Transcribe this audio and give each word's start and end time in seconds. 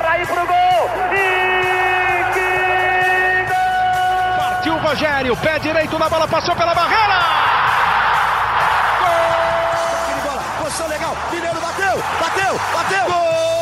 Garra 0.00 0.14
aí 0.14 0.24
pro 0.26 0.46
gol. 0.46 0.90
E 1.12 2.24
que 2.32 3.52
gol! 3.52 4.36
Partiu 4.38 4.74
o 4.74 4.78
Rogério, 4.78 5.36
pé 5.38 5.58
direito 5.58 5.98
na 5.98 6.08
bola, 6.08 6.28
passou 6.28 6.54
pela 6.54 6.72
barreira. 6.72 7.18
Gol! 9.00 10.22
Bola, 10.22 10.42
posição 10.62 10.86
legal. 10.86 11.16
Mineiro 11.32 11.60
bateu, 11.60 12.02
bateu, 12.20 12.60
bateu. 12.72 13.06
Gol! 13.06 13.57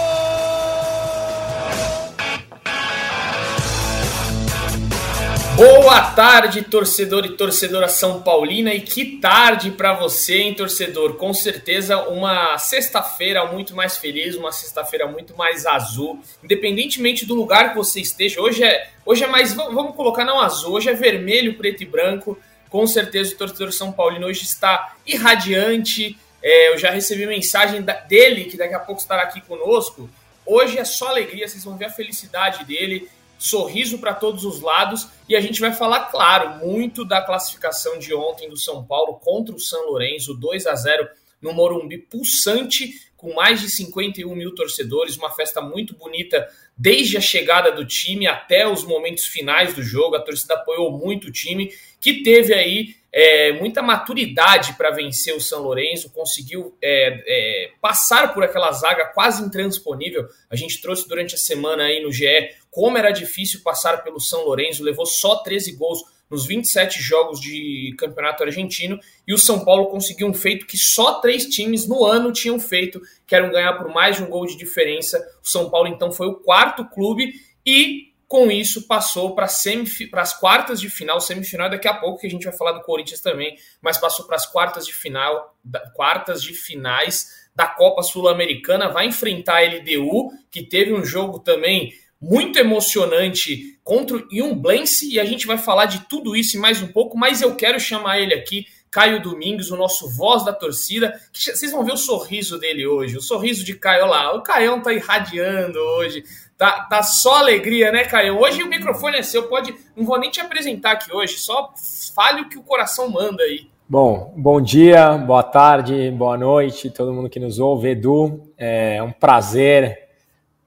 Boa 5.57 6.11
tarde, 6.11 6.61
torcedor 6.61 7.25
e 7.25 7.31
torcedora 7.31 7.89
São 7.89 8.21
Paulina, 8.21 8.75
e 8.75 8.81
que 8.83 9.17
tarde 9.17 9.71
para 9.71 9.95
você, 9.95 10.37
hein, 10.37 10.53
torcedor? 10.53 11.15
Com 11.15 11.33
certeza 11.33 11.97
uma 12.09 12.59
sexta-feira 12.59 13.47
muito 13.47 13.75
mais 13.75 13.97
feliz, 13.97 14.35
uma 14.35 14.53
sexta-feira 14.53 15.07
muito 15.07 15.35
mais 15.35 15.65
azul, 15.65 16.21
independentemente 16.45 17.25
do 17.25 17.35
lugar 17.35 17.71
que 17.71 17.77
você 17.77 18.03
esteja. 18.03 18.39
Hoje 18.39 18.63
é, 18.63 18.91
hoje 19.07 19.25
é 19.25 19.27
mais, 19.27 19.55
vamos 19.55 19.97
colocar 19.97 20.27
não 20.27 20.39
azul, 20.39 20.75
hoje 20.75 20.91
é 20.91 20.93
vermelho, 20.93 21.57
preto 21.57 21.83
e 21.83 21.87
branco. 21.87 22.39
Com 22.69 22.87
certeza 22.87 23.33
o 23.33 23.39
torcedor 23.39 23.73
São 23.73 23.91
Paulino 23.91 24.27
hoje 24.27 24.43
está 24.43 24.95
irradiante. 25.07 26.19
É, 26.43 26.75
eu 26.75 26.77
já 26.77 26.91
recebi 26.91 27.25
mensagem 27.25 27.83
dele 28.07 28.45
que 28.45 28.59
daqui 28.59 28.75
a 28.75 28.81
pouco 28.81 29.01
estará 29.01 29.23
aqui 29.23 29.41
conosco. 29.41 30.11
Hoje 30.45 30.79
é 30.79 30.85
só 30.85 31.09
alegria, 31.09 31.49
vocês 31.49 31.65
vão 31.65 31.79
ver 31.79 31.87
a 31.87 31.91
felicidade 31.91 32.63
dele 32.67 33.09
sorriso 33.39 33.99
para 33.99 34.15
todos 34.15 34.45
os 34.45 34.61
lados 34.61 35.09
e 35.29 35.37
a 35.37 35.41
gente 35.41 35.61
vai 35.61 35.73
falar, 35.73 36.07
claro, 36.07 36.65
muito 36.67 37.05
da 37.05 37.21
classificação 37.21 37.99
de 37.99 38.15
ontem 38.15 38.49
do 38.49 38.57
São 38.57 38.85
Paulo 38.85 39.15
contra 39.15 39.55
o 39.55 39.61
São 39.61 39.87
Lourenço, 39.87 40.35
2 40.35 40.67
a 40.67 40.75
0 40.75 41.09
no 41.41 41.53
Morumbi, 41.53 41.99
pulsante, 41.99 42.95
com 43.17 43.35
mais 43.35 43.61
de 43.61 43.71
51 43.71 44.35
mil 44.35 44.55
torcedores, 44.55 45.17
uma 45.17 45.31
festa 45.31 45.61
muito 45.61 45.95
bonita 45.97 46.47
desde 46.77 47.17
a 47.17 47.21
chegada 47.21 47.73
do 47.73 47.85
time 47.85 48.27
até 48.27 48.69
os 48.69 48.85
momentos 48.85 49.25
finais 49.25 49.75
do 49.75 49.83
jogo. 49.83 50.17
A 50.17 50.21
torcida 50.21 50.55
apoiou 50.55 50.93
muito 50.93 51.29
o 51.29 51.33
time, 51.33 51.73
que 52.01 52.23
teve 52.23 52.53
aí 52.53 52.95
é, 53.19 53.51
muita 53.53 53.81
maturidade 53.81 54.75
para 54.75 54.91
vencer 54.91 55.35
o 55.35 55.41
São 55.41 55.63
Lourenço, 55.63 56.13
conseguiu 56.13 56.77
é, 56.83 57.23
é, 57.27 57.71
passar 57.81 58.35
por 58.35 58.45
aquela 58.45 58.71
zaga 58.73 59.07
quase 59.07 59.43
intransponível. 59.43 60.29
A 60.51 60.55
gente 60.55 60.83
trouxe 60.83 61.09
durante 61.09 61.35
a 61.35 61.39
semana 61.39 61.85
aí 61.85 62.03
no 62.03 62.13
GE 62.13 62.27
como 62.71 62.99
era 62.99 63.11
difícil 63.11 63.63
passar 63.65 64.05
pelo 64.05 64.21
São 64.21 64.45
Lourenço, 64.45 64.85
levou 64.85 65.07
só 65.07 65.37
13 65.37 65.73
gols 65.77 66.05
nos 66.31 66.45
27 66.45 67.01
jogos 67.01 67.41
de 67.41 67.95
campeonato 67.97 68.45
argentino, 68.45 69.01
e 69.27 69.33
o 69.33 69.39
São 69.39 69.65
Paulo 69.65 69.87
conseguiu 69.87 70.27
um 70.27 70.35
feito 70.35 70.67
que 70.67 70.77
só 70.77 71.19
três 71.21 71.47
times 71.47 71.89
no 71.89 72.05
ano 72.05 72.33
tinham 72.33 72.61
feito, 72.61 73.01
que 73.27 73.35
eram 73.35 73.51
ganhar 73.51 73.79
por 73.79 73.89
mais 73.89 74.17
de 74.17 74.25
um 74.25 74.29
gol 74.29 74.45
de 74.45 74.59
diferença. 74.59 75.19
O 75.43 75.49
São 75.49 75.71
Paulo 75.71 75.89
então 75.89 76.13
foi 76.13 76.27
o 76.27 76.35
quarto 76.35 76.85
clube 76.91 77.33
e 77.65 78.06
com 78.29 78.51
isso, 78.51 78.87
passou 78.87 79.35
para 79.35 79.47
as 79.47 80.39
quartas 80.39 80.81
de 80.81 80.91
final, 80.91 81.21
semifinal, 81.21 81.71
daqui 81.71 81.87
a 81.87 81.95
pouco 81.95 82.21
que 82.21 82.27
a 82.27 82.31
gente 82.31 82.45
vai 82.45 82.57
falar 82.57 82.73
do 82.73 82.83
Corinthians 82.83 83.21
também, 83.21 83.57
mas 83.81 83.99
passou 83.99 84.27
para 84.27 84.37
as 84.37 84.47
quartas 84.47 84.87
de 84.87 84.93
final, 84.93 85.57
da, 85.63 85.81
quartas 85.91 86.43
de 86.43 86.53
finais 86.53 87.47
da 87.55 87.67
Copa 87.67 88.03
Sul-Americana, 88.03 88.89
vai 88.89 89.07
enfrentar 89.07 89.59
a 89.59 89.65
LDU, 89.65 90.31
que 90.51 90.63
teve 90.63 90.93
um 90.93 91.05
jogo 91.05 91.39
também 91.39 91.95
muito 92.21 92.59
emocionante 92.59 93.79
contra 93.85 94.17
o 94.17 94.27
Iumblense, 94.33 95.13
e 95.13 95.21
a 95.21 95.25
gente 95.25 95.47
vai 95.47 95.57
falar 95.57 95.87
de 95.87 96.01
tudo 96.09 96.35
isso 96.35 96.57
e 96.57 96.61
mais 96.61 96.83
um 96.83 96.89
pouco, 96.89 97.17
mas 97.17 97.41
eu 97.41 97.55
quero 97.55 97.79
chamar 97.79 98.21
ele 98.21 98.35
aqui, 98.35 98.67
Caio 98.91 99.23
Domingos, 99.23 99.71
o 99.71 99.77
nosso 99.77 100.09
voz 100.09 100.45
da 100.45 100.53
torcida, 100.53 101.21
que 101.33 101.53
vocês 101.53 101.71
vão 101.71 101.85
ver 101.85 101.93
o 101.93 101.99
sorriso 101.99 102.59
dele 102.59 102.87
hoje, 102.87 103.17
o 103.17 103.23
sorriso 103.23 103.63
de 103.63 103.75
Caio, 103.75 104.07
lá, 104.07 104.35
o 104.35 104.43
Caião 104.43 104.81
tá 104.81 104.93
irradiando 104.93 105.79
hoje, 105.79 106.25
Tá, 106.59 106.87
tá 106.89 107.03
só 107.03 107.37
alegria, 107.37 107.93
né, 107.93 108.05
Caio? 108.05 108.39
Hoje 108.39 108.63
o 108.63 108.69
microfone 108.69 109.19
é 109.19 109.23
seu, 109.23 109.47
pode. 109.47 109.75
Não 109.95 110.07
vou 110.07 110.19
nem 110.19 110.31
te 110.31 110.41
apresentar 110.41 110.93
aqui 110.93 111.15
hoje, 111.15 111.39
só 111.39 111.75
fale 112.15 112.43
o 112.43 112.49
que 112.49 112.57
o 112.57 112.63
coração 112.63 113.11
manda 113.11 113.43
aí. 113.43 113.69
Bom, 113.87 114.33
bom 114.37 114.61
dia, 114.61 115.19
boa 115.19 115.43
tarde, 115.43 116.11
boa 116.11 116.37
noite, 116.37 116.91
todo 116.91 117.13
mundo 117.13 117.29
que 117.29 117.39
nos 117.39 117.59
ouve. 117.59 117.91
Edu, 117.91 118.51
é 118.57 119.03
um 119.03 119.13
prazer 119.13 120.09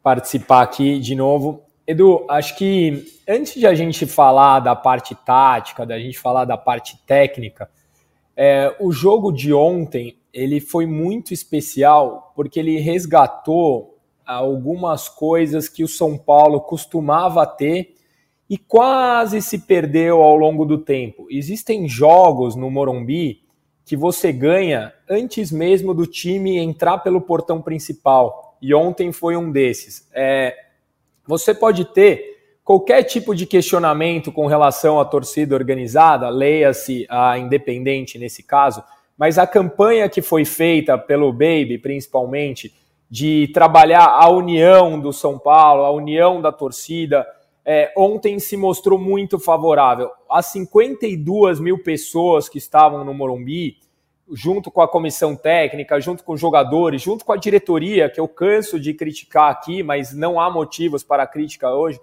participar 0.03 0.61
aqui 0.61 0.99
de 0.99 1.15
novo. 1.15 1.63
Edu, 1.87 2.23
acho 2.29 2.55
que 2.55 3.03
antes 3.27 3.55
de 3.55 3.65
a 3.65 3.73
gente 3.73 4.05
falar 4.05 4.59
da 4.59 4.75
parte 4.75 5.15
tática, 5.15 5.87
da 5.87 5.97
gente 5.97 6.19
falar 6.19 6.45
da 6.45 6.55
parte 6.55 6.97
técnica, 7.07 7.67
é, 8.37 8.75
o 8.79 8.91
jogo 8.91 9.31
de 9.31 9.51
ontem 9.51 10.17
ele 10.31 10.61
foi 10.61 10.85
muito 10.85 11.33
especial 11.33 12.31
porque 12.35 12.59
ele 12.59 12.79
resgatou 12.79 13.98
algumas 14.35 15.09
coisas 15.09 15.67
que 15.67 15.83
o 15.83 15.87
São 15.87 16.17
Paulo 16.17 16.61
costumava 16.61 17.45
ter 17.47 17.95
e 18.49 18.57
quase 18.57 19.41
se 19.41 19.59
perdeu 19.59 20.21
ao 20.21 20.35
longo 20.35 20.65
do 20.65 20.77
tempo. 20.77 21.27
Existem 21.29 21.87
jogos 21.87 22.55
no 22.55 22.69
Morumbi 22.69 23.41
que 23.85 23.95
você 23.95 24.31
ganha 24.31 24.93
antes 25.09 25.51
mesmo 25.51 25.93
do 25.93 26.05
time 26.05 26.57
entrar 26.57 26.99
pelo 26.99 27.21
portão 27.21 27.61
principal. 27.61 28.57
E 28.61 28.73
ontem 28.73 29.11
foi 29.11 29.35
um 29.35 29.51
desses. 29.51 30.07
É, 30.13 30.55
você 31.25 31.53
pode 31.53 31.85
ter 31.85 32.37
qualquer 32.63 33.01
tipo 33.03 33.33
de 33.33 33.47
questionamento 33.47 34.31
com 34.31 34.45
relação 34.45 34.99
à 34.99 35.05
torcida 35.05 35.55
organizada, 35.55 36.29
leia-se 36.29 37.07
a 37.09 37.37
independente 37.39 38.19
nesse 38.19 38.43
caso, 38.43 38.83
mas 39.17 39.39
a 39.39 39.47
campanha 39.47 40.07
que 40.07 40.21
foi 40.21 40.45
feita 40.45 40.97
pelo 40.97 41.33
Baby, 41.33 41.79
principalmente, 41.79 42.71
de 43.09 43.49
trabalhar 43.53 44.05
a 44.05 44.29
união 44.29 44.99
do 44.99 45.11
São 45.11 45.39
Paulo, 45.39 45.83
a 45.83 45.91
união 45.91 46.41
da 46.41 46.51
torcida. 46.51 47.25
É, 47.65 47.91
ontem 47.97 48.39
se 48.39 48.55
mostrou 48.55 48.99
muito 48.99 49.39
favorável. 49.39 50.11
As 50.29 50.47
52 50.47 51.59
mil 51.59 51.81
pessoas 51.81 52.47
que 52.47 52.57
estavam 52.57 53.03
no 53.03 53.13
Morumbi, 53.13 53.77
junto 54.31 54.69
com 54.69 54.81
a 54.81 54.87
comissão 54.87 55.35
técnica, 55.35 55.99
junto 55.99 56.23
com 56.23 56.33
os 56.33 56.39
jogadores, 56.39 57.01
junto 57.01 57.25
com 57.25 57.33
a 57.33 57.37
diretoria, 57.37 58.09
que 58.09 58.19
eu 58.19 58.27
canso 58.27 58.79
de 58.79 58.93
criticar 58.93 59.49
aqui, 59.51 59.81
mas 59.81 60.13
não 60.13 60.39
há 60.39 60.49
motivos 60.49 61.03
para 61.03 61.25
crítica 61.25 61.73
hoje. 61.73 61.99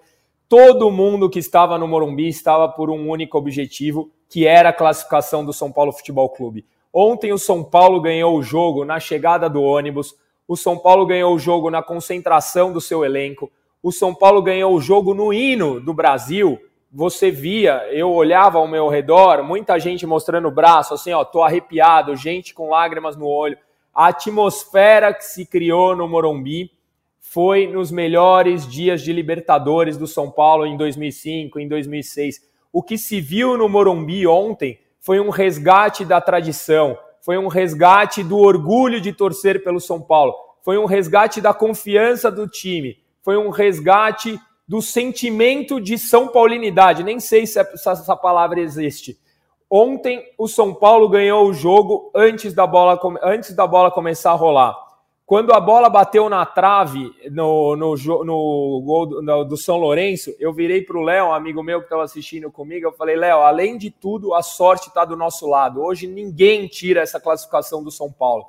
Todo 0.49 0.91
mundo 0.91 1.29
que 1.29 1.39
estava 1.39 1.77
no 1.77 1.87
Morumbi 1.87 2.27
estava 2.27 2.67
por 2.69 2.89
um 2.89 3.09
único 3.09 3.37
objetivo, 3.37 4.11
que 4.29 4.45
era 4.45 4.69
a 4.69 4.73
classificação 4.73 5.45
do 5.45 5.53
São 5.53 5.71
Paulo 5.71 5.91
Futebol 5.93 6.29
Clube. 6.29 6.65
Ontem 6.93 7.31
o 7.31 7.37
São 7.37 7.63
Paulo 7.63 8.01
ganhou 8.01 8.37
o 8.37 8.43
jogo 8.43 8.83
na 8.83 8.99
chegada 8.99 9.49
do 9.49 9.61
ônibus, 9.61 10.15
o 10.47 10.55
São 10.55 10.77
Paulo 10.77 11.05
ganhou 11.05 11.35
o 11.35 11.39
jogo 11.39 11.69
na 11.69 11.83
concentração 11.83 12.71
do 12.71 12.79
seu 12.79 13.03
elenco. 13.03 13.51
O 13.83 13.91
São 13.91 14.15
Paulo 14.15 14.41
ganhou 14.41 14.73
o 14.73 14.81
jogo 14.81 15.13
no 15.13 15.33
hino 15.33 15.79
do 15.79 15.93
Brasil. 15.93 16.59
Você 16.91 17.29
via, 17.29 17.85
eu 17.91 18.11
olhava 18.11 18.57
ao 18.57 18.67
meu 18.67 18.87
redor, 18.87 19.43
muita 19.43 19.77
gente 19.77 20.07
mostrando 20.07 20.47
o 20.47 20.51
braço, 20.51 20.93
assim, 20.93 21.11
ó, 21.11 21.25
tô 21.25 21.43
arrepiado, 21.43 22.15
gente 22.15 22.53
com 22.53 22.69
lágrimas 22.69 23.17
no 23.17 23.27
olho. 23.27 23.57
A 23.93 24.07
atmosfera 24.07 25.13
que 25.13 25.25
se 25.25 25.45
criou 25.45 25.95
no 25.95 26.07
Morumbi 26.07 26.71
foi 27.19 27.67
nos 27.67 27.91
melhores 27.91 28.65
dias 28.65 29.01
de 29.01 29.11
Libertadores 29.11 29.97
do 29.97 30.07
São 30.07 30.31
Paulo 30.31 30.65
em 30.65 30.77
2005, 30.77 31.59
em 31.59 31.67
2006. 31.67 32.41
O 32.71 32.81
que 32.81 32.97
se 32.97 33.19
viu 33.19 33.57
no 33.57 33.67
Morumbi 33.67 34.25
ontem 34.25 34.79
foi 34.99 35.19
um 35.19 35.29
resgate 35.29 36.05
da 36.05 36.21
tradição, 36.21 36.97
foi 37.27 37.37
um 37.37 37.49
resgate 37.49 38.23
do 38.23 38.37
orgulho 38.37 39.01
de 39.01 39.11
torcer 39.11 39.61
pelo 39.61 39.81
São 39.81 39.99
Paulo, 39.99 40.33
foi 40.63 40.77
um 40.77 40.85
resgate 40.85 41.41
da 41.41 41.53
confiança 41.53 42.31
do 42.31 42.47
time, 42.47 43.03
foi 43.21 43.35
um 43.35 43.49
resgate 43.49 44.39
do 44.65 44.81
sentimento 44.81 45.81
de 45.81 45.97
São 45.97 46.29
Paulinidade. 46.29 47.03
Nem 47.03 47.19
sei 47.19 47.45
se 47.45 47.59
essa 47.59 48.15
palavra 48.15 48.61
existe. 48.61 49.19
Ontem 49.69 50.23
o 50.37 50.47
São 50.47 50.73
Paulo 50.73 51.09
ganhou 51.09 51.49
o 51.49 51.53
jogo 51.53 52.09
antes 52.15 52.53
da 52.53 52.65
bola, 52.65 52.97
antes 53.21 53.53
da 53.53 53.67
bola 53.67 53.91
começar 53.91 54.31
a 54.31 54.35
rolar. 54.35 54.86
Quando 55.27 55.51
a 55.51 55.59
bola 55.59 55.89
bateu 55.89 56.29
na 56.29 56.45
trave 56.45 57.13
no, 57.29 57.75
no, 57.75 57.95
no 58.23 58.81
gol 58.81 59.05
do, 59.05 59.43
do 59.43 59.57
São 59.57 59.75
Lourenço, 59.75 60.33
eu 60.39 60.53
virei 60.53 60.81
para 60.81 60.97
o 60.97 61.01
Léo, 61.01 61.25
um 61.25 61.33
amigo 61.33 61.61
meu 61.61 61.79
que 61.79 61.87
estava 61.87 62.03
assistindo 62.03 62.49
comigo, 62.49 62.87
eu 62.87 62.93
falei, 62.93 63.17
Léo, 63.17 63.39
além 63.39 63.77
de 63.77 63.91
tudo, 63.91 64.33
a 64.33 64.41
sorte 64.41 64.87
está 64.87 65.03
do 65.03 65.17
nosso 65.17 65.45
lado. 65.45 65.83
Hoje 65.83 66.07
ninguém 66.07 66.65
tira 66.65 67.01
essa 67.01 67.19
classificação 67.19 67.83
do 67.83 67.91
São 67.91 68.09
Paulo. 68.09 68.45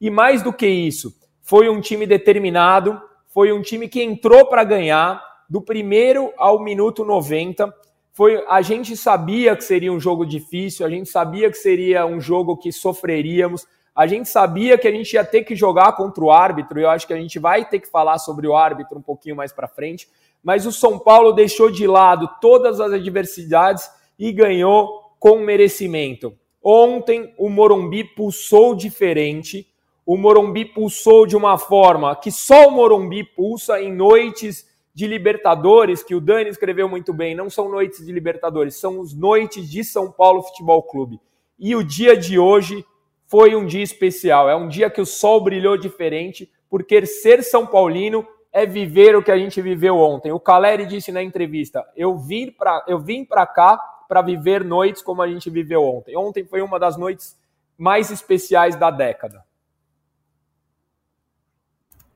E 0.00 0.08
mais 0.08 0.40
do 0.40 0.52
que 0.52 0.68
isso, 0.68 1.12
foi 1.42 1.68
um 1.68 1.80
time 1.80 2.06
determinado, 2.06 3.02
foi 3.26 3.52
um 3.52 3.60
time 3.60 3.88
que 3.88 4.00
entrou 4.00 4.46
para 4.46 4.62
ganhar, 4.62 5.20
do 5.48 5.60
primeiro 5.60 6.32
ao 6.38 6.62
minuto 6.62 7.04
90. 7.04 7.74
Foi, 8.12 8.44
a 8.48 8.62
gente 8.62 8.96
sabia 8.96 9.56
que 9.56 9.64
seria 9.64 9.92
um 9.92 9.98
jogo 9.98 10.24
difícil, 10.24 10.86
a 10.86 10.90
gente 10.90 11.10
sabia 11.10 11.50
que 11.50 11.58
seria 11.58 12.06
um 12.06 12.20
jogo 12.20 12.56
que 12.56 12.70
sofreríamos, 12.70 13.66
a 13.94 14.06
gente 14.06 14.28
sabia 14.28 14.78
que 14.78 14.86
a 14.86 14.92
gente 14.92 15.12
ia 15.12 15.24
ter 15.24 15.42
que 15.42 15.54
jogar 15.54 15.92
contra 15.92 16.22
o 16.22 16.30
árbitro, 16.30 16.78
e 16.78 16.82
eu 16.82 16.90
acho 16.90 17.06
que 17.06 17.12
a 17.12 17.20
gente 17.20 17.38
vai 17.38 17.64
ter 17.64 17.80
que 17.80 17.88
falar 17.88 18.18
sobre 18.18 18.46
o 18.46 18.54
árbitro 18.54 18.98
um 18.98 19.02
pouquinho 19.02 19.36
mais 19.36 19.52
para 19.52 19.68
frente, 19.68 20.08
mas 20.42 20.66
o 20.66 20.72
São 20.72 20.98
Paulo 20.98 21.32
deixou 21.32 21.70
de 21.70 21.86
lado 21.86 22.28
todas 22.40 22.80
as 22.80 22.92
adversidades 22.92 23.90
e 24.18 24.32
ganhou 24.32 25.14
com 25.18 25.38
merecimento. 25.40 26.34
Ontem 26.62 27.34
o 27.38 27.48
Morumbi 27.48 28.04
pulsou 28.04 28.74
diferente, 28.74 29.66
o 30.04 30.16
Morumbi 30.16 30.64
pulsou 30.64 31.26
de 31.26 31.36
uma 31.36 31.58
forma 31.58 32.14
que 32.16 32.30
só 32.30 32.68
o 32.68 32.70
Morumbi 32.70 33.24
pulsa 33.24 33.80
em 33.80 33.92
noites 33.92 34.68
de 34.92 35.06
Libertadores, 35.06 36.02
que 36.02 36.14
o 36.14 36.20
Dani 36.20 36.50
escreveu 36.50 36.88
muito 36.88 37.12
bem, 37.12 37.34
não 37.34 37.48
são 37.48 37.70
noites 37.70 38.04
de 38.04 38.12
Libertadores, 38.12 38.76
são 38.76 38.98
os 38.98 39.14
noites 39.14 39.70
de 39.70 39.84
São 39.84 40.10
Paulo 40.10 40.42
Futebol 40.42 40.82
Clube. 40.82 41.20
E 41.58 41.76
o 41.76 41.84
dia 41.84 42.16
de 42.16 42.38
hoje 42.38 42.84
foi 43.30 43.54
um 43.54 43.64
dia 43.64 43.82
especial, 43.82 44.50
é 44.50 44.56
um 44.56 44.66
dia 44.66 44.90
que 44.90 45.00
o 45.00 45.06
sol 45.06 45.40
brilhou 45.40 45.76
diferente, 45.76 46.50
porque 46.68 47.06
ser 47.06 47.44
São 47.44 47.64
Paulino 47.64 48.26
é 48.52 48.66
viver 48.66 49.14
o 49.14 49.22
que 49.22 49.30
a 49.30 49.38
gente 49.38 49.62
viveu 49.62 49.96
ontem. 49.96 50.32
O 50.32 50.40
Caleri 50.40 50.84
disse 50.84 51.12
na 51.12 51.22
entrevista: 51.22 51.86
eu 51.96 52.18
vim 52.18 52.50
para 52.50 52.84
eu 52.88 52.98
vim 52.98 53.24
para 53.24 53.46
cá 53.46 53.78
para 54.08 54.20
viver 54.20 54.64
noites 54.64 55.00
como 55.00 55.22
a 55.22 55.28
gente 55.28 55.48
viveu 55.48 55.84
ontem. 55.84 56.16
Ontem 56.16 56.44
foi 56.44 56.60
uma 56.60 56.78
das 56.80 56.96
noites 56.96 57.38
mais 57.78 58.10
especiais 58.10 58.74
da 58.74 58.90
década 58.90 59.44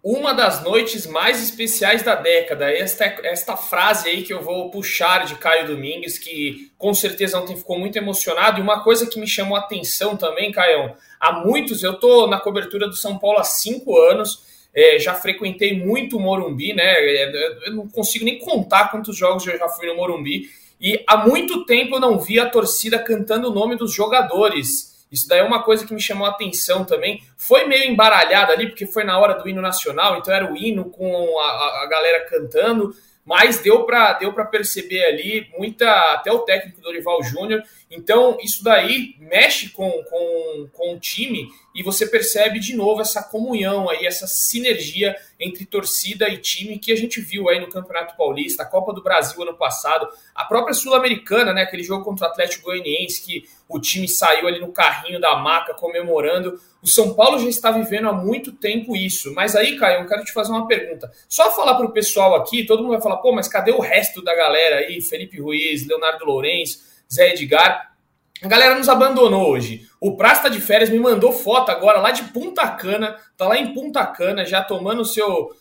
uma 0.04 0.34
das 0.34 0.62
noites 0.62 1.06
mais 1.06 1.42
especiais 1.42 2.02
da 2.02 2.14
década. 2.14 2.70
Esta, 2.70 3.06
esta 3.22 3.56
frase 3.56 4.10
aí 4.10 4.22
que 4.22 4.34
eu 4.34 4.42
vou 4.42 4.70
puxar 4.70 5.24
de 5.24 5.34
Caio 5.36 5.66
Domingues, 5.66 6.18
que 6.18 6.70
com 6.76 6.92
certeza 6.92 7.40
ontem 7.40 7.56
ficou 7.56 7.78
muito 7.78 7.96
emocionado. 7.96 8.60
E 8.60 8.62
uma 8.62 8.84
coisa 8.84 9.06
que 9.06 9.18
me 9.18 9.26
chamou 9.26 9.56
a 9.56 9.60
atenção 9.60 10.14
também, 10.14 10.52
Caio, 10.52 10.92
há 11.18 11.32
muitos, 11.32 11.82
eu 11.82 11.94
tô 11.94 12.26
na 12.26 12.38
cobertura 12.38 12.86
do 12.86 12.94
São 12.94 13.18
Paulo 13.18 13.38
há 13.38 13.44
cinco 13.44 13.98
anos, 13.98 14.44
é, 14.74 14.98
já 14.98 15.14
frequentei 15.14 15.82
muito 15.82 16.18
o 16.18 16.20
Morumbi, 16.20 16.74
né? 16.74 16.84
É, 16.84 17.68
eu 17.68 17.72
não 17.72 17.88
consigo 17.88 18.26
nem 18.26 18.38
contar 18.38 18.90
quantos 18.90 19.16
jogos 19.16 19.46
eu 19.46 19.56
já 19.56 19.68
fui 19.70 19.86
no 19.86 19.96
Morumbi. 19.96 20.50
E 20.78 21.02
há 21.06 21.16
muito 21.26 21.64
tempo 21.64 21.96
eu 21.96 22.00
não 22.00 22.18
vi 22.18 22.38
a 22.38 22.50
torcida 22.50 22.98
cantando 22.98 23.50
o 23.50 23.54
nome 23.54 23.74
dos 23.74 23.94
jogadores. 23.94 24.93
Isso 25.10 25.28
daí 25.28 25.40
é 25.40 25.44
uma 25.44 25.62
coisa 25.62 25.86
que 25.86 25.94
me 25.94 26.00
chamou 26.00 26.26
a 26.26 26.30
atenção 26.30 26.84
também. 26.84 27.22
Foi 27.36 27.66
meio 27.66 27.90
embaralhado 27.90 28.52
ali, 28.52 28.66
porque 28.68 28.86
foi 28.86 29.04
na 29.04 29.18
hora 29.18 29.34
do 29.34 29.48
hino 29.48 29.62
nacional, 29.62 30.16
então 30.16 30.34
era 30.34 30.50
o 30.50 30.56
hino 30.56 30.86
com 30.86 31.38
a, 31.38 31.82
a 31.82 31.86
galera 31.86 32.26
cantando, 32.26 32.94
mas 33.24 33.58
deu 33.60 33.84
para 33.84 34.14
deu 34.14 34.32
perceber 34.46 35.04
ali 35.04 35.48
muita. 35.56 35.88
Até 36.14 36.32
o 36.32 36.40
técnico 36.40 36.80
Dorival 36.80 37.22
Júnior 37.22 37.62
então, 37.96 38.36
isso 38.42 38.64
daí 38.64 39.14
mexe 39.20 39.68
com, 39.68 39.88
com, 39.88 40.68
com 40.72 40.94
o 40.94 40.98
time 40.98 41.48
e 41.72 41.82
você 41.82 42.06
percebe 42.06 42.58
de 42.58 42.74
novo 42.74 43.00
essa 43.00 43.22
comunhão 43.22 43.88
aí, 43.88 44.04
essa 44.04 44.26
sinergia 44.26 45.14
entre 45.38 45.64
torcida 45.64 46.28
e 46.28 46.38
time 46.38 46.78
que 46.78 46.92
a 46.92 46.96
gente 46.96 47.20
viu 47.20 47.48
aí 47.48 47.60
no 47.60 47.68
Campeonato 47.68 48.16
Paulista, 48.16 48.64
a 48.64 48.66
Copa 48.66 48.92
do 48.92 49.02
Brasil 49.02 49.40
ano 49.42 49.54
passado, 49.54 50.08
a 50.34 50.44
própria 50.44 50.74
Sul-Americana, 50.74 51.52
né, 51.52 51.62
aquele 51.62 51.84
jogo 51.84 52.04
contra 52.04 52.26
o 52.26 52.30
Atlético 52.30 52.64
Goianiense 52.64 53.24
que 53.24 53.48
o 53.68 53.78
time 53.78 54.08
saiu 54.08 54.48
ali 54.48 54.58
no 54.58 54.72
carrinho 54.72 55.20
da 55.20 55.36
maca 55.36 55.72
comemorando. 55.74 56.60
O 56.84 56.86
São 56.86 57.14
Paulo 57.14 57.38
já 57.38 57.48
está 57.48 57.70
vivendo 57.70 58.10
há 58.10 58.12
muito 58.12 58.52
tempo 58.52 58.94
isso. 58.94 59.32
Mas 59.32 59.56
aí, 59.56 59.78
Caio, 59.78 60.02
eu 60.02 60.06
quero 60.06 60.22
te 60.22 60.34
fazer 60.34 60.52
uma 60.52 60.66
pergunta. 60.66 61.10
Só 61.26 61.50
falar 61.50 61.76
para 61.76 61.86
o 61.86 61.92
pessoal 61.92 62.34
aqui, 62.34 62.62
todo 62.66 62.82
mundo 62.82 62.92
vai 62.92 63.00
falar, 63.00 63.16
pô, 63.16 63.32
mas 63.32 63.48
cadê 63.48 63.72
o 63.72 63.80
resto 63.80 64.22
da 64.22 64.36
galera 64.36 64.80
aí? 64.80 65.00
Felipe 65.00 65.40
Ruiz, 65.40 65.86
Leonardo 65.86 66.26
Lourenço, 66.26 66.80
Zé 67.10 67.30
Edgar. 67.30 67.94
A 68.42 68.46
galera 68.46 68.74
nos 68.74 68.90
abandonou 68.90 69.48
hoje. 69.48 69.88
O 69.98 70.14
Praça 70.14 70.42
tá 70.42 70.48
de 70.50 70.60
férias 70.60 70.90
me 70.90 70.98
mandou 70.98 71.32
foto 71.32 71.70
agora 71.70 72.00
lá 72.00 72.10
de 72.10 72.24
Punta 72.24 72.68
Cana, 72.68 73.16
tá 73.34 73.48
lá 73.48 73.56
em 73.56 73.72
Punta 73.72 74.04
Cana, 74.04 74.44
já 74.44 74.62
tomando 74.62 75.06
seu, 75.06 75.56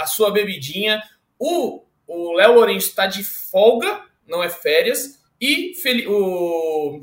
a 0.00 0.06
sua 0.06 0.32
bebidinha. 0.32 1.00
O 1.38 1.84
Léo 2.34 2.54
Lourenço 2.54 2.92
tá 2.92 3.06
de 3.06 3.22
folga, 3.22 4.00
não 4.26 4.42
é 4.42 4.48
férias. 4.48 5.20
E 5.40 5.74
o 6.08 6.98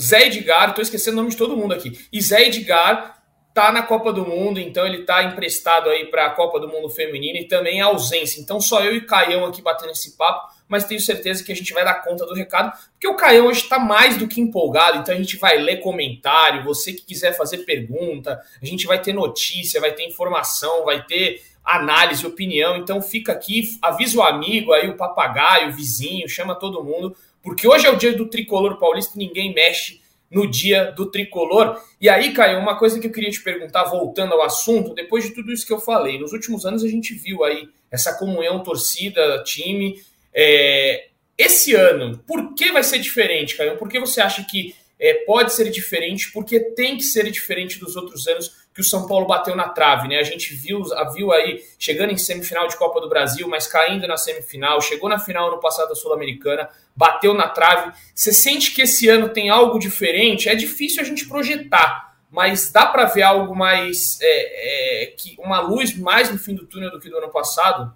Zé 0.00 0.26
Edgar, 0.26 0.74
tô 0.74 0.82
esquecendo 0.82 1.16
o 1.16 1.20
nome 1.20 1.30
de 1.30 1.36
todo 1.36 1.56
mundo 1.56 1.74
aqui. 1.74 2.06
E 2.12 2.20
Zé 2.20 2.46
Edgar 2.46 3.22
tá 3.52 3.70
na 3.70 3.82
Copa 3.82 4.12
do 4.12 4.26
Mundo, 4.26 4.58
então 4.58 4.84
ele 4.84 5.04
tá 5.04 5.22
emprestado 5.22 5.88
aí 5.88 6.06
para 6.06 6.26
a 6.26 6.30
Copa 6.30 6.58
do 6.58 6.68
Mundo 6.68 6.88
Feminino 6.90 7.38
e 7.38 7.46
também 7.46 7.80
a 7.80 7.86
ausência. 7.86 8.40
Então 8.40 8.60
só 8.60 8.82
eu 8.82 8.96
e 8.96 9.02
Caião 9.02 9.44
aqui 9.44 9.62
batendo 9.62 9.92
esse 9.92 10.16
papo 10.16 10.54
mas 10.68 10.84
tenho 10.84 11.00
certeza 11.00 11.44
que 11.44 11.52
a 11.52 11.56
gente 11.56 11.72
vai 11.72 11.84
dar 11.84 12.02
conta 12.02 12.26
do 12.26 12.34
recado, 12.34 12.72
porque 12.92 13.06
o 13.06 13.16
Caio 13.16 13.46
hoje 13.46 13.60
está 13.60 13.78
mais 13.78 14.16
do 14.16 14.26
que 14.26 14.40
empolgado, 14.40 14.98
então 14.98 15.14
a 15.14 15.18
gente 15.18 15.36
vai 15.36 15.58
ler 15.58 15.78
comentário, 15.78 16.64
você 16.64 16.92
que 16.92 17.02
quiser 17.02 17.36
fazer 17.36 17.58
pergunta, 17.58 18.40
a 18.60 18.66
gente 18.66 18.86
vai 18.86 19.00
ter 19.00 19.12
notícia, 19.12 19.80
vai 19.80 19.92
ter 19.92 20.04
informação, 20.04 20.84
vai 20.84 21.04
ter 21.04 21.42
análise, 21.64 22.26
opinião, 22.26 22.76
então 22.76 23.00
fica 23.00 23.32
aqui, 23.32 23.78
avisa 23.80 24.18
o 24.18 24.22
amigo 24.22 24.72
aí, 24.72 24.88
o 24.88 24.96
papagaio, 24.96 25.70
o 25.70 25.72
vizinho, 25.72 26.28
chama 26.28 26.54
todo 26.54 26.84
mundo, 26.84 27.16
porque 27.44 27.68
hoje 27.68 27.86
é 27.86 27.90
o 27.90 27.96
dia 27.96 28.14
do 28.14 28.26
tricolor 28.26 28.78
paulista 28.78 29.12
e 29.14 29.18
ninguém 29.18 29.54
mexe 29.54 30.00
no 30.30 30.50
dia 30.50 30.90
do 30.90 31.10
tricolor. 31.10 31.78
E 32.00 32.08
aí, 32.08 32.32
Caio, 32.32 32.58
uma 32.58 32.76
coisa 32.76 32.98
que 32.98 33.06
eu 33.06 33.12
queria 33.12 33.30
te 33.30 33.42
perguntar, 33.42 33.84
voltando 33.84 34.32
ao 34.32 34.42
assunto, 34.42 34.94
depois 34.94 35.24
de 35.24 35.34
tudo 35.34 35.52
isso 35.52 35.66
que 35.66 35.72
eu 35.72 35.78
falei, 35.78 36.18
nos 36.18 36.32
últimos 36.32 36.64
anos 36.64 36.82
a 36.82 36.88
gente 36.88 37.12
viu 37.12 37.44
aí 37.44 37.68
essa 37.90 38.14
comunhão 38.14 38.62
torcida, 38.62 39.42
time, 39.44 40.02
é, 40.34 41.08
esse 41.36 41.74
ano, 41.74 42.18
por 42.26 42.54
que 42.54 42.72
vai 42.72 42.82
ser 42.82 42.98
diferente, 42.98 43.56
Caio? 43.56 43.76
Por 43.76 43.88
que 43.88 44.00
você 44.00 44.22
acha 44.22 44.42
que 44.42 44.74
é, 44.98 45.14
pode 45.26 45.52
ser 45.52 45.70
diferente? 45.70 46.32
Porque 46.32 46.58
tem 46.58 46.96
que 46.96 47.04
ser 47.04 47.30
diferente 47.30 47.78
dos 47.78 47.94
outros 47.94 48.26
anos 48.26 48.63
que 48.74 48.80
o 48.80 48.84
São 48.84 49.06
Paulo 49.06 49.24
bateu 49.24 49.54
na 49.54 49.68
trave, 49.68 50.08
né? 50.08 50.18
A 50.18 50.24
gente 50.24 50.52
viu, 50.52 50.82
viu 51.14 51.32
aí 51.32 51.62
chegando 51.78 52.10
em 52.10 52.16
semifinal 52.16 52.66
de 52.66 52.76
Copa 52.76 53.00
do 53.00 53.08
Brasil, 53.08 53.46
mas 53.48 53.68
caindo 53.68 54.06
na 54.08 54.16
semifinal, 54.16 54.80
chegou 54.80 55.08
na 55.08 55.18
final 55.18 55.48
no 55.48 55.60
passado 55.60 55.90
da 55.90 55.94
Sul-Americana, 55.94 56.68
bateu 56.94 57.32
na 57.32 57.48
trave. 57.48 57.92
Você 58.12 58.32
sente 58.32 58.74
que 58.74 58.82
esse 58.82 59.08
ano 59.08 59.28
tem 59.28 59.48
algo 59.48 59.78
diferente? 59.78 60.48
É 60.48 60.56
difícil 60.56 61.00
a 61.00 61.04
gente 61.04 61.28
projetar, 61.28 62.16
mas 62.28 62.72
dá 62.72 62.84
para 62.84 63.04
ver 63.04 63.22
algo 63.22 63.54
mais, 63.54 64.18
é, 64.20 65.04
é, 65.04 65.06
que 65.06 65.36
uma 65.38 65.60
luz 65.60 65.96
mais 65.96 66.28
no 66.28 66.36
fim 66.36 66.52
do 66.52 66.66
túnel 66.66 66.90
do 66.90 66.98
que 66.98 67.08
do 67.08 67.18
ano 67.18 67.30
passado? 67.30 67.94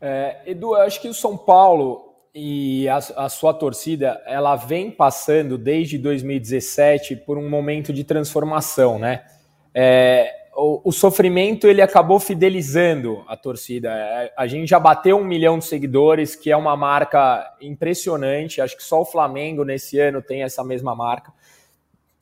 É, 0.00 0.42
Edu, 0.46 0.76
eu 0.76 0.82
acho 0.82 1.00
que 1.00 1.08
o 1.08 1.14
São 1.14 1.36
Paulo 1.36 2.14
e 2.32 2.88
a, 2.88 2.98
a, 2.98 3.28
sua 3.28 3.52
torcida, 3.52 4.22
ela 4.24 4.54
vem 4.54 4.92
passando 4.92 5.58
desde 5.58 5.98
2017 5.98 7.16
por 7.16 7.36
um 7.36 7.48
momento 7.48 7.92
de 7.92 8.04
transformação, 8.04 8.96
né? 8.96 9.24
É, 9.74 10.32
o, 10.56 10.88
o, 10.88 10.92
sofrimento 10.92 11.66
ele 11.66 11.80
acabou 11.80 12.18
fidelizando 12.18 13.24
a 13.28 13.36
torcida. 13.36 13.90
É, 13.90 14.32
a 14.36 14.46
gente 14.46 14.68
já 14.68 14.78
bateu 14.78 15.16
um 15.16 15.24
milhão 15.24 15.58
de 15.58 15.64
seguidores, 15.64 16.34
que 16.34 16.50
é 16.50 16.56
uma 16.56 16.76
marca 16.76 17.48
impressionante. 17.60 18.60
Acho 18.60 18.76
que 18.76 18.82
só 18.82 19.00
o 19.00 19.04
Flamengo 19.04 19.64
nesse 19.64 19.98
ano 19.98 20.20
tem 20.20 20.42
essa 20.42 20.64
mesma 20.64 20.94
marca. 20.94 21.32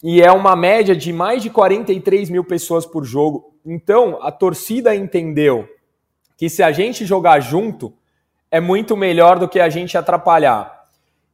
E 0.02 0.22
é 0.22 0.30
uma 0.30 0.54
média 0.54 0.94
de 0.94 1.12
mais 1.12 1.42
de 1.42 1.50
43 1.50 2.30
mil 2.30 2.44
pessoas 2.44 2.86
por 2.86 3.04
jogo. 3.04 3.54
Então, 3.66 4.18
a 4.22 4.30
torcida 4.30 4.94
entendeu 4.94 5.68
que 6.36 6.48
se 6.48 6.62
a 6.62 6.70
gente 6.70 7.04
jogar 7.04 7.40
junto, 7.40 7.92
é 8.50 8.60
muito 8.60 8.96
melhor 8.96 9.38
do 9.38 9.48
que 9.48 9.58
a 9.58 9.68
gente 9.68 9.98
atrapalhar. 9.98 10.84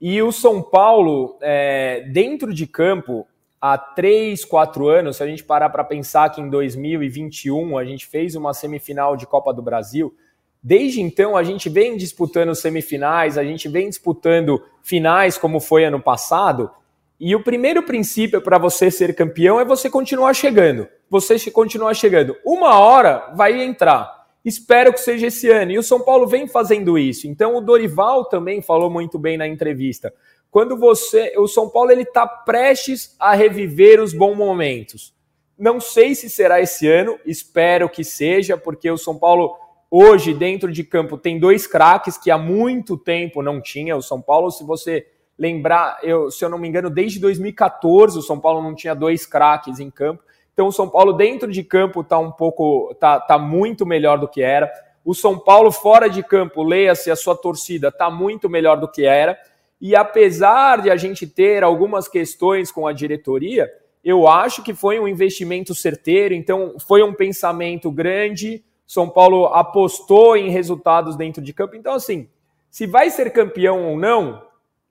E 0.00 0.21
o 0.23 0.33
São 0.33 0.62
Paulo, 0.62 1.38
é, 1.42 2.00
dentro 2.12 2.52
de 2.54 2.66
campo, 2.66 3.26
há 3.66 3.78
três, 3.78 4.44
quatro 4.44 4.88
anos, 4.88 5.16
se 5.16 5.23
a 5.23 5.26
gente 5.26 5.42
parar 5.42 5.71
para 5.71 5.83
pensar 5.83 6.28
que 6.28 6.38
em 6.38 6.50
2021 6.50 7.78
a 7.78 7.85
gente 7.87 8.06
fez 8.06 8.37
uma 8.37 8.52
semifinal 8.52 9.16
de 9.16 9.26
Copa 9.26 9.54
do 9.54 9.62
Brasil, 9.62 10.14
desde 10.62 11.00
então 11.00 11.35
a 11.35 11.42
gente 11.42 11.71
vem 11.71 11.97
disputando 11.97 12.54
semifinais, 12.54 13.38
a 13.38 13.42
gente 13.42 13.66
vem 13.66 13.88
disputando 13.88 14.62
finais 14.83 15.38
como 15.38 15.61
foi 15.61 15.87
ano 15.87 15.99
passado. 15.99 16.71
E 17.18 17.35
o 17.35 17.42
primeiro 17.42 17.83
princípio 17.83 18.42
para 18.42 18.59
você 18.59 18.90
ser 18.90 19.14
campeão 19.14 19.59
é 19.59 19.64
você 19.64 19.88
continuar 19.88 20.35
chegando. 20.35 20.87
Você 21.09 21.50
continuar 21.50 21.94
chegando. 21.94 22.37
Uma 22.44 22.78
hora 22.78 23.33
vai 23.35 23.62
entrar. 23.62 24.26
Espero 24.44 24.92
que 24.92 25.00
seja 25.00 25.28
esse 25.28 25.49
ano. 25.49 25.73
E 25.73 25.78
o 25.78 25.83
São 25.83 26.02
Paulo 26.02 26.26
vem 26.26 26.47
fazendo 26.47 26.99
isso. 26.99 27.26
Então 27.26 27.56
o 27.56 27.62
Dorival 27.62 28.26
também 28.26 28.61
falou 28.61 28.90
muito 28.90 29.18
bem 29.18 29.38
na 29.38 29.49
entrevista. 29.49 30.12
Quando 30.54 30.76
você, 30.76 31.34
o 31.37 31.49
São 31.49 31.68
Paulo 31.68 31.90
ele 31.90 32.02
está 32.02 32.28
prestes 32.28 33.16
a 33.18 33.34
reviver 33.34 34.00
os 34.00 34.14
bons 34.14 34.37
momentos. 34.37 35.12
Não 35.58 35.80
sei 35.80 36.14
se 36.14 36.30
será 36.30 36.61
esse 36.61 36.87
ano. 36.87 37.18
Espero 37.26 37.88
que 37.88 38.04
seja, 38.04 38.56
porque 38.56 38.88
o 38.88 38.96
São 38.96 39.18
Paulo 39.18 39.56
hoje 39.90 40.32
dentro 40.32 40.70
de 40.70 40.84
campo 40.84 41.18
tem 41.18 41.40
dois 41.40 41.66
craques 41.66 42.16
que 42.16 42.30
há 42.30 42.38
muito 42.38 42.96
tempo 42.96 43.42
não 43.42 43.61
tinha. 43.61 43.96
O 43.96 44.00
São 44.00 44.23
Paulo, 44.23 44.49
se 44.52 44.62
você 44.62 45.04
lembrar, 45.37 45.99
eu, 46.04 46.30
se 46.30 46.44
eu 46.44 46.49
não 46.49 46.58
me 46.58 46.68
engano, 46.68 46.88
desde 46.88 47.18
2014 47.18 48.16
o 48.16 48.23
São 48.23 48.38
Paulo 48.38 48.62
não 48.62 48.76
tinha 48.76 48.94
dois 48.94 49.26
craques 49.26 49.80
em 49.80 49.90
campo. 49.90 50.23
Então 50.52 50.68
o 50.68 50.73
São 50.73 50.88
Paulo 50.88 51.14
dentro 51.14 51.50
de 51.50 51.64
campo 51.64 52.02
está 52.02 52.20
um 52.20 52.30
pouco, 52.30 52.94
tá, 53.00 53.18
tá 53.18 53.37
muito 53.37 53.84
melhor 53.84 54.20
do 54.20 54.28
que 54.28 54.40
era. 54.40 54.70
O 55.04 55.16
São 55.16 55.37
Paulo 55.37 55.73
fora 55.73 56.08
de 56.08 56.23
campo, 56.23 56.62
leia-se 56.62 57.11
a 57.11 57.16
sua 57.16 57.34
torcida, 57.34 57.88
está 57.88 58.08
muito 58.08 58.49
melhor 58.49 58.78
do 58.78 58.88
que 58.88 59.04
era. 59.04 59.37
E 59.85 59.95
apesar 59.95 60.81
de 60.81 60.91
a 60.91 60.97
gente 60.97 61.26
ter 61.26 61.62
algumas 61.62 62.09
questões 62.09 62.73
com 62.73 62.87
a 62.87 62.93
diretoria, 62.95 63.71
eu 64.03 64.26
acho 64.26 64.62
que 64.62 64.73
foi 64.73 64.99
um 64.99 65.07
investimento 65.07 65.75
certeiro, 65.75 66.33
então 66.33 66.76
foi 66.88 67.03
um 67.03 67.12
pensamento 67.12 67.91
grande. 67.91 68.64
São 68.87 69.11
Paulo 69.11 69.45
apostou 69.45 70.38
em 70.38 70.49
resultados 70.49 71.17
dentro 71.17 71.43
de 71.43 71.53
campo. 71.53 71.76
Então, 71.76 71.93
assim, 71.93 72.31
se 72.71 72.87
vai 72.87 73.11
ser 73.11 73.31
campeão 73.31 73.91
ou 73.91 73.99
não, 73.99 74.43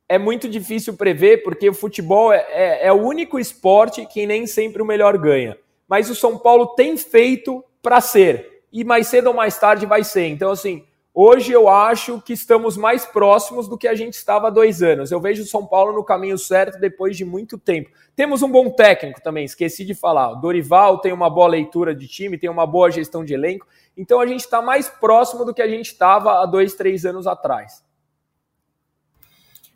é 0.08 0.20
muito 0.20 0.48
difícil 0.48 0.94
prever, 0.94 1.42
porque 1.42 1.68
o 1.68 1.74
futebol 1.74 2.32
é, 2.32 2.46
é, 2.52 2.86
é, 2.86 2.94
o 2.94 3.02
único 3.02 3.40
esporte 3.40 4.06
que 4.06 4.28
nem 4.28 4.46
sempre 4.46 4.80
o 4.80 4.86
melhor 4.86 5.18
ganha. 5.18 5.58
mas 5.88 6.08
o 6.08 6.14
São 6.14 6.38
Paulo 6.38 6.68
tem 6.76 6.96
feito 6.98 7.66
para 7.82 8.00
ser. 8.00 8.62
E 8.72 8.84
mais 8.84 9.08
cedo 9.08 9.30
ou 9.30 9.34
mais 9.34 9.58
tarde 9.58 9.88
vai 9.88 10.04
ser. 10.04 10.28
Então, 10.28 10.52
assim, 10.52 10.86
hoje 11.14 11.52
eu 11.52 11.70
acho 11.70 12.22
que 12.22 12.34
estamos 12.34 12.76
mais 12.76 13.06
próximos 13.06 13.68
do 13.68 13.78
que 13.78 13.88
a 13.88 13.96
gente 13.96 14.16
estava 14.16 14.48
há 14.48 14.50
dois 14.50 14.82
anos. 14.82 15.12
Eu 15.12 15.22
vejo 15.22 15.44
o 15.44 15.46
São 15.46 15.66
Paulo 15.66 15.94
no 15.94 16.04
caminho 16.04 16.38
certo 16.38 16.80
depois 16.80 17.16
de 17.16 17.24
muito 17.24 17.58
tempo. 17.58 17.92
Temos 18.16 18.42
um 18.42 18.52
bom 18.52 18.70
técnico 18.70 19.22
também, 19.22 19.46
esqueci 19.46 19.86
de 19.86 19.94
falar. 19.94 20.32
O 20.32 20.36
Dorival 20.36 21.00
tem 21.00 21.14
uma 21.14 21.30
boa 21.30 21.48
leitura 21.48 21.94
de 21.96 22.08
time, 22.08 22.38
tem 22.38 22.50
uma 22.50 22.66
boa 22.66 22.90
gestão 22.92 23.24
de 23.24 23.34
elenco. 23.34 23.68
Então 23.96 24.20
a 24.20 24.26
gente 24.26 24.42
está 24.42 24.62
mais 24.62 24.90
próximo 24.90 25.46
do 25.46 25.54
que 25.54 25.62
a 25.62 25.68
gente 25.68 25.88
estava 25.88 26.42
há 26.42 26.46
dois, 26.46 26.74
três 26.74 27.06
anos 27.06 27.28
atrás. 27.28 27.84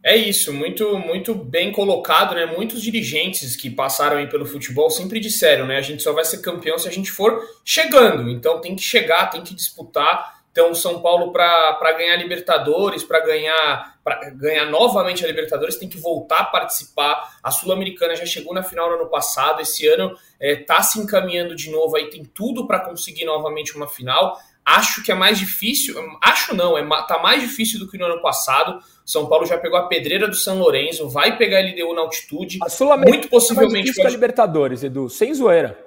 É 0.04 0.16
isso, 0.16 0.54
muito 0.54 0.98
muito 1.00 1.36
bem 1.36 1.72
colocado, 1.72 2.36
né? 2.36 2.46
Muitos 2.46 2.82
dirigentes 2.82 3.56
que 3.56 3.70
passaram 3.70 4.18
aí 4.18 4.30
pelo 4.30 4.46
futebol 4.46 4.90
sempre 4.90 5.20
disseram, 5.20 5.66
né? 5.66 5.78
A 5.78 5.82
gente 5.82 6.02
só 6.02 6.14
vai 6.14 6.24
ser 6.24 6.38
campeão 6.38 6.78
se 6.78 6.88
a 6.88 6.92
gente 6.92 7.12
for 7.12 7.42
chegando. 7.66 8.30
Então 8.30 8.62
tem 8.62 8.76
que 8.76 8.82
chegar, 8.82 9.30
tem 9.30 9.44
que 9.44 9.54
disputar. 9.54 10.37
Então 10.58 10.74
São 10.74 11.00
Paulo 11.04 11.32
para 11.32 11.94
ganhar 11.96 12.16
Libertadores, 12.16 13.04
para 13.04 13.20
ganhar 13.20 13.96
ganhar 14.38 14.66
novamente 14.66 15.24
a 15.24 15.28
Libertadores, 15.28 15.76
tem 15.76 15.88
que 15.88 16.00
voltar 16.00 16.40
a 16.40 16.46
participar. 16.46 17.38
A 17.44 17.52
Sul-Americana 17.52 18.16
já 18.16 18.26
chegou 18.26 18.56
na 18.56 18.64
final 18.64 18.90
no 18.90 18.96
ano 18.96 19.08
passado, 19.08 19.62
esse 19.62 19.88
ano 19.88 20.18
está 20.42 20.78
é, 20.78 20.82
se 20.82 21.00
encaminhando 21.00 21.56
de 21.56 21.70
novo 21.70 21.96
aí, 21.96 22.10
tem 22.10 22.24
tudo 22.26 22.66
para 22.66 22.80
conseguir 22.80 23.24
novamente 23.24 23.76
uma 23.76 23.88
final. 23.88 24.36
Acho 24.66 25.04
que 25.04 25.12
é 25.12 25.16
mais 25.16 25.38
difícil, 25.38 25.94
acho 26.24 26.56
não, 26.56 26.76
é, 26.76 26.84
tá 27.06 27.20
mais 27.22 27.42
difícil 27.42 27.78
do 27.78 27.88
que 27.88 27.98
no 27.98 28.06
ano 28.06 28.20
passado. 28.20 28.80
São 29.06 29.28
Paulo 29.28 29.46
já 29.46 29.60
pegou 29.60 29.78
a 29.78 29.88
pedreira 29.88 30.28
do 30.28 30.36
São 30.36 30.58
Lourenço, 30.58 31.08
vai 31.08 31.38
pegar 31.38 31.60
a 31.60 31.62
LDU 31.62 31.94
na 31.94 32.02
altitude. 32.02 32.58
A 32.64 32.70
sul 32.70 32.98
muito 32.98 33.30
possivelmente. 33.30 33.92
É 33.92 33.94
pode... 33.94 34.08
a 34.08 34.10
Libertadores, 34.10 34.84
Edu, 34.84 35.08
sem 35.08 35.32
zoeira. 35.36 35.78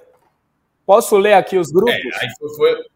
Posso 0.85 1.17
ler 1.17 1.33
aqui 1.33 1.57
os 1.57 1.69
grupos? 1.71 1.93
É, 1.93 2.23
aí 2.23 2.29
foi, 2.39 2.55
foi... 2.55 2.91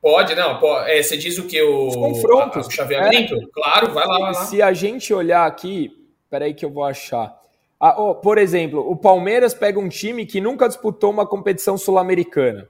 Pode, 0.00 0.34
não. 0.34 0.58
Pode, 0.58 0.90
é, 0.90 1.02
você 1.02 1.16
diz 1.16 1.38
o 1.38 1.46
que? 1.46 1.60
O, 1.62 1.88
os 1.88 1.96
confrontos. 1.96 2.66
o 2.66 2.70
chaveamento? 2.70 3.34
É. 3.34 3.46
Claro, 3.52 3.92
vai 3.92 4.06
lá, 4.06 4.18
vai 4.18 4.32
lá. 4.32 4.44
Se 4.44 4.62
a 4.62 4.72
gente 4.72 5.12
olhar 5.12 5.46
aqui, 5.46 5.90
peraí 6.28 6.54
que 6.54 6.64
eu 6.64 6.70
vou 6.70 6.84
achar. 6.84 7.38
Ah, 7.78 8.00
oh, 8.00 8.14
por 8.14 8.38
exemplo, 8.38 8.80
o 8.90 8.96
Palmeiras 8.96 9.54
pega 9.54 9.78
um 9.78 9.88
time 9.88 10.26
que 10.26 10.40
nunca 10.40 10.68
disputou 10.68 11.10
uma 11.10 11.26
competição 11.26 11.78
sul-americana 11.78 12.68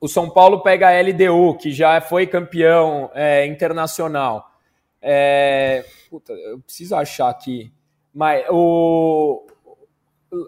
o 0.00 0.08
São 0.08 0.30
Paulo 0.30 0.62
pega 0.62 0.88
a 0.88 1.00
LDU, 1.00 1.56
que 1.56 1.72
já 1.72 2.00
foi 2.00 2.26
campeão 2.26 3.10
é, 3.14 3.46
internacional. 3.46 4.50
É, 5.02 5.84
puta, 6.08 6.32
eu 6.32 6.60
preciso 6.60 6.94
achar 6.94 7.28
aqui. 7.28 7.72
Mas 8.14 8.44
o. 8.50 9.46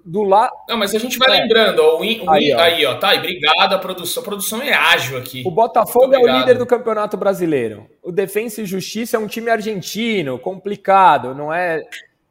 Do 0.05 0.23
lado. 0.23 0.53
Não, 0.69 0.77
mas 0.77 0.95
a 0.95 0.99
gente 0.99 1.17
vai 1.17 1.39
é. 1.39 1.41
lembrando, 1.41 1.81
ó, 1.81 1.97
o, 1.97 2.01
o 2.01 2.31
aí, 2.31 2.53
ó. 2.53 2.61
aí, 2.61 2.85
ó, 2.85 2.95
tá, 2.97 3.15
e 3.15 3.19
obrigado 3.19 3.73
a 3.73 3.79
produção. 3.79 4.23
A 4.23 4.27
produção 4.27 4.61
é 4.61 4.75
ágil 4.75 5.17
aqui. 5.17 5.43
O 5.47 5.51
Botafogo 5.51 6.15
é 6.15 6.19
o 6.19 6.39
líder 6.39 6.59
do 6.59 6.67
Campeonato 6.67 7.17
Brasileiro. 7.17 7.87
O 8.03 8.13
Defensa 8.13 8.61
e 8.61 8.67
Justiça 8.67 9.17
é 9.17 9.21
um 9.21 9.27
time 9.27 9.51
argentino, 9.51 10.39
complicado, 10.39 11.35
não 11.35 11.53
é. 11.53 11.83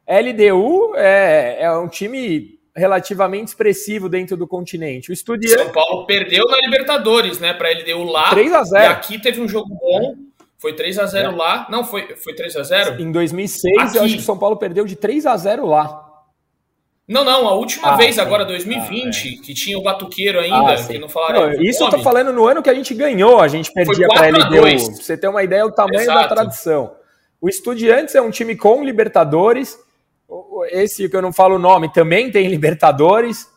LDU 0.06 0.94
é, 0.96 1.62
é 1.62 1.72
um 1.72 1.88
time 1.88 2.58
relativamente 2.74 3.48
expressivo 3.48 4.08
dentro 4.08 4.36
do 4.36 4.46
continente. 4.46 5.10
O 5.10 5.12
Estudiantes... 5.12 5.60
São 5.60 5.72
Paulo 5.72 6.06
perdeu 6.06 6.46
na 6.46 6.56
Libertadores, 6.58 7.40
né, 7.40 7.52
para 7.52 7.70
ele 7.70 7.82
deu 7.82 8.04
lá. 8.04 8.30
3 8.30 8.52
a 8.52 8.62
0. 8.62 8.84
E 8.84 8.86
aqui 8.86 9.18
teve 9.18 9.40
um 9.40 9.48
jogo 9.48 9.68
bom. 9.68 10.14
Foi 10.56 10.74
3 10.74 10.98
a 10.98 11.06
0 11.06 11.30
é. 11.30 11.36
lá. 11.36 11.66
Não, 11.70 11.84
foi 11.84 12.14
foi 12.16 12.34
3 12.34 12.56
a 12.56 12.62
0. 12.62 13.00
Em 13.00 13.10
2006, 13.10 13.76
aqui. 13.76 13.96
eu 13.96 14.04
acho 14.04 14.14
que 14.14 14.20
o 14.20 14.24
São 14.24 14.38
Paulo 14.38 14.56
perdeu 14.56 14.84
de 14.84 14.94
3 14.94 15.26
a 15.26 15.36
0 15.36 15.66
lá. 15.66 16.09
Não, 17.10 17.24
não, 17.24 17.48
a 17.48 17.54
última 17.54 17.94
ah, 17.94 17.96
vez, 17.96 18.14
sim. 18.14 18.20
agora 18.20 18.44
2020, 18.44 18.94
ah, 18.94 19.32
é. 19.32 19.44
que 19.44 19.52
tinha 19.52 19.76
o 19.76 19.82
Batuqueiro 19.82 20.38
ainda, 20.38 20.74
ah, 20.74 20.86
que 20.86 20.96
não 20.96 21.08
falaram. 21.08 21.50
Não, 21.50 21.60
isso 21.60 21.82
eu 21.82 21.90
tô 21.90 21.98
falando 21.98 22.32
no 22.32 22.46
ano 22.46 22.62
que 22.62 22.70
a 22.70 22.74
gente 22.74 22.94
ganhou, 22.94 23.40
a 23.40 23.48
gente 23.48 23.72
perdia 23.72 24.06
para 24.06 24.28
ele. 24.28 24.38
Pra 24.38 24.78
você 24.78 25.16
ter 25.16 25.26
uma 25.26 25.42
ideia 25.42 25.64
do 25.64 25.72
tamanho 25.72 26.02
Exato. 26.02 26.20
da 26.20 26.28
tradição. 26.28 26.94
O 27.40 27.48
Estudiantes 27.48 28.14
é 28.14 28.22
um 28.22 28.30
time 28.30 28.54
com 28.54 28.84
Libertadores, 28.84 29.76
esse 30.70 31.08
que 31.08 31.16
eu 31.16 31.20
não 31.20 31.32
falo 31.32 31.56
o 31.56 31.58
nome 31.58 31.92
também 31.92 32.30
tem 32.30 32.46
Libertadores. 32.46 33.48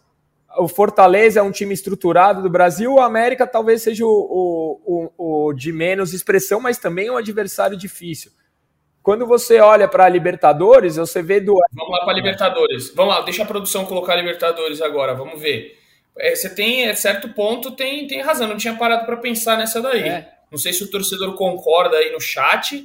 O 0.58 0.68
Fortaleza 0.68 1.40
é 1.40 1.44
um 1.44 1.52
time 1.52 1.76
estruturado 1.76 2.42
do 2.42 2.50
Brasil. 2.50 2.94
O 2.94 3.00
América 3.00 3.46
talvez 3.46 3.84
seja 3.84 4.04
o, 4.04 4.82
o, 4.84 5.48
o 5.48 5.54
de 5.54 5.72
menos 5.72 6.12
expressão, 6.12 6.60
mas 6.60 6.80
também 6.80 7.08
é 7.08 7.12
um 7.12 7.18
adversário 7.18 7.78
difícil. 7.78 8.32
Quando 9.04 9.28
você 9.28 9.60
olha 9.60 9.86
para 9.86 10.06
a 10.06 10.10
Libertadores, 10.10 10.96
você 10.96 11.22
vê 11.22 11.42
do. 11.42 11.58
Vamos 11.74 11.92
lá 11.92 12.06
para 12.06 12.14
Libertadores. 12.14 12.94
Vamos 12.96 13.14
lá, 13.14 13.22
deixa 13.22 13.44
a 13.44 13.46
produção 13.46 13.86
colocar 13.86 14.16
Libertadores 14.16 14.82
agora. 14.82 15.14
Vamos 15.14 15.42
ver. 15.42 15.78
É, 16.18 16.34
você 16.34 16.50
tem, 16.50 16.86
é 16.86 16.96
certo 16.96 17.28
ponto, 17.30 17.72
tem, 17.72 18.08
tem 18.08 18.22
razão. 18.22 18.48
Não 18.48 18.56
tinha 18.56 18.76
parado 18.76 19.06
para 19.06 19.18
pensar 19.18 19.58
nessa 19.58 19.82
daí. 19.82 20.08
É. 20.08 20.30
Não 20.50 20.58
sei 20.58 20.72
se 20.72 20.84
o 20.84 20.90
torcedor 20.90 21.36
concorda 21.36 21.98
aí 21.98 22.14
no 22.14 22.22
chat, 22.22 22.82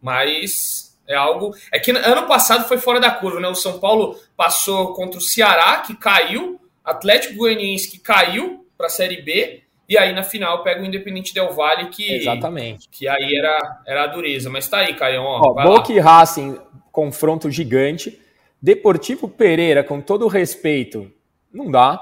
mas 0.00 0.96
é 1.08 1.16
algo. 1.16 1.52
É 1.72 1.80
que 1.80 1.90
ano 1.90 2.26
passado 2.28 2.68
foi 2.68 2.78
fora 2.78 3.00
da 3.00 3.10
curva, 3.10 3.40
né? 3.40 3.48
O 3.48 3.54
São 3.56 3.80
Paulo 3.80 4.20
passou 4.36 4.94
contra 4.94 5.18
o 5.18 5.22
Ceará, 5.22 5.78
que 5.78 5.96
caiu, 5.96 6.60
Atlético 6.84 7.34
Goianiense, 7.34 7.90
que 7.90 7.98
caiu 7.98 8.64
para 8.78 8.86
a 8.86 8.90
Série 8.90 9.20
B, 9.20 9.62
e 9.90 9.98
aí 9.98 10.14
na 10.14 10.22
final 10.22 10.62
pega 10.62 10.80
o 10.80 10.86
Independente 10.86 11.34
Del 11.34 11.52
Valle, 11.52 11.88
que. 11.88 12.14
Exatamente. 12.14 12.88
Que 12.88 13.08
aí 13.08 13.36
era, 13.36 13.82
era 13.84 14.04
a 14.04 14.06
dureza. 14.06 14.48
Mas 14.48 14.68
tá 14.68 14.78
aí, 14.78 14.94
Caio. 14.94 15.20
Ó, 15.20 15.40
ó 15.40 15.64
Boca 15.64 15.92
e 15.92 15.98
Racing, 15.98 16.56
confronto 16.92 17.50
gigante. 17.50 18.16
Deportivo 18.62 19.28
Pereira, 19.28 19.82
com 19.82 20.00
todo 20.00 20.26
o 20.26 20.28
respeito, 20.28 21.10
não 21.52 21.68
dá. 21.68 22.00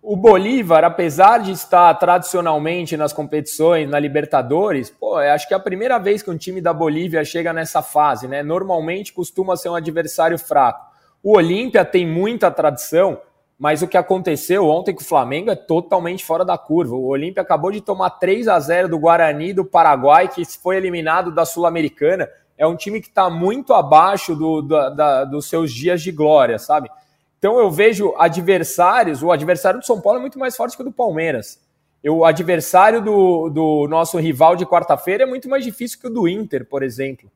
O 0.00 0.16
Bolívar, 0.16 0.82
apesar 0.82 1.38
de 1.40 1.52
estar 1.52 1.92
tradicionalmente 1.94 2.96
nas 2.96 3.12
competições, 3.12 3.86
na 3.86 3.98
Libertadores, 3.98 4.88
pô, 4.88 5.18
acho 5.18 5.46
que 5.46 5.52
é 5.52 5.56
a 5.58 5.60
primeira 5.60 5.98
vez 5.98 6.22
que 6.22 6.30
um 6.30 6.38
time 6.38 6.62
da 6.62 6.72
Bolívia 6.72 7.22
chega 7.22 7.52
nessa 7.52 7.82
fase, 7.82 8.26
né? 8.26 8.42
Normalmente 8.42 9.12
costuma 9.12 9.58
ser 9.58 9.68
um 9.68 9.74
adversário 9.74 10.38
fraco. 10.38 10.86
O 11.22 11.36
Olímpia 11.36 11.84
tem 11.84 12.06
muita 12.06 12.50
tradição, 12.50 13.20
mas 13.60 13.82
o 13.82 13.86
que 13.86 13.98
aconteceu 13.98 14.66
ontem 14.66 14.94
com 14.94 15.02
o 15.02 15.04
Flamengo 15.04 15.50
é 15.50 15.54
totalmente 15.54 16.24
fora 16.24 16.46
da 16.46 16.56
curva. 16.56 16.96
O 16.96 17.08
Olímpia 17.08 17.42
acabou 17.42 17.70
de 17.70 17.82
tomar 17.82 18.08
3 18.08 18.48
a 18.48 18.58
0 18.58 18.88
do 18.88 18.98
Guarani 18.98 19.52
do 19.52 19.66
Paraguai, 19.66 20.28
que 20.28 20.42
foi 20.46 20.78
eliminado 20.78 21.30
da 21.30 21.44
Sul-Americana. 21.44 22.26
É 22.56 22.66
um 22.66 22.74
time 22.74 23.02
que 23.02 23.08
está 23.08 23.28
muito 23.28 23.74
abaixo 23.74 24.34
do, 24.34 24.62
da, 24.62 24.88
da, 24.88 25.24
dos 25.26 25.46
seus 25.46 25.70
dias 25.74 26.00
de 26.00 26.10
glória, 26.10 26.58
sabe? 26.58 26.88
Então 27.38 27.58
eu 27.58 27.70
vejo 27.70 28.14
adversários, 28.16 29.22
o 29.22 29.30
adversário 29.30 29.78
do 29.78 29.84
São 29.84 30.00
Paulo 30.00 30.20
é 30.20 30.22
muito 30.22 30.38
mais 30.38 30.56
forte 30.56 30.74
que 30.74 30.80
o 30.80 30.86
do 30.86 30.90
Palmeiras. 30.90 31.60
o 32.02 32.24
adversário 32.24 33.02
do, 33.02 33.50
do 33.50 33.86
nosso 33.90 34.16
rival 34.16 34.56
de 34.56 34.64
quarta-feira 34.64 35.24
é 35.24 35.26
muito 35.26 35.50
mais 35.50 35.62
difícil 35.62 36.00
que 36.00 36.06
o 36.06 36.10
do 36.10 36.26
Inter, 36.26 36.64
por 36.64 36.82
exemplo. 36.82 37.30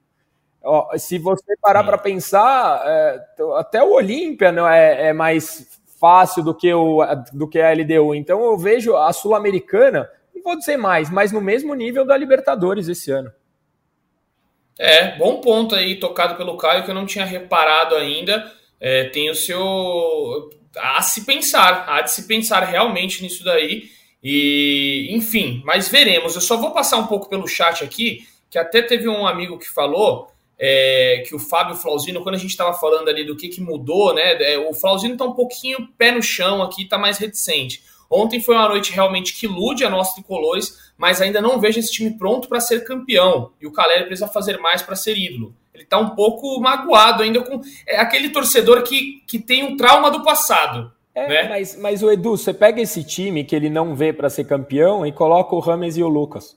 se 0.96 1.18
você 1.18 1.54
parar 1.60 1.84
para 1.84 1.98
pensar, 1.98 2.82
é, 2.86 3.26
até 3.58 3.82
o 3.82 3.92
Olímpia 3.92 4.50
não 4.50 4.66
é, 4.66 5.08
é, 5.08 5.12
mais 5.12 5.83
fácil 6.04 6.44
do 6.44 6.54
que, 6.54 6.70
o, 6.70 7.00
do 7.32 7.48
que 7.48 7.58
a 7.58 7.72
LDU. 7.72 8.14
Então 8.14 8.44
eu 8.44 8.58
vejo 8.58 8.94
a 8.94 9.10
Sul-Americana, 9.10 10.06
não 10.34 10.42
vou 10.42 10.58
dizer 10.58 10.76
mais, 10.76 11.08
mas 11.08 11.32
no 11.32 11.40
mesmo 11.40 11.74
nível 11.74 12.04
da 12.04 12.14
Libertadores 12.14 12.88
esse 12.88 13.10
ano. 13.10 13.32
É, 14.78 15.16
bom 15.16 15.40
ponto 15.40 15.74
aí, 15.74 15.98
tocado 15.98 16.36
pelo 16.36 16.58
Caio, 16.58 16.84
que 16.84 16.90
eu 16.90 16.94
não 16.94 17.06
tinha 17.06 17.24
reparado 17.24 17.94
ainda 17.94 18.52
é, 18.78 19.04
tem 19.04 19.30
o 19.30 19.34
seu. 19.34 20.50
a 20.76 21.00
se 21.00 21.24
pensar, 21.24 21.86
há 21.88 22.02
de 22.02 22.10
se 22.10 22.28
pensar 22.28 22.60
realmente 22.64 23.22
nisso 23.22 23.42
daí. 23.42 23.84
E, 24.22 25.08
enfim, 25.10 25.62
mas 25.64 25.88
veremos. 25.88 26.34
Eu 26.34 26.42
só 26.42 26.58
vou 26.58 26.72
passar 26.72 26.98
um 26.98 27.06
pouco 27.06 27.30
pelo 27.30 27.48
chat 27.48 27.82
aqui, 27.82 28.28
que 28.50 28.58
até 28.58 28.82
teve 28.82 29.08
um 29.08 29.26
amigo 29.26 29.58
que 29.58 29.70
falou 29.70 30.30
é, 30.58 31.22
que 31.26 31.34
o 31.34 31.38
Fábio 31.38 31.74
Flauzino, 31.76 32.22
quando 32.22 32.36
a 32.36 32.38
gente 32.38 32.50
estava 32.50 32.72
falando 32.74 33.08
ali 33.08 33.24
do 33.24 33.36
que, 33.36 33.48
que 33.48 33.60
mudou, 33.60 34.14
né? 34.14 34.42
É, 34.42 34.58
o 34.58 34.72
Flauzino 34.72 35.14
está 35.14 35.24
um 35.24 35.34
pouquinho 35.34 35.88
pé 35.98 36.12
no 36.12 36.22
chão 36.22 36.62
aqui, 36.62 36.82
está 36.82 36.98
mais 36.98 37.18
reticente. 37.18 37.82
Ontem 38.10 38.40
foi 38.40 38.54
uma 38.54 38.68
noite 38.68 38.92
realmente 38.92 39.34
que 39.34 39.46
ilude 39.46 39.84
a 39.84 39.90
nós 39.90 40.14
tricolores, 40.14 40.92
mas 40.96 41.20
ainda 41.20 41.40
não 41.40 41.58
vejo 41.58 41.80
esse 41.80 41.90
time 41.90 42.16
pronto 42.16 42.48
para 42.48 42.60
ser 42.60 42.84
campeão. 42.84 43.52
E 43.60 43.66
o 43.66 43.72
Caleri 43.72 44.04
precisa 44.04 44.28
fazer 44.28 44.58
mais 44.58 44.82
para 44.82 44.94
ser 44.94 45.16
ídolo 45.16 45.54
ele 45.74 45.84
tá 45.84 45.98
um 45.98 46.10
pouco 46.10 46.58
magoado 46.60 47.22
ainda 47.22 47.42
com 47.42 47.60
é 47.86 47.98
aquele 47.98 48.30
torcedor 48.30 48.82
que, 48.82 49.22
que 49.26 49.40
tem 49.40 49.64
um 49.64 49.76
trauma 49.76 50.10
do 50.10 50.22
passado. 50.22 50.92
É, 51.12 51.28
né? 51.28 51.48
mas, 51.48 51.76
mas 51.76 52.02
o 52.02 52.10
Edu, 52.10 52.36
você 52.36 52.54
pega 52.54 52.80
esse 52.80 53.04
time 53.04 53.44
que 53.44 53.54
ele 53.54 53.68
não 53.68 53.94
vê 53.94 54.12
para 54.12 54.30
ser 54.30 54.44
campeão 54.44 55.04
e 55.06 55.12
coloca 55.12 55.54
o 55.54 55.60
Rames 55.60 55.96
e 55.96 56.02
o 56.02 56.08
Lucas. 56.08 56.56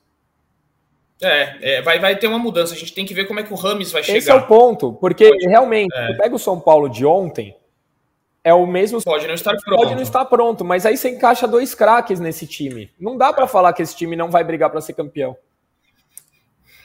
É, 1.22 1.78
é, 1.78 1.82
vai, 1.82 2.00
vai 2.00 2.16
ter 2.16 2.28
uma 2.28 2.38
mudança. 2.38 2.74
A 2.74 2.78
gente 2.78 2.94
tem 2.94 3.06
que 3.06 3.14
ver 3.14 3.26
como 3.26 3.40
é 3.40 3.44
que 3.44 3.52
o 3.52 3.56
Rames 3.56 3.92
vai 3.92 4.04
chegar. 4.04 4.18
Esse 4.18 4.30
é 4.30 4.34
o 4.34 4.46
ponto, 4.46 4.94
porque 4.94 5.28
pode, 5.28 5.48
realmente, 5.48 5.94
é. 5.96 6.14
pega 6.14 6.36
o 6.36 6.40
São 6.40 6.60
Paulo 6.60 6.88
de 6.88 7.06
ontem, 7.06 7.56
é 8.44 8.54
o 8.54 8.66
mesmo. 8.66 9.04
Pode 9.04 9.28
não 9.28 9.34
estar 9.34 9.56
pronto. 9.56 9.82
Pode 9.82 9.96
não 9.96 10.02
estar 10.02 10.26
pronto, 10.26 10.64
mas 10.64 10.86
aí 10.86 10.96
você 10.96 11.10
encaixa 11.10 11.48
dois 11.48 11.74
craques 11.74 12.20
nesse 12.20 12.46
time. 12.48 12.92
Não 13.00 13.18
dá 13.18 13.34
para 13.34 13.48
falar 13.48 13.74
que 13.74 13.82
esse 13.82 13.96
time 13.96 14.16
não 14.16 14.30
vai 14.30 14.44
brigar 14.44 14.70
para 14.70 14.80
ser 14.80 14.94
campeão. 14.94 15.36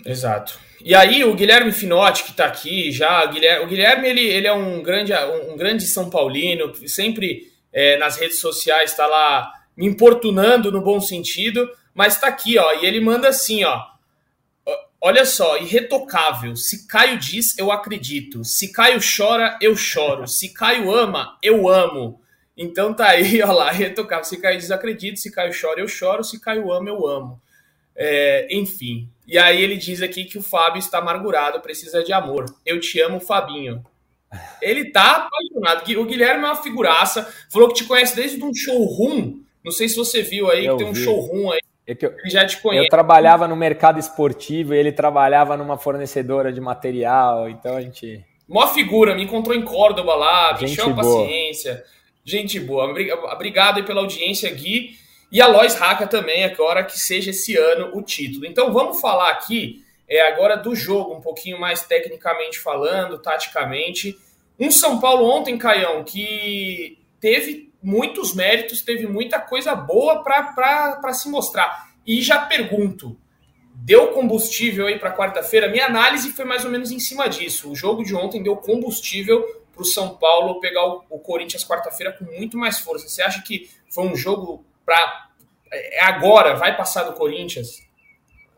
Exato. 0.05 0.59
E 0.85 0.95
aí 0.95 1.23
o 1.23 1.35
Guilherme 1.35 1.71
Finotti, 1.71 2.25
que 2.25 2.31
está 2.33 2.47
aqui 2.47 2.91
já, 2.91 3.25
o 3.25 3.29
Guilherme, 3.29 3.65
o 3.65 3.69
Guilherme 3.69 4.09
ele, 4.09 4.27
ele 4.27 4.47
é 4.49 4.53
um 4.53 4.83
grande, 4.83 5.12
um 5.49 5.57
grande 5.57 5.87
São 5.87 6.11
Paulino, 6.11 6.75
sempre 6.89 7.53
é, 7.73 7.97
nas 7.99 8.17
redes 8.17 8.41
sociais, 8.41 8.91
está 8.91 9.07
lá 9.07 9.53
me 9.77 9.87
importunando 9.87 10.73
no 10.73 10.83
bom 10.83 11.01
sentido, 11.01 11.71
mas 11.95 12.15
está 12.15 12.27
aqui, 12.27 12.59
ó, 12.59 12.73
e 12.81 12.87
ele 12.87 13.01
manda 13.01 13.29
assim, 13.29 13.62
ó. 13.62 13.91
Olha 15.04 15.26
só, 15.26 15.59
irretocável. 15.59 16.54
Se 16.54 16.87
Caio 16.87 17.18
diz, 17.18 17.59
eu 17.59 17.73
acredito. 17.73 18.44
Se 18.44 18.71
Caio 18.71 19.00
chora, 19.00 19.59
eu 19.61 19.75
choro. 19.75 20.28
Se 20.28 20.50
Caio 20.54 20.94
ama, 20.94 21.37
eu 21.42 21.68
amo. 21.68 22.21
Então 22.56 22.94
tá 22.94 23.09
aí, 23.09 23.42
ó 23.42 23.50
lá, 23.50 23.75
irretocável. 23.75 24.25
Se 24.25 24.37
Caio 24.40 24.56
diz, 24.56 24.71
acredito. 24.71 25.18
Se 25.18 25.32
Caio 25.32 25.52
chora, 25.61 25.80
eu 25.80 25.88
choro. 25.88 26.23
Se 26.23 26.40
Caio 26.40 26.73
ama, 26.73 26.88
eu 26.88 27.04
amo. 27.04 27.42
É, 27.97 28.47
enfim. 28.49 29.11
E 29.26 29.37
aí 29.37 29.61
ele 29.61 29.76
diz 29.76 30.00
aqui 30.02 30.25
que 30.25 30.38
o 30.38 30.42
Fábio 30.42 30.78
está 30.78 30.99
amargurado, 30.99 31.61
precisa 31.61 32.04
de 32.04 32.12
amor. 32.12 32.44
Eu 32.64 32.78
te 32.78 33.00
amo, 33.00 33.18
Fabinho. 33.18 33.85
Ele 34.61 34.92
tá 34.92 35.26
apaixonado. 35.26 36.00
O 36.00 36.04
Guilherme 36.04 36.44
é 36.44 36.47
uma 36.47 36.62
figuraça. 36.62 37.28
Falou 37.50 37.66
que 37.66 37.75
te 37.75 37.85
conhece 37.85 38.14
desde 38.14 38.40
um 38.40 38.54
showroom. 38.54 39.40
Não 39.64 39.73
sei 39.73 39.88
se 39.88 39.97
você 39.97 40.23
viu 40.23 40.49
aí, 40.49 40.64
eu 40.66 40.76
que 40.76 40.85
tem 40.85 40.92
vi. 40.92 41.00
um 41.00 41.04
showroom 41.04 41.50
aí 41.50 41.61
é 41.87 41.97
eu, 42.01 42.12
ele 42.19 42.31
já 42.31 42.47
te 42.47 42.61
conhece. 42.61 42.87
Eu 42.87 42.91
trabalhava 42.91 43.49
no 43.49 43.57
mercado 43.57 43.99
esportivo 43.99 44.75
e 44.75 44.79
ele 44.79 44.93
trabalhava 44.93 45.57
numa 45.57 45.77
fornecedora 45.77 46.53
de 46.53 46.61
material, 46.61 47.49
então 47.49 47.77
a 47.77 47.81
gente. 47.81 48.25
Mó 48.49 48.67
figura, 48.69 49.15
me 49.15 49.25
encontrou 49.25 49.57
em 49.57 49.62
Córdoba 49.62 50.15
lá, 50.15 50.57
me 50.59 50.65
encheu 50.65 50.91
a 50.91 50.95
paciência. 50.95 51.83
Gente 52.25 52.61
boa. 52.61 52.85
Obrigado 53.33 53.79
aí 53.79 53.83
pela 53.83 54.01
audiência, 54.01 54.51
Gui. 54.51 54.97
E 55.31 55.41
a 55.41 55.47
Lois 55.47 55.75
Raca 55.75 56.07
também, 56.07 56.45
agora 56.45 56.85
que 56.85 56.99
seja 56.99 57.31
esse 57.31 57.57
ano 57.57 57.91
o 57.97 58.03
título. 58.03 58.45
Então 58.45 58.73
vamos 58.73 59.01
falar 59.01 59.31
aqui 59.31 59.83
é, 60.09 60.21
agora 60.29 60.57
do 60.57 60.77
jogo, 60.77 61.15
um 61.15 61.21
pouquinho 61.21 61.59
mais 61.59 61.83
tecnicamente 61.83 62.59
falando, 62.59 63.19
taticamente. 63.19 64.17
Um 64.61 64.71
São 64.71 65.01
Paulo 65.01 65.25
ontem, 65.25 65.57
Caião, 65.57 66.05
que 66.05 66.99
teve 67.19 67.72
muitos 67.83 68.35
méritos, 68.35 68.83
teve 68.83 69.07
muita 69.07 69.41
coisa 69.41 69.75
boa 69.75 70.23
para 70.23 71.12
se 71.12 71.29
mostrar. 71.29 71.91
E 72.07 72.23
já 72.23 72.47
pergunto, 72.47 73.19
deu 73.75 74.09
combustível 74.09 74.87
aí 74.87 74.99
para 74.99 75.15
quarta-feira? 75.15 75.69
Minha 75.69 75.87
análise 75.87 76.31
foi 76.33 76.45
mais 76.45 76.65
ou 76.65 76.71
menos 76.71 76.91
em 76.91 76.99
cima 76.99 77.29
disso. 77.29 77.71
O 77.71 77.77
jogo 77.77 78.05
de 78.05 78.15
ontem 78.15 78.43
deu 78.43 78.57
combustível 78.57 79.45
para 79.73 79.83
o 79.83 79.87
São 79.87 80.17
Paulo 80.17 80.61
pegar 80.61 80.87
o, 80.87 81.05
o 81.11 81.19
Corinthians 81.19 81.65
quarta-feira 81.65 82.12
com 82.12 82.25
muito 82.25 82.57
mais 82.57 82.79
força. 82.79 83.09
Você 83.09 83.23
acha 83.23 83.43
que 83.43 83.71
foi 83.91 84.05
um 84.05 84.17
jogo 84.17 84.65
para 84.85 85.31
é 85.73 86.05
agora 86.05 86.55
vai 86.55 86.77
passar 86.77 87.05
do 87.05 87.15
Corinthians? 87.15 87.83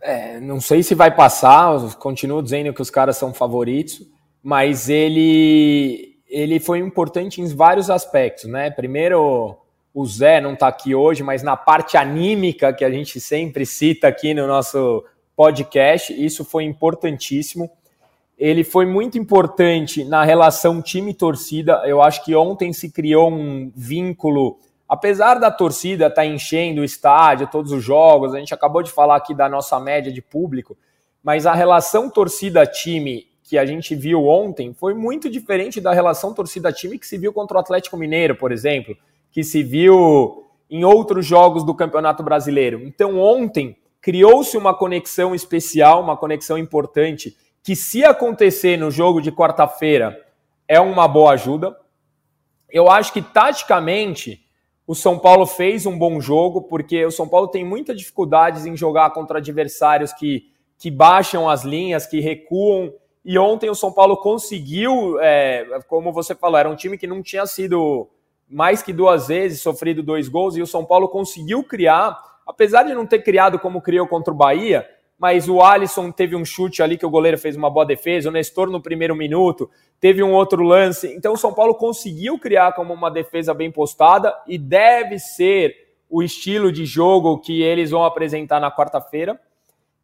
É, 0.02 0.40
não 0.40 0.60
sei 0.60 0.82
se 0.82 0.94
vai 0.94 1.14
passar. 1.14 1.94
Continuo 1.94 2.42
dizendo 2.42 2.74
que 2.74 2.82
os 2.82 2.90
caras 2.90 3.16
são 3.16 3.32
favoritos, 3.32 4.02
mas 4.42 4.88
ele 4.88 6.13
ele 6.34 6.58
foi 6.58 6.80
importante 6.80 7.40
em 7.40 7.46
vários 7.46 7.88
aspectos, 7.88 8.46
né? 8.46 8.68
Primeiro, 8.68 9.56
o 9.94 10.04
Zé 10.04 10.40
não 10.40 10.54
está 10.54 10.66
aqui 10.66 10.92
hoje, 10.92 11.22
mas 11.22 11.44
na 11.44 11.56
parte 11.56 11.96
anímica 11.96 12.72
que 12.72 12.84
a 12.84 12.90
gente 12.90 13.20
sempre 13.20 13.64
cita 13.64 14.08
aqui 14.08 14.34
no 14.34 14.44
nosso 14.44 15.04
podcast, 15.36 16.12
isso 16.12 16.44
foi 16.44 16.64
importantíssimo. 16.64 17.70
Ele 18.36 18.64
foi 18.64 18.84
muito 18.84 19.16
importante 19.16 20.04
na 20.04 20.24
relação 20.24 20.82
time-torcida. 20.82 21.82
Eu 21.86 22.02
acho 22.02 22.24
que 22.24 22.34
ontem 22.34 22.72
se 22.72 22.90
criou 22.90 23.30
um 23.30 23.70
vínculo, 23.72 24.58
apesar 24.88 25.38
da 25.38 25.52
torcida 25.52 26.06
estar 26.06 26.22
tá 26.22 26.26
enchendo 26.26 26.80
o 26.80 26.84
estádio, 26.84 27.46
todos 27.46 27.70
os 27.70 27.82
jogos, 27.82 28.34
a 28.34 28.40
gente 28.40 28.52
acabou 28.52 28.82
de 28.82 28.90
falar 28.90 29.14
aqui 29.14 29.32
da 29.32 29.48
nossa 29.48 29.78
média 29.78 30.12
de 30.12 30.20
público, 30.20 30.76
mas 31.22 31.46
a 31.46 31.54
relação 31.54 32.10
torcida-time 32.10 33.24
que 33.44 33.58
a 33.58 33.66
gente 33.66 33.94
viu 33.94 34.26
ontem 34.26 34.72
foi 34.72 34.94
muito 34.94 35.28
diferente 35.28 35.78
da 35.78 35.92
relação 35.92 36.32
torcida-time 36.32 36.98
que 36.98 37.06
se 37.06 37.18
viu 37.18 37.30
contra 37.30 37.58
o 37.58 37.60
Atlético 37.60 37.96
Mineiro, 37.96 38.34
por 38.34 38.50
exemplo, 38.50 38.96
que 39.30 39.44
se 39.44 39.62
viu 39.62 40.46
em 40.70 40.82
outros 40.82 41.26
jogos 41.26 41.62
do 41.62 41.74
Campeonato 41.74 42.22
Brasileiro. 42.22 42.80
Então, 42.82 43.20
ontem 43.20 43.76
criou-se 44.00 44.56
uma 44.56 44.74
conexão 44.74 45.34
especial, 45.34 46.02
uma 46.02 46.16
conexão 46.16 46.56
importante, 46.56 47.36
que 47.62 47.76
se 47.76 48.02
acontecer 48.02 48.78
no 48.78 48.90
jogo 48.90 49.20
de 49.20 49.30
quarta-feira 49.30 50.18
é 50.66 50.80
uma 50.80 51.06
boa 51.06 51.32
ajuda. 51.32 51.76
Eu 52.70 52.90
acho 52.90 53.12
que 53.12 53.20
taticamente 53.20 54.42
o 54.86 54.94
São 54.94 55.18
Paulo 55.18 55.46
fez 55.46 55.84
um 55.84 55.98
bom 55.98 56.18
jogo, 56.18 56.62
porque 56.62 57.04
o 57.04 57.10
São 57.10 57.28
Paulo 57.28 57.48
tem 57.48 57.64
muitas 57.64 57.96
dificuldades 57.96 58.64
em 58.64 58.74
jogar 58.76 59.10
contra 59.10 59.38
adversários 59.38 60.14
que, 60.14 60.50
que 60.78 60.90
baixam 60.90 61.48
as 61.48 61.62
linhas, 61.62 62.06
que 62.06 62.20
recuam 62.20 62.92
e 63.24 63.38
ontem 63.38 63.70
o 63.70 63.74
São 63.74 63.90
Paulo 63.90 64.16
conseguiu, 64.18 65.18
é, 65.20 65.80
como 65.88 66.12
você 66.12 66.34
falou, 66.34 66.58
era 66.58 66.68
um 66.68 66.76
time 66.76 66.98
que 66.98 67.06
não 67.06 67.22
tinha 67.22 67.46
sido 67.46 68.08
mais 68.48 68.82
que 68.82 68.92
duas 68.92 69.28
vezes 69.28 69.62
sofrido 69.62 70.02
dois 70.02 70.28
gols, 70.28 70.56
e 70.56 70.62
o 70.62 70.66
São 70.66 70.84
Paulo 70.84 71.08
conseguiu 71.08 71.64
criar, 71.64 72.18
apesar 72.46 72.82
de 72.82 72.92
não 72.92 73.06
ter 73.06 73.20
criado 73.22 73.58
como 73.58 73.80
criou 73.80 74.06
contra 74.06 74.32
o 74.32 74.36
Bahia, 74.36 74.86
mas 75.18 75.48
o 75.48 75.62
Alisson 75.62 76.10
teve 76.10 76.36
um 76.36 76.44
chute 76.44 76.82
ali 76.82 76.98
que 76.98 77.06
o 77.06 77.10
goleiro 77.10 77.38
fez 77.38 77.56
uma 77.56 77.70
boa 77.70 77.86
defesa, 77.86 78.28
o 78.28 78.32
Nestor 78.32 78.68
no 78.68 78.82
primeiro 78.82 79.14
minuto, 79.14 79.70
teve 79.98 80.22
um 80.22 80.32
outro 80.32 80.62
lance. 80.62 81.14
Então 81.14 81.32
o 81.32 81.38
São 81.38 81.54
Paulo 81.54 81.74
conseguiu 81.76 82.38
criar 82.38 82.72
como 82.72 82.92
uma 82.92 83.10
defesa 83.10 83.54
bem 83.54 83.70
postada 83.70 84.36
e 84.46 84.58
deve 84.58 85.18
ser 85.18 85.74
o 86.10 86.22
estilo 86.22 86.70
de 86.70 86.84
jogo 86.84 87.38
que 87.38 87.62
eles 87.62 87.90
vão 87.90 88.04
apresentar 88.04 88.60
na 88.60 88.70
quarta-feira. 88.70 89.40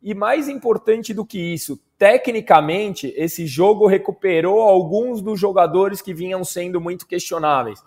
E 0.03 0.15
mais 0.15 0.49
importante 0.49 1.13
do 1.13 1.27
que 1.27 1.39
isso, 1.39 1.79
tecnicamente, 2.01 3.13
esse 3.15 3.47
jogo 3.47 3.87
recuperou 3.87 4.63
alguns 4.63 5.21
dos 5.21 5.39
jogadores 5.39 6.01
que 6.01 6.15
vinham 6.15 6.43
sendo 6.43 6.81
muito 6.81 7.07
questionáveis, 7.07 7.85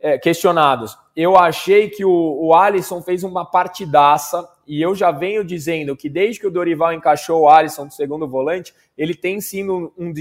é, 0.00 0.18
questionados. 0.18 0.98
Eu 1.14 1.38
achei 1.38 1.88
que 1.88 2.04
o, 2.04 2.10
o 2.10 2.54
Alisson 2.54 3.00
fez 3.00 3.22
uma 3.22 3.48
partidaça, 3.48 4.48
e 4.66 4.82
eu 4.82 4.96
já 4.96 5.12
venho 5.12 5.44
dizendo 5.44 5.96
que 5.96 6.08
desde 6.08 6.40
que 6.40 6.46
o 6.48 6.50
Dorival 6.50 6.92
encaixou 6.92 7.42
o 7.42 7.48
Alisson 7.48 7.86
do 7.86 7.94
segundo 7.94 8.26
volante, 8.26 8.74
ele 8.98 9.14
tem 9.14 9.40
sido 9.40 9.92
um, 9.96 10.12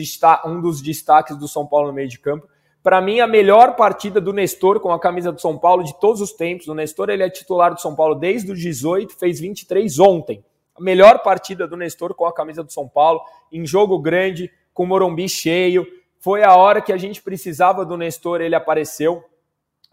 um 0.45 0.61
dos 0.61 0.79
destaques 0.79 1.35
do 1.35 1.47
São 1.47 1.65
Paulo 1.65 1.87
no 1.87 1.93
meio 1.93 2.07
de 2.07 2.19
campo. 2.19 2.47
Para 2.83 3.01
mim, 3.01 3.21
a 3.21 3.27
melhor 3.27 3.75
partida 3.75 4.21
do 4.21 4.31
Nestor 4.31 4.79
com 4.79 4.91
a 4.91 4.99
camisa 4.99 5.31
do 5.31 5.41
São 5.41 5.57
Paulo 5.57 5.83
de 5.83 5.99
todos 5.99 6.21
os 6.21 6.31
tempos. 6.31 6.67
O 6.67 6.75
Nestor 6.75 7.09
ele 7.09 7.23
é 7.23 7.29
titular 7.29 7.73
do 7.73 7.81
São 7.81 7.95
Paulo 7.95 8.13
desde 8.13 8.51
os 8.51 8.59
18, 8.59 9.17
fez 9.17 9.39
23 9.39 9.97
ontem 9.97 10.43
a 10.75 10.81
melhor 10.81 11.19
partida 11.19 11.67
do 11.67 11.77
Nestor 11.77 12.13
com 12.13 12.25
a 12.25 12.33
camisa 12.33 12.63
do 12.63 12.71
São 12.71 12.87
Paulo, 12.87 13.21
em 13.51 13.65
jogo 13.65 13.99
grande, 13.99 14.51
com 14.73 14.83
o 14.83 14.87
Morumbi 14.87 15.27
cheio. 15.27 15.85
Foi 16.19 16.43
a 16.43 16.55
hora 16.55 16.81
que 16.81 16.93
a 16.93 16.97
gente 16.97 17.21
precisava 17.21 17.85
do 17.85 17.97
Nestor, 17.97 18.41
ele 18.41 18.55
apareceu. 18.55 19.23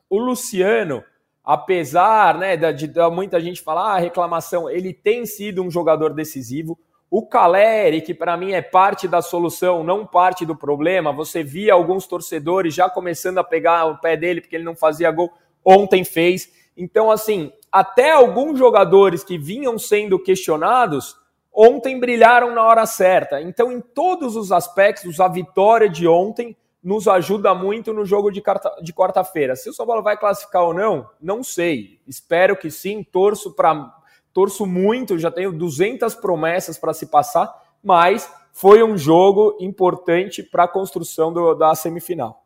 O 0.08 0.18
Luciano, 0.18 1.02
apesar 1.44 2.38
né, 2.38 2.56
de, 2.56 2.86
de 2.86 3.10
muita 3.10 3.40
gente 3.40 3.62
falar 3.62 3.94
ah, 3.94 3.98
reclamação, 3.98 4.68
ele 4.68 4.92
tem 4.92 5.26
sido 5.26 5.62
um 5.62 5.70
jogador 5.70 6.12
decisivo. 6.12 6.78
O 7.10 7.26
Caleri, 7.26 8.02
que 8.02 8.12
para 8.12 8.36
mim 8.36 8.52
é 8.52 8.60
parte 8.60 9.08
da 9.08 9.22
solução, 9.22 9.82
não 9.82 10.06
parte 10.06 10.44
do 10.44 10.54
problema. 10.54 11.10
Você 11.12 11.42
via 11.42 11.72
alguns 11.72 12.06
torcedores 12.06 12.74
já 12.74 12.90
começando 12.90 13.38
a 13.38 13.44
pegar 13.44 13.86
o 13.86 13.98
pé 13.98 14.14
dele 14.14 14.42
porque 14.42 14.56
ele 14.56 14.64
não 14.64 14.76
fazia 14.76 15.10
gol. 15.10 15.32
Ontem 15.64 16.04
fez. 16.04 16.52
Então, 16.76 17.10
assim, 17.10 17.50
até 17.70 18.12
alguns 18.12 18.58
jogadores 18.58 19.22
que 19.22 19.38
vinham 19.38 19.78
sendo 19.78 20.18
questionados 20.18 21.16
ontem 21.52 21.98
brilharam 21.98 22.54
na 22.54 22.62
hora 22.64 22.86
certa. 22.86 23.40
Então, 23.40 23.72
em 23.72 23.80
todos 23.80 24.36
os 24.36 24.52
aspectos, 24.52 25.18
a 25.18 25.28
vitória 25.28 25.88
de 25.88 26.06
ontem 26.06 26.56
nos 26.82 27.08
ajuda 27.08 27.54
muito 27.54 27.92
no 27.92 28.04
jogo 28.04 28.30
de, 28.30 28.42
de 28.82 28.92
quarta-feira. 28.92 29.56
Se 29.56 29.68
o 29.68 29.72
São 29.72 29.86
Paulo 29.86 30.02
vai 30.02 30.16
classificar 30.16 30.62
ou 30.62 30.72
não, 30.72 31.08
não 31.20 31.42
sei. 31.42 32.00
Espero 32.06 32.56
que 32.56 32.70
sim, 32.70 33.02
torço 33.02 33.54
para 33.54 33.92
torço 34.32 34.64
muito, 34.64 35.18
já 35.18 35.32
tenho 35.32 35.52
200 35.52 36.14
promessas 36.14 36.78
para 36.78 36.94
se 36.94 37.06
passar, 37.06 37.52
mas 37.82 38.32
foi 38.52 38.84
um 38.84 38.96
jogo 38.96 39.56
importante 39.60 40.44
para 40.44 40.64
a 40.64 40.68
construção 40.68 41.32
do, 41.32 41.54
da 41.54 41.74
semifinal. 41.74 42.44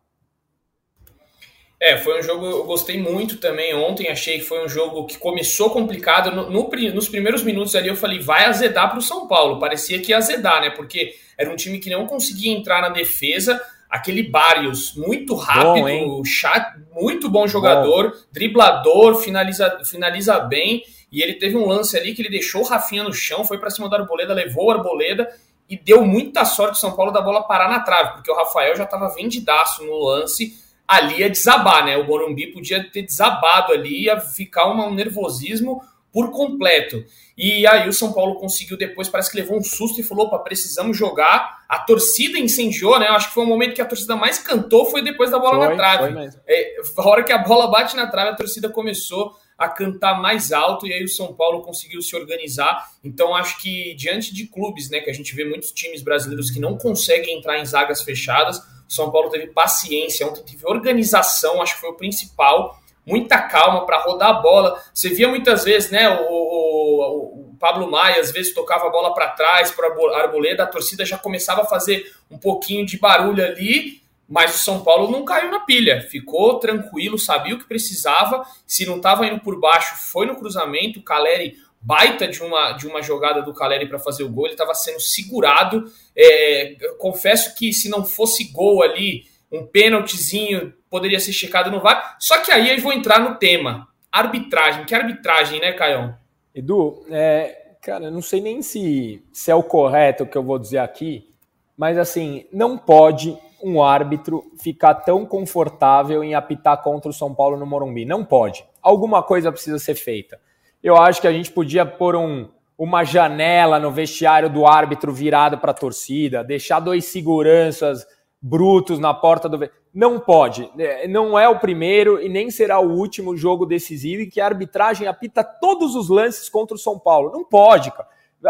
É, 1.82 1.96
foi 1.96 2.20
um 2.20 2.22
jogo, 2.22 2.46
eu 2.46 2.62
gostei 2.62 2.96
muito 2.96 3.38
também 3.38 3.74
ontem, 3.74 4.08
achei 4.08 4.38
que 4.38 4.44
foi 4.44 4.64
um 4.64 4.68
jogo 4.68 5.04
que 5.04 5.18
começou 5.18 5.68
complicado. 5.68 6.30
No, 6.30 6.48
no 6.48 6.70
nos 6.94 7.08
primeiros 7.08 7.42
minutos 7.42 7.74
ali 7.74 7.88
eu 7.88 7.96
falei, 7.96 8.20
vai 8.20 8.44
azedar 8.44 8.88
para 8.88 9.00
o 9.00 9.02
São 9.02 9.26
Paulo. 9.26 9.58
Parecia 9.58 10.00
que 10.00 10.12
ia 10.12 10.18
azedar, 10.18 10.60
né? 10.60 10.70
Porque 10.70 11.12
era 11.36 11.50
um 11.50 11.56
time 11.56 11.80
que 11.80 11.90
não 11.90 12.06
conseguia 12.06 12.56
entrar 12.56 12.80
na 12.80 12.88
defesa. 12.88 13.60
Aquele 13.90 14.22
Barrios, 14.22 14.94
muito 14.94 15.34
rápido, 15.34 15.84
bom, 15.84 16.24
chato, 16.24 16.78
muito 16.92 17.28
bom 17.28 17.48
jogador, 17.48 18.12
bom. 18.12 18.16
driblador, 18.30 19.16
finaliza, 19.16 19.80
finaliza 19.84 20.38
bem. 20.38 20.84
E 21.10 21.20
ele 21.20 21.34
teve 21.34 21.56
um 21.56 21.66
lance 21.66 21.98
ali 21.98 22.14
que 22.14 22.22
ele 22.22 22.30
deixou 22.30 22.60
o 22.60 22.64
Rafinha 22.64 23.02
no 23.02 23.12
chão, 23.12 23.44
foi 23.44 23.58
para 23.58 23.70
cima 23.70 23.90
da 23.90 23.98
Arboleda, 23.98 24.32
levou 24.32 24.70
a 24.70 24.76
Arboleda 24.76 25.28
e 25.68 25.76
deu 25.76 26.06
muita 26.06 26.44
sorte 26.44 26.74
o 26.74 26.80
São 26.80 26.92
Paulo 26.92 27.10
da 27.10 27.20
bola 27.20 27.42
parar 27.42 27.68
na 27.68 27.80
trave, 27.80 28.12
porque 28.12 28.30
o 28.30 28.36
Rafael 28.36 28.76
já 28.76 28.84
estava 28.84 29.12
vendidaço 29.12 29.84
no 29.84 29.98
lance 29.98 30.62
ali 30.86 31.20
ia 31.20 31.30
desabar, 31.30 31.84
né? 31.84 31.96
O 31.96 32.06
Morumbi 32.06 32.48
podia 32.48 32.82
ter 32.90 33.02
desabado 33.02 33.72
ali, 33.72 34.04
ia 34.04 34.20
ficar 34.20 34.70
um 34.70 34.94
nervosismo 34.94 35.82
por 36.12 36.30
completo. 36.30 37.02
E 37.36 37.66
aí 37.66 37.88
o 37.88 37.92
São 37.92 38.12
Paulo 38.12 38.34
conseguiu 38.34 38.76
depois, 38.76 39.08
parece 39.08 39.30
que 39.30 39.38
levou 39.38 39.56
um 39.56 39.64
susto 39.64 39.98
e 39.98 40.04
falou: 40.04 40.26
opa, 40.26 40.38
precisamos 40.38 40.96
jogar. 40.96 41.62
A 41.68 41.78
torcida 41.78 42.38
incendiou, 42.38 42.98
né? 42.98 43.06
Acho 43.08 43.28
que 43.28 43.34
foi 43.34 43.44
o 43.44 43.48
momento 43.48 43.74
que 43.74 43.80
a 43.80 43.86
torcida 43.86 44.14
mais 44.14 44.38
cantou, 44.38 44.84
foi 44.86 45.02
depois 45.02 45.30
da 45.30 45.38
bola 45.38 45.66
foi, 45.66 45.68
na 45.68 45.76
trave. 45.76 46.30
É, 46.46 46.76
a 46.98 47.08
hora 47.08 47.24
que 47.24 47.32
a 47.32 47.38
bola 47.38 47.70
bate 47.70 47.96
na 47.96 48.06
trave, 48.06 48.30
a 48.30 48.36
torcida 48.36 48.68
começou 48.68 49.34
a 49.56 49.68
cantar 49.68 50.20
mais 50.20 50.52
alto 50.52 50.86
e 50.86 50.92
aí 50.92 51.04
o 51.04 51.08
São 51.08 51.32
Paulo 51.32 51.62
conseguiu 51.62 52.02
se 52.02 52.14
organizar. 52.16 52.90
Então 53.02 53.34
acho 53.34 53.60
que 53.60 53.94
diante 53.94 54.34
de 54.34 54.46
clubes, 54.46 54.90
né, 54.90 55.00
que 55.00 55.08
a 55.08 55.12
gente 55.12 55.34
vê 55.34 55.44
muitos 55.44 55.70
times 55.72 56.02
brasileiros 56.02 56.50
que 56.50 56.60
não 56.60 56.76
conseguem 56.76 57.38
entrar 57.38 57.58
em 57.58 57.64
zagas 57.64 58.02
fechadas, 58.02 58.60
São 58.92 59.10
Paulo 59.10 59.30
teve 59.30 59.48
paciência, 59.48 60.26
ontem 60.26 60.42
teve 60.42 60.66
organização, 60.66 61.60
acho 61.62 61.74
que 61.74 61.80
foi 61.80 61.90
o 61.90 61.96
principal, 61.96 62.78
muita 63.06 63.40
calma 63.42 63.84
para 63.86 63.98
rodar 63.98 64.30
a 64.30 64.34
bola. 64.34 64.82
Você 64.92 65.08
via 65.08 65.28
muitas 65.28 65.64
vezes, 65.64 65.90
né, 65.90 66.08
o, 66.08 66.22
o, 66.30 67.50
o 67.50 67.56
Pablo 67.58 67.90
Maia 67.90 68.20
às 68.20 68.30
vezes 68.30 68.54
tocava 68.54 68.86
a 68.86 68.90
bola 68.90 69.14
para 69.14 69.28
trás 69.28 69.70
para 69.70 69.88
a 69.88 70.22
Arboleda, 70.22 70.64
a 70.64 70.66
torcida 70.66 71.04
já 71.04 71.18
começava 71.18 71.62
a 71.62 71.66
fazer 71.66 72.12
um 72.30 72.38
pouquinho 72.38 72.84
de 72.86 72.98
barulho 72.98 73.44
ali 73.44 74.02
mas 74.32 74.54
o 74.54 74.64
São 74.64 74.82
Paulo 74.82 75.10
não 75.10 75.26
caiu 75.26 75.50
na 75.50 75.60
pilha, 75.60 76.08
ficou 76.10 76.58
tranquilo, 76.58 77.18
sabia 77.18 77.54
o 77.54 77.58
que 77.58 77.68
precisava. 77.68 78.46
Se 78.66 78.86
não 78.86 78.96
estava 78.96 79.26
indo 79.26 79.40
por 79.40 79.60
baixo, 79.60 79.94
foi 80.10 80.24
no 80.24 80.36
cruzamento. 80.36 81.00
O 81.00 81.02
Caleri, 81.02 81.58
baita 81.82 82.28
de 82.28 82.42
uma, 82.42 82.72
de 82.72 82.86
uma 82.86 83.02
jogada 83.02 83.42
do 83.42 83.52
Caleri 83.52 83.88
para 83.88 83.98
fazer 83.98 84.22
o 84.22 84.30
gol, 84.30 84.46
ele 84.46 84.54
estava 84.54 84.74
sendo 84.74 85.00
segurado. 85.00 85.84
É, 86.16 86.76
confesso 86.98 87.54
que 87.56 87.72
se 87.72 87.88
não 87.88 88.04
fosse 88.04 88.52
gol 88.52 88.82
ali, 88.82 89.24
um 89.50 89.66
pênaltizinho 89.66 90.72
poderia 90.88 91.18
ser 91.18 91.32
checado 91.32 91.70
no 91.70 91.80
VAR. 91.80 92.16
Só 92.18 92.38
que 92.40 92.52
aí 92.52 92.70
eu 92.70 92.80
vou 92.80 92.92
entrar 92.92 93.18
no 93.18 93.36
tema: 93.36 93.88
arbitragem. 94.10 94.84
Que 94.84 94.94
arbitragem, 94.94 95.60
né, 95.60 95.72
Caião? 95.72 96.16
Edu, 96.54 97.04
é, 97.10 97.74
cara, 97.80 98.10
não 98.10 98.22
sei 98.22 98.40
nem 98.40 98.62
se, 98.62 99.22
se 99.32 99.50
é 99.50 99.54
o 99.54 99.62
correto 99.62 100.24
o 100.24 100.26
que 100.26 100.36
eu 100.36 100.42
vou 100.42 100.58
dizer 100.58 100.78
aqui, 100.78 101.28
mas 101.76 101.98
assim, 101.98 102.46
não 102.52 102.76
pode 102.76 103.36
um 103.62 103.82
árbitro 103.82 104.44
ficar 104.60 104.94
tão 104.94 105.24
confortável 105.24 106.22
em 106.22 106.34
apitar 106.34 106.82
contra 106.82 107.08
o 107.08 107.14
São 107.14 107.32
Paulo 107.32 107.56
no 107.56 107.64
Morumbi. 107.64 108.04
Não 108.04 108.24
pode. 108.24 108.64
Alguma 108.82 109.22
coisa 109.22 109.52
precisa 109.52 109.78
ser 109.78 109.94
feita. 109.94 110.40
Eu 110.82 110.96
acho 110.96 111.20
que 111.20 111.28
a 111.28 111.32
gente 111.32 111.50
podia 111.50 111.86
pôr 111.86 112.16
um, 112.16 112.48
uma 112.76 113.04
janela 113.04 113.78
no 113.78 113.90
vestiário 113.90 114.50
do 114.50 114.66
árbitro 114.66 115.12
virado 115.12 115.58
para 115.58 115.70
a 115.70 115.74
torcida, 115.74 116.42
deixar 116.42 116.80
dois 116.80 117.04
seguranças 117.04 118.04
brutos 118.42 118.98
na 118.98 119.14
porta 119.14 119.48
do. 119.48 119.70
Não 119.94 120.18
pode. 120.18 120.68
É, 120.76 121.06
não 121.06 121.38
é 121.38 121.48
o 121.48 121.60
primeiro 121.60 122.20
e 122.20 122.28
nem 122.28 122.50
será 122.50 122.80
o 122.80 122.90
último 122.90 123.36
jogo 123.36 123.64
decisivo 123.64 124.22
em 124.22 124.28
que 124.28 124.40
a 124.40 124.46
arbitragem 124.46 125.06
apita 125.06 125.44
todos 125.44 125.94
os 125.94 126.08
lances 126.08 126.48
contra 126.48 126.74
o 126.74 126.78
São 126.78 126.98
Paulo. 126.98 127.30
Não 127.30 127.44
pode, 127.44 127.92
cara. 127.92 128.08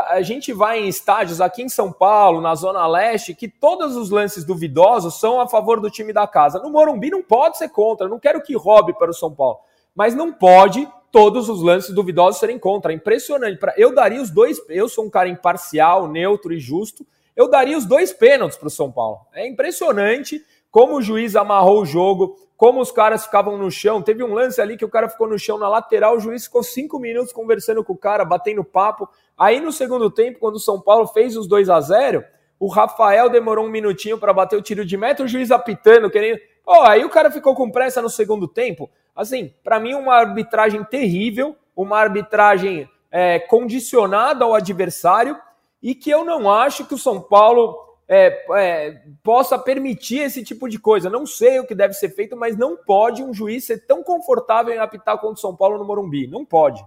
A 0.09 0.23
gente 0.23 0.55
vai 0.55 0.79
em 0.79 0.89
estádios 0.89 1.39
aqui 1.39 1.63
em 1.63 1.69
São 1.69 1.93
Paulo, 1.93 2.41
na 2.41 2.55
Zona 2.55 2.87
Leste, 2.87 3.35
que 3.35 3.47
todos 3.47 3.95
os 3.95 4.09
lances 4.09 4.43
duvidosos 4.43 5.21
são 5.21 5.39
a 5.39 5.47
favor 5.47 5.79
do 5.81 5.91
time 5.91 6.15
da 6.15 6.27
casa. 6.27 6.59
No 6.61 6.71
Morumbi 6.71 7.11
não 7.11 7.23
pode 7.23 7.59
ser 7.59 7.69
contra, 7.69 8.09
não 8.09 8.19
quero 8.19 8.43
que 8.43 8.57
roube 8.57 8.95
para 8.95 9.11
o 9.11 9.15
São 9.15 9.35
Paulo. 9.35 9.59
Mas 9.95 10.15
não 10.15 10.33
pode 10.33 10.89
todos 11.13 11.49
os 11.49 11.63
lances 11.63 11.95
duvidosos 11.95 12.41
serem 12.41 12.59
contra. 12.59 12.91
É 12.91 12.97
impressionante. 12.97 13.61
Eu 13.77 13.95
daria 13.95 14.21
os 14.21 14.31
dois. 14.31 14.61
Eu 14.69 14.89
sou 14.89 15.05
um 15.05 15.11
cara 15.11 15.29
imparcial, 15.29 16.09
neutro 16.09 16.53
e 16.53 16.59
justo. 16.59 17.07
Eu 17.37 17.49
daria 17.49 17.79
os 17.79 17.87
dois 17.87 18.13
pênaltis 18.13 18.57
para 18.57 18.67
o 18.67 18.71
São 18.71 18.91
Paulo. 18.91 19.21
É 19.33 19.47
impressionante 19.47 20.45
como 20.71 20.97
o 20.97 21.03
juiz 21.03 21.37
amarrou 21.37 21.83
o 21.83 21.85
jogo, 21.85 22.35
como 22.57 22.81
os 22.81 22.91
caras 22.91 23.25
ficavam 23.27 23.59
no 23.59 23.71
chão. 23.71 24.01
Teve 24.01 24.25
um 24.25 24.33
lance 24.33 24.61
ali 24.61 24.77
que 24.77 24.85
o 24.85 24.89
cara 24.89 25.09
ficou 25.09 25.29
no 25.29 25.39
chão 25.39 25.59
na 25.59 25.69
lateral, 25.69 26.17
o 26.17 26.21
juiz 26.21 26.45
ficou 26.45 26.63
cinco 26.63 26.99
minutos 26.99 27.33
conversando 27.33 27.85
com 27.85 27.93
o 27.93 27.97
cara, 27.97 28.25
batendo 28.25 28.65
papo. 28.65 29.09
Aí 29.37 29.61
no 29.61 29.71
segundo 29.71 30.11
tempo, 30.11 30.39
quando 30.39 30.57
o 30.57 30.61
São 30.61 30.81
Paulo 30.81 31.07
fez 31.07 31.37
os 31.37 31.47
2 31.47 31.69
a 31.69 31.81
0 31.81 32.25
o 32.59 32.69
Rafael 32.69 33.29
demorou 33.29 33.67
um 33.67 33.69
minutinho 33.69 34.17
para 34.17 34.33
bater 34.33 34.57
o 34.57 34.63
tiro 34.63 34.85
de 34.85 34.97
meta, 34.97 35.25
o 35.25 35.27
juiz 35.27 35.51
apitando, 35.51 36.09
querendo. 36.09 36.39
Oh, 36.65 36.83
aí 36.83 37.05
o 37.05 37.11
cara 37.11 37.29
ficou 37.29 37.57
com 37.57 37.69
pressa 37.69 38.01
no 38.01 38.09
segundo 38.09 38.47
tempo. 38.47 38.89
Assim, 39.15 39.53
para 39.63 39.79
mim, 39.79 39.95
uma 39.95 40.15
arbitragem 40.15 40.83
terrível, 40.85 41.57
uma 41.77 41.99
arbitragem 41.99 42.89
é, 43.11 43.39
condicionada 43.39 44.45
ao 44.45 44.55
adversário 44.55 45.39
e 45.83 45.95
que 45.95 46.11
eu 46.11 46.25
não 46.25 46.51
acho 46.51 46.87
que 46.87 46.95
o 46.95 46.99
São 46.99 47.21
Paulo 47.21 47.77
é, 48.09 48.45
é, 48.57 49.03
possa 49.23 49.59
permitir 49.59 50.19
esse 50.19 50.43
tipo 50.43 50.69
de 50.69 50.79
coisa. 50.79 51.11
Não 51.11 51.27
sei 51.27 51.61
o 51.61 51.67
que 51.67 51.75
deve 51.75 51.95
ser 51.95 52.11
feito, 52.11 52.37
mas 52.37 52.57
não 52.57 52.77
pode 52.77 53.23
um 53.23 53.33
juiz 53.33 53.65
ser 53.65 53.87
tão 53.87 54.03
confortável 54.03 54.75
em 54.75 54.79
apitar 54.79 55.19
contra 55.19 55.35
o 55.35 55.41
São 55.41 55.57
Paulo 55.57 55.79
no 55.79 55.85
Morumbi. 55.85 56.27
Não 56.27 56.45
pode. 56.45 56.85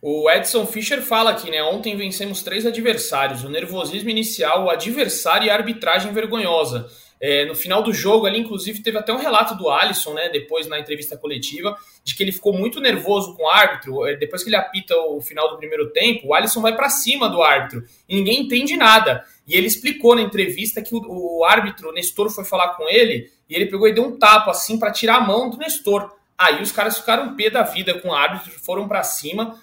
O 0.00 0.30
Edson 0.30 0.66
Fischer 0.66 1.02
fala 1.02 1.30
aqui, 1.30 1.50
né? 1.50 1.62
Ontem 1.62 1.96
vencemos 1.96 2.42
três 2.42 2.66
adversários: 2.66 3.44
o 3.44 3.48
nervosismo 3.48 4.10
inicial, 4.10 4.64
o 4.64 4.70
adversário 4.70 5.46
e 5.46 5.50
a 5.50 5.54
arbitragem 5.54 6.12
vergonhosa. 6.12 6.88
É, 7.20 7.46
no 7.46 7.54
final 7.54 7.82
do 7.82 7.92
jogo 7.92 8.26
ali, 8.26 8.38
inclusive, 8.38 8.82
teve 8.82 8.98
até 8.98 9.12
um 9.12 9.18
relato 9.18 9.54
do 9.54 9.70
Alisson, 9.70 10.12
né? 10.12 10.28
Depois 10.28 10.66
na 10.66 10.78
entrevista 10.78 11.16
coletiva, 11.16 11.76
de 12.04 12.14
que 12.14 12.22
ele 12.22 12.32
ficou 12.32 12.52
muito 12.52 12.80
nervoso 12.80 13.34
com 13.34 13.44
o 13.44 13.48
árbitro. 13.48 14.06
É, 14.06 14.16
depois 14.16 14.42
que 14.42 14.48
ele 14.48 14.56
apita 14.56 14.94
o 14.96 15.20
final 15.20 15.50
do 15.50 15.56
primeiro 15.56 15.90
tempo, 15.90 16.28
o 16.28 16.34
Alisson 16.34 16.60
vai 16.60 16.76
para 16.76 16.90
cima 16.90 17.28
do 17.28 17.42
árbitro 17.42 17.84
e 18.08 18.16
ninguém 18.16 18.42
entende 18.42 18.76
nada. 18.76 19.24
E 19.46 19.54
ele 19.54 19.66
explicou 19.66 20.14
na 20.14 20.22
entrevista 20.22 20.82
que 20.82 20.94
o, 20.94 21.38
o 21.38 21.44
árbitro, 21.44 21.88
o 21.88 21.92
Nestor, 21.92 22.30
foi 22.30 22.44
falar 22.44 22.74
com 22.74 22.88
ele 22.88 23.30
e 23.48 23.54
ele 23.54 23.66
pegou 23.66 23.88
e 23.88 23.94
deu 23.94 24.04
um 24.04 24.18
tapa 24.18 24.50
assim 24.50 24.78
para 24.78 24.92
tirar 24.92 25.16
a 25.16 25.20
mão 25.20 25.48
do 25.48 25.56
Nestor. 25.56 26.12
Aí 26.36 26.60
os 26.62 26.70
caras 26.70 26.98
ficaram 26.98 27.34
pé 27.34 27.48
da 27.48 27.62
vida 27.62 27.98
com 28.00 28.08
o 28.08 28.14
árbitro, 28.14 28.52
foram 28.60 28.86
para 28.86 29.02
cima. 29.02 29.58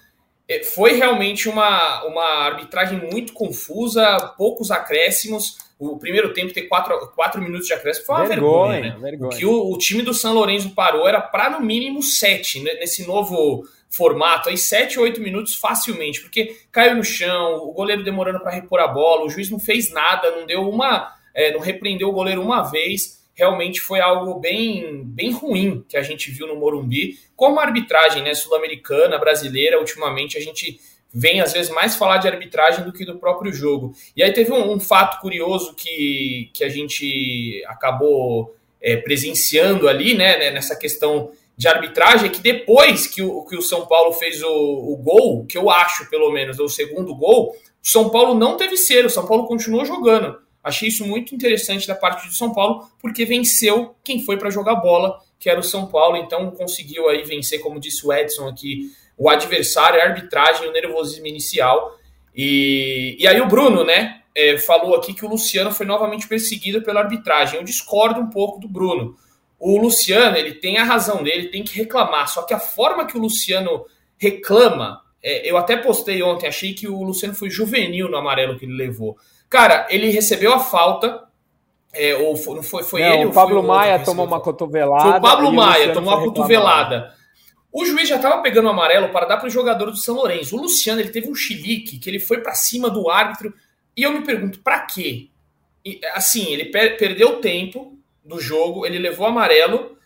É, 0.48 0.63
foi 0.63 0.94
realmente 0.94 1.48
uma, 1.48 2.04
uma 2.06 2.26
arbitragem 2.46 3.00
muito 3.12 3.34
confusa, 3.34 4.18
poucos 4.38 4.72
acréscimos. 4.72 5.58
O 5.80 5.98
primeiro 5.98 6.34
tempo 6.34 6.54
ter 6.54 6.64
quatro, 6.64 7.12
quatro 7.16 7.42
minutos 7.42 7.68
de 7.68 7.74
acréscimo 7.74 8.06
foi 8.06 8.16
uma 8.16 8.26
vergonha. 8.26 8.82
vergonha, 8.82 8.94
né? 8.96 9.02
vergonha. 9.02 9.30
O 9.30 9.38
que 9.38 9.46
o, 9.46 9.72
o, 9.72 9.78
time 9.78 10.02
do 10.02 10.14
São 10.14 10.34
Lourenço 10.34 10.72
parou 10.72 11.08
era 11.08 11.20
para 11.20 11.50
no 11.50 11.62
mínimo 11.62 12.02
sete, 12.02 12.60
né? 12.62 12.74
nesse 12.76 13.06
novo 13.06 13.64
formato, 13.90 14.50
aí 14.50 14.58
sete, 14.58 15.00
oito 15.00 15.22
minutos 15.22 15.56
facilmente, 15.56 16.22
porque 16.22 16.58
caiu 16.72 16.96
no 16.96 17.04
chão, 17.04 17.58
o 17.58 17.74
goleiro 17.74 18.04
demorando 18.04 18.40
para 18.40 18.52
repor 18.52 18.80
a 18.80 18.88
bola, 18.88 19.26
o 19.26 19.30
juiz 19.30 19.50
não 19.50 19.60
fez 19.60 19.92
nada, 19.92 20.32
não 20.32 20.46
deu 20.46 20.68
uma. 20.68 21.14
É, 21.36 21.52
não 21.52 21.60
repreendeu 21.60 22.10
o 22.10 22.14
goleiro 22.14 22.42
uma 22.42 22.62
vez 22.62 23.24
realmente 23.34 23.82
foi 23.82 24.00
algo 24.00 24.40
bem, 24.40 25.04
bem 25.04 25.32
ruim 25.32 25.84
que 25.90 25.98
a 25.98 26.04
gente 26.04 26.32
viu 26.32 26.48
no 26.48 26.56
Morumbi. 26.56 27.18
Como 27.36 27.60
a 27.60 27.64
arbitragem 27.64 28.24
né, 28.24 28.34
sul-americana, 28.34 29.18
brasileira, 29.18 29.80
ultimamente 29.80 30.38
a 30.38 30.42
gente 30.42 30.80
vem 31.13 31.41
às 31.41 31.54
vezes 31.54 31.71
mais 31.71 31.95
falar 31.95 32.17
de 32.17 32.28
arbitragem 32.28 32.84
do 32.84 32.91
que 32.91 33.06
do 33.06 33.19
próprio 33.19 33.54
jogo. 33.54 33.93
E 34.15 34.23
aí 34.23 34.34
teve 34.34 34.52
um, 34.52 34.71
um 34.73 34.80
fato 34.80 35.21
curioso 35.21 35.76
que, 35.76 36.49
que 36.54 36.63
a 36.63 36.69
gente 36.69 37.63
acabou 37.67 38.56
é, 38.82 38.97
presenciando 38.97 39.88
ali, 39.88 40.15
né, 40.15 40.38
né, 40.38 40.52
nessa 40.52 40.76
questão 40.76 41.32
de 41.56 41.67
arbitragem, 41.67 42.26
é 42.26 42.30
que 42.30 42.41
depois 42.41 43.06
que 43.06 43.21
o, 43.21 43.45
que 43.45 43.56
o 43.56 43.62
São 43.62 43.86
Paulo 43.86 44.12
fez 44.13 44.41
o, 44.41 44.49
o 44.49 44.97
gol, 44.97 45.45
que 45.45 45.58
eu 45.58 45.69
acho 45.69 46.10
pelo 46.10 46.32
menos, 46.32 46.60
o 46.60 46.67
segundo 46.67 47.15
gol, 47.15 47.52
o 47.52 47.56
São 47.82 48.10
Paulo 48.10 48.34
não 48.34 48.58
teve 48.58 48.76
ser, 48.76 49.06
o 49.06 49.10
São 49.10 49.28
Paulo 49.28 49.45
continuou 49.45 49.86
jogando. 49.86 50.41
Achei 50.63 50.88
isso 50.88 51.06
muito 51.06 51.36
interessante 51.36 51.86
da 51.86 51.93
parte 51.93 52.28
de 52.28 52.36
São 52.36 52.54
Paulo, 52.54 52.88
porque 52.99 53.26
venceu 53.26 53.95
quem 54.04 54.23
foi 54.23 54.38
para 54.38 54.49
jogar 54.49 54.76
bola, 54.76 55.19
que 55.38 55.49
era 55.49 55.60
o 55.60 55.63
São 55.63 55.88
Paulo, 55.88 56.15
então 56.15 56.49
conseguiu 56.52 57.10
aí 57.10 57.23
vencer, 57.23 57.60
como 57.60 57.80
disse 57.80 58.08
o 58.08 58.13
Edson 58.13 58.47
aqui, 58.47 58.89
o 59.17 59.30
adversário, 59.30 60.02
a 60.02 60.06
arbitragem, 60.06 60.67
o 60.67 60.71
nervosismo 60.71 61.28
inicial. 61.28 61.97
E, 62.36 63.15
e 63.19 63.28
aí 63.28 63.39
o 63.39 63.47
Bruno, 63.47 63.84
né, 63.84 64.21
é, 64.36 64.58
falou 64.58 64.95
aqui 64.95 65.13
que 65.13 65.26
o 65.26 65.30
Luciano 65.30 65.71
foi 65.71 65.86
novamente 65.86 66.28
perseguido 66.28 66.82
pela 66.82 67.02
arbitragem. 67.02 67.60
Eu 67.60 67.65
discordo 67.65 68.19
um 68.19 68.30
pouco 68.30 68.60
do 68.60 68.67
Bruno. 68.67 69.15
O 69.60 69.78
Luciano, 69.78 70.36
ele 70.36 70.56
tem 70.56 70.78
a 70.78 70.84
razão 70.84 71.23
dele, 71.23 71.47
tem 71.47 71.63
que 71.63 71.78
reclamar, 71.78 72.28
só 72.28 72.41
que 72.43 72.54
a 72.54 72.60
forma 72.60 73.06
que 73.06 73.17
o 73.17 73.21
Luciano 73.21 73.86
reclama, 74.17 75.02
é, 75.23 75.49
eu 75.49 75.56
até 75.58 75.78
postei 75.78 76.21
ontem, 76.21 76.47
achei 76.47 76.73
que 76.73 76.88
o 76.88 77.02
Luciano 77.02 77.34
foi 77.34 77.49
juvenil 77.49 78.10
no 78.10 78.17
amarelo 78.17 78.58
que 78.58 78.65
ele 78.65 78.76
levou. 78.76 79.15
Cara, 79.49 79.88
ele 79.89 80.10
recebeu 80.10 80.54
a 80.54 80.60
falta. 80.60 81.23
É, 81.93 82.15
ou 82.15 82.36
foi, 82.36 82.56
não 82.56 82.63
foi, 82.63 82.84
foi 82.84 83.02
não, 83.02 83.13
ele? 83.13 83.26
O 83.26 83.32
Pablo 83.32 83.62
Maia 83.62 83.99
tomou 83.99 84.26
uma 84.26 84.39
cotovelada. 84.39 85.04
Foi 85.04 85.19
o 85.19 85.21
Pablo 85.21 85.54
Maia, 85.54 85.93
tomou 85.93 86.13
uma 86.13 86.23
cotovelada. 86.23 87.13
O 87.74 87.84
juiz 87.86 88.08
já 88.08 88.18
estava 88.18 88.40
pegando 88.44 88.68
o 88.68 88.70
amarelo 88.70 89.10
para 89.10 89.26
dar 89.26 89.38
para 89.38 89.48
o 89.48 89.50
jogador 89.50 89.90
do 89.90 89.98
São 89.98 90.14
Lourenço. 90.14 90.56
O 90.56 90.62
Luciano 90.62 91.02
ele 91.02 91.10
teve 91.10 91.28
um 91.28 91.34
chilique 91.34 91.98
que 91.98 92.08
ele 92.08 92.20
foi 92.20 92.40
para 92.40 92.54
cima 92.54 92.88
do 92.88 93.10
árbitro. 93.10 93.52
E 93.98 94.04
eu 94.04 94.12
me 94.14 94.24
pergunto, 94.24 94.60
para 94.60 94.82
quê? 94.82 95.30
E, 95.84 96.00
assim, 96.14 96.54
ele 96.54 96.66
per 96.66 96.98
perdeu 96.98 97.42
tempo 97.42 97.98
do 98.24 98.40
jogo, 98.40 98.86
ele 98.86 99.00
levou 99.00 99.26
amarelo 99.26 99.98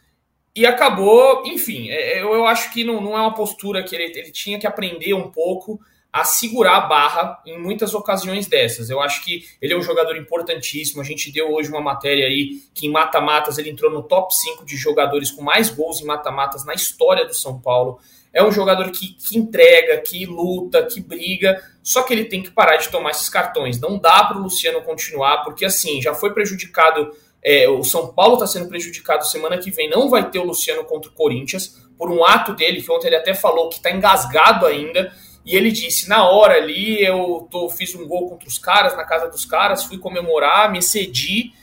e 0.56 0.66
acabou. 0.66 1.44
Enfim, 1.46 1.90
é, 1.90 2.22
eu, 2.22 2.34
eu 2.34 2.46
acho 2.46 2.72
que 2.72 2.86
não, 2.86 3.02
não 3.02 3.18
é 3.18 3.22
uma 3.22 3.34
postura 3.34 3.84
que 3.84 3.94
ele, 3.94 4.18
ele 4.18 4.32
tinha 4.32 4.58
que 4.58 4.66
aprender 4.66 5.14
um 5.14 5.30
pouco 5.30 5.78
a 6.20 6.24
segurar 6.24 6.78
a 6.78 6.82
barra 6.82 7.42
em 7.46 7.60
muitas 7.60 7.94
ocasiões 7.94 8.48
dessas. 8.48 8.90
Eu 8.90 9.00
acho 9.00 9.24
que 9.24 9.46
ele 9.62 9.74
é 9.74 9.78
um 9.78 9.82
jogador 9.82 10.18
importantíssimo. 10.18 11.02
A 11.02 11.06
gente 11.06 11.32
deu 11.32 11.52
hoje 11.54 11.70
uma 11.70 11.82
matéria 11.82 12.26
aí 12.26 12.62
que 12.74 12.88
em 12.88 12.92
mata-matas 12.92 13.58
ele 13.58 13.70
entrou 13.70 13.92
no 13.92 14.04
top 14.04 14.34
5 14.36 14.66
de 14.66 14.76
jogadores 14.76 15.32
com 15.32 15.42
mais 15.42 15.70
gols 15.70 16.02
em 16.02 16.06
mata-matas 16.06 16.66
na 16.66 16.74
história 16.74 17.26
do 17.26 17.34
São 17.34 17.60
Paulo. 17.60 18.00
É 18.34 18.44
um 18.44 18.52
jogador 18.52 18.92
que, 18.92 19.14
que 19.14 19.38
entrega, 19.38 19.98
que 20.02 20.26
luta, 20.26 20.84
que 20.86 21.00
briga, 21.00 21.62
só 21.82 22.04
que 22.04 22.14
ele 22.14 22.26
tem 22.26 22.44
que 22.44 22.52
parar 22.52 22.78
de 22.78 22.90
tomar 22.90 23.12
esses 23.12 23.30
cartões. 23.30 23.80
Não 23.80 23.98
dá 23.98 24.24
para 24.26 24.38
o 24.38 24.42
Luciano 24.42 24.82
continuar, 24.82 25.44
porque 25.44 25.66
assim, 25.66 26.02
já 26.02 26.14
foi 26.14 26.34
prejudicado. 26.34 27.12
É, 27.44 27.70
o 27.70 27.84
São 27.84 28.08
Paulo 28.14 28.34
está 28.34 28.46
sendo 28.46 28.68
prejudicado 28.68 29.26
semana 29.26 29.58
que 29.58 29.72
vem. 29.72 29.90
Não 29.90 30.10
vai 30.10 30.30
ter 30.30 30.40
o 30.40 30.44
Luciano 30.44 30.84
contra 30.84 31.10
o 31.10 31.14
Corinthians, 31.14 31.82
por 31.98 32.12
um 32.12 32.24
ato 32.26 32.54
dele, 32.54 32.82
que 32.82 32.92
ontem 32.92 33.08
ele 33.08 33.16
até 33.16 33.34
falou 33.34 33.70
que 33.70 33.78
está 33.78 33.90
engasgado 33.90 34.66
ainda. 34.66 35.12
E 35.48 35.56
ele 35.56 35.72
disse: 35.72 36.10
na 36.10 36.30
hora 36.30 36.56
ali, 36.56 37.02
eu 37.02 37.48
tô, 37.50 37.70
fiz 37.70 37.96
um 37.96 38.06
gol 38.06 38.30
contra 38.30 38.50
os 38.50 38.60
caras, 38.60 38.98
na 38.98 39.06
casa 39.06 39.30
dos 39.30 39.46
caras, 39.46 39.86
fui 39.86 39.98
comemorar, 39.98 40.70
me 40.70 40.82
cedi 40.82 41.54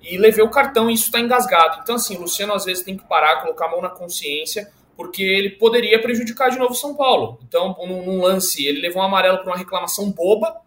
e 0.00 0.16
levei 0.16 0.44
o 0.44 0.50
cartão 0.50 0.88
e 0.88 0.94
isso 0.94 1.06
está 1.06 1.18
engasgado. 1.18 1.80
Então, 1.82 1.96
assim, 1.96 2.16
o 2.16 2.20
Luciano 2.20 2.54
às 2.54 2.64
vezes 2.64 2.84
tem 2.84 2.96
que 2.96 3.02
parar, 3.08 3.42
colocar 3.42 3.66
a 3.66 3.70
mão 3.70 3.82
na 3.82 3.90
consciência, 3.90 4.70
porque 4.96 5.24
ele 5.24 5.50
poderia 5.50 6.00
prejudicar 6.00 6.50
de 6.50 6.58
novo 6.58 6.72
São 6.74 6.94
Paulo. 6.94 7.40
Então, 7.42 7.76
num, 7.80 8.04
num 8.04 8.22
lance, 8.22 8.64
ele 8.64 8.80
levou 8.80 9.02
um 9.02 9.06
amarelo 9.06 9.38
por 9.38 9.48
uma 9.48 9.56
reclamação 9.56 10.08
boba 10.12 10.60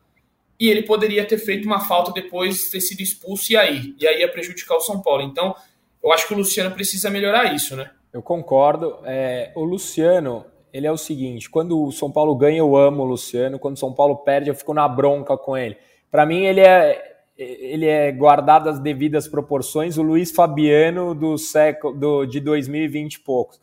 e 0.59 0.69
ele 0.69 0.83
poderia 0.83 1.25
ter 1.25 1.37
feito 1.37 1.65
uma 1.65 1.79
falta 1.79 2.11
depois, 2.11 2.69
ter 2.69 2.81
sido 2.81 2.99
expulso 2.99 3.53
e 3.53 3.57
aí? 3.57 3.95
E 3.97 4.05
aí 4.05 4.19
ia 4.19 4.29
prejudicar 4.29 4.75
o 4.75 4.81
São 4.81 5.01
Paulo. 5.01 5.21
Então, 5.21 5.55
eu 6.03 6.11
acho 6.11 6.27
que 6.27 6.33
o 6.33 6.37
Luciano 6.37 6.71
precisa 6.71 7.09
melhorar 7.09 7.53
isso, 7.53 7.73
né? 7.75 7.89
Eu 8.11 8.21
concordo. 8.21 8.99
É, 9.05 9.53
o 9.55 9.63
Luciano, 9.63 10.45
ele 10.75 10.85
é 10.85 10.91
o 10.91 10.97
seguinte: 10.97 11.49
quando 11.49 11.81
o 11.81 11.89
São 11.89 12.11
Paulo 12.11 12.35
ganha, 12.35 12.57
eu 12.57 12.75
amo 12.75 13.03
o 13.03 13.05
Luciano. 13.05 13.57
Quando 13.57 13.77
o 13.77 13.79
São 13.79 13.93
Paulo 13.93 14.17
perde, 14.17 14.49
eu 14.49 14.55
fico 14.55 14.73
na 14.73 14.85
bronca 14.89 15.37
com 15.37 15.55
ele. 15.55 15.77
Para 16.11 16.25
mim, 16.25 16.43
ele 16.43 16.59
é 16.59 17.13
ele 17.37 17.85
é 17.85 18.11
guardado 18.11 18.69
as 18.69 18.77
devidas 18.77 19.25
proporções. 19.25 19.97
O 19.97 20.01
Luiz 20.01 20.31
Fabiano 20.31 21.15
do 21.15 21.37
século 21.37 21.97
do, 21.97 22.25
de 22.25 22.41
2020 22.41 23.13
e 23.13 23.19
poucos. 23.21 23.61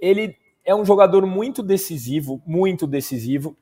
Ele 0.00 0.36
é 0.64 0.74
um 0.74 0.84
jogador 0.84 1.24
muito 1.26 1.62
decisivo, 1.62 2.42
muito 2.44 2.88
decisivo. 2.88 3.56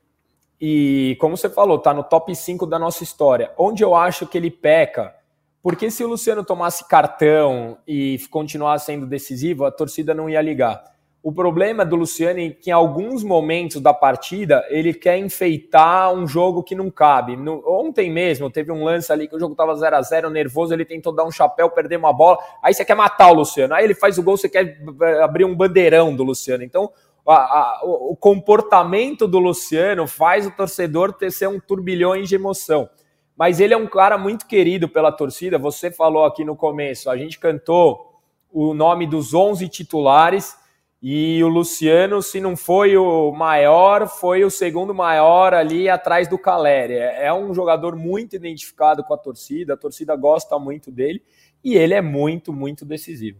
E 0.59 1.15
como 1.19 1.37
você 1.37 1.49
falou, 1.49 1.77
tá 1.77 1.93
no 1.93 2.03
top 2.03 2.35
5 2.35 2.65
da 2.65 2.79
nossa 2.79 3.03
história. 3.03 3.51
Onde 3.59 3.83
eu 3.83 3.95
acho 3.95 4.25
que 4.25 4.37
ele 4.37 4.49
peca, 4.49 5.15
porque 5.61 5.91
se 5.91 6.03
o 6.03 6.07
Luciano 6.07 6.43
tomasse 6.43 6.87
cartão 6.87 7.77
e 7.87 8.19
continuasse 8.31 8.87
sendo 8.87 9.05
decisivo, 9.05 9.65
a 9.65 9.71
torcida 9.71 10.15
não 10.15 10.27
ia 10.29 10.41
ligar. 10.41 10.94
O 11.25 11.33
problema 11.33 11.83
do 11.83 11.95
Luciano 11.95 12.39
é 12.39 12.51
que 12.51 12.69
em 12.69 12.71
alguns 12.71 13.23
momentos 13.23 13.81
da 13.81 13.91
partida 13.91 14.63
ele 14.69 14.93
quer 14.93 15.17
enfeitar 15.17 16.13
um 16.13 16.27
jogo 16.27 16.61
que 16.61 16.75
não 16.75 16.91
cabe. 16.91 17.35
No, 17.35 17.63
ontem 17.65 18.11
mesmo 18.11 18.47
teve 18.47 18.71
um 18.71 18.83
lance 18.83 19.11
ali 19.11 19.27
que 19.27 19.35
o 19.35 19.39
jogo 19.39 19.53
estava 19.53 19.73
0 19.73 19.95
a 19.95 20.01
0 20.03 20.29
nervoso, 20.29 20.71
ele 20.71 20.85
tentou 20.85 21.11
dar 21.11 21.23
um 21.23 21.31
chapéu, 21.31 21.67
perder 21.71 21.97
uma 21.97 22.13
bola, 22.13 22.37
aí 22.61 22.75
você 22.75 22.85
quer 22.85 22.93
matar 22.93 23.31
o 23.31 23.33
Luciano. 23.33 23.73
Aí 23.73 23.83
ele 23.83 23.95
faz 23.95 24.19
o 24.19 24.21
gol, 24.21 24.37
você 24.37 24.47
quer 24.47 24.77
abrir 25.23 25.45
um 25.45 25.55
bandeirão 25.55 26.15
do 26.15 26.21
Luciano. 26.23 26.63
Então 26.63 26.91
a, 27.27 27.33
a, 27.33 27.81
o 27.83 28.15
comportamento 28.15 29.27
do 29.27 29.39
Luciano 29.39 30.05
faz 30.05 30.45
o 30.45 30.51
torcedor 30.51 31.11
ter 31.11 31.31
ser 31.31 31.47
um 31.47 31.59
turbilhão 31.59 32.21
de 32.21 32.35
emoção. 32.35 32.87
Mas 33.35 33.59
ele 33.59 33.73
é 33.73 33.77
um 33.77 33.87
cara 33.87 34.15
muito 34.15 34.45
querido 34.45 34.87
pela 34.87 35.11
torcida. 35.11 35.57
Você 35.57 35.89
falou 35.89 36.23
aqui 36.23 36.45
no 36.45 36.55
começo, 36.55 37.09
a 37.09 37.17
gente 37.17 37.39
cantou 37.39 38.21
o 38.53 38.75
nome 38.75 39.07
dos 39.07 39.33
11 39.33 39.67
titulares 39.69 40.63
e 41.07 41.43
o 41.43 41.47
Luciano, 41.47 42.19
se 42.19 42.41
não 42.41 42.57
foi 42.57 42.97
o 42.97 43.31
maior, 43.31 44.07
foi 44.07 44.43
o 44.43 44.49
segundo 44.49 44.91
maior 44.91 45.53
ali 45.53 45.87
atrás 45.87 46.27
do 46.27 46.35
Caleri. 46.35 46.95
É, 46.95 47.27
é 47.27 47.33
um 47.33 47.53
jogador 47.53 47.95
muito 47.95 48.35
identificado 48.35 49.03
com 49.03 49.13
a 49.13 49.17
torcida, 49.17 49.75
a 49.75 49.77
torcida 49.77 50.15
gosta 50.15 50.57
muito 50.57 50.89
dele 50.89 51.21
e 51.63 51.75
ele 51.75 51.93
é 51.93 52.01
muito, 52.01 52.51
muito 52.51 52.83
decisivo. 52.83 53.37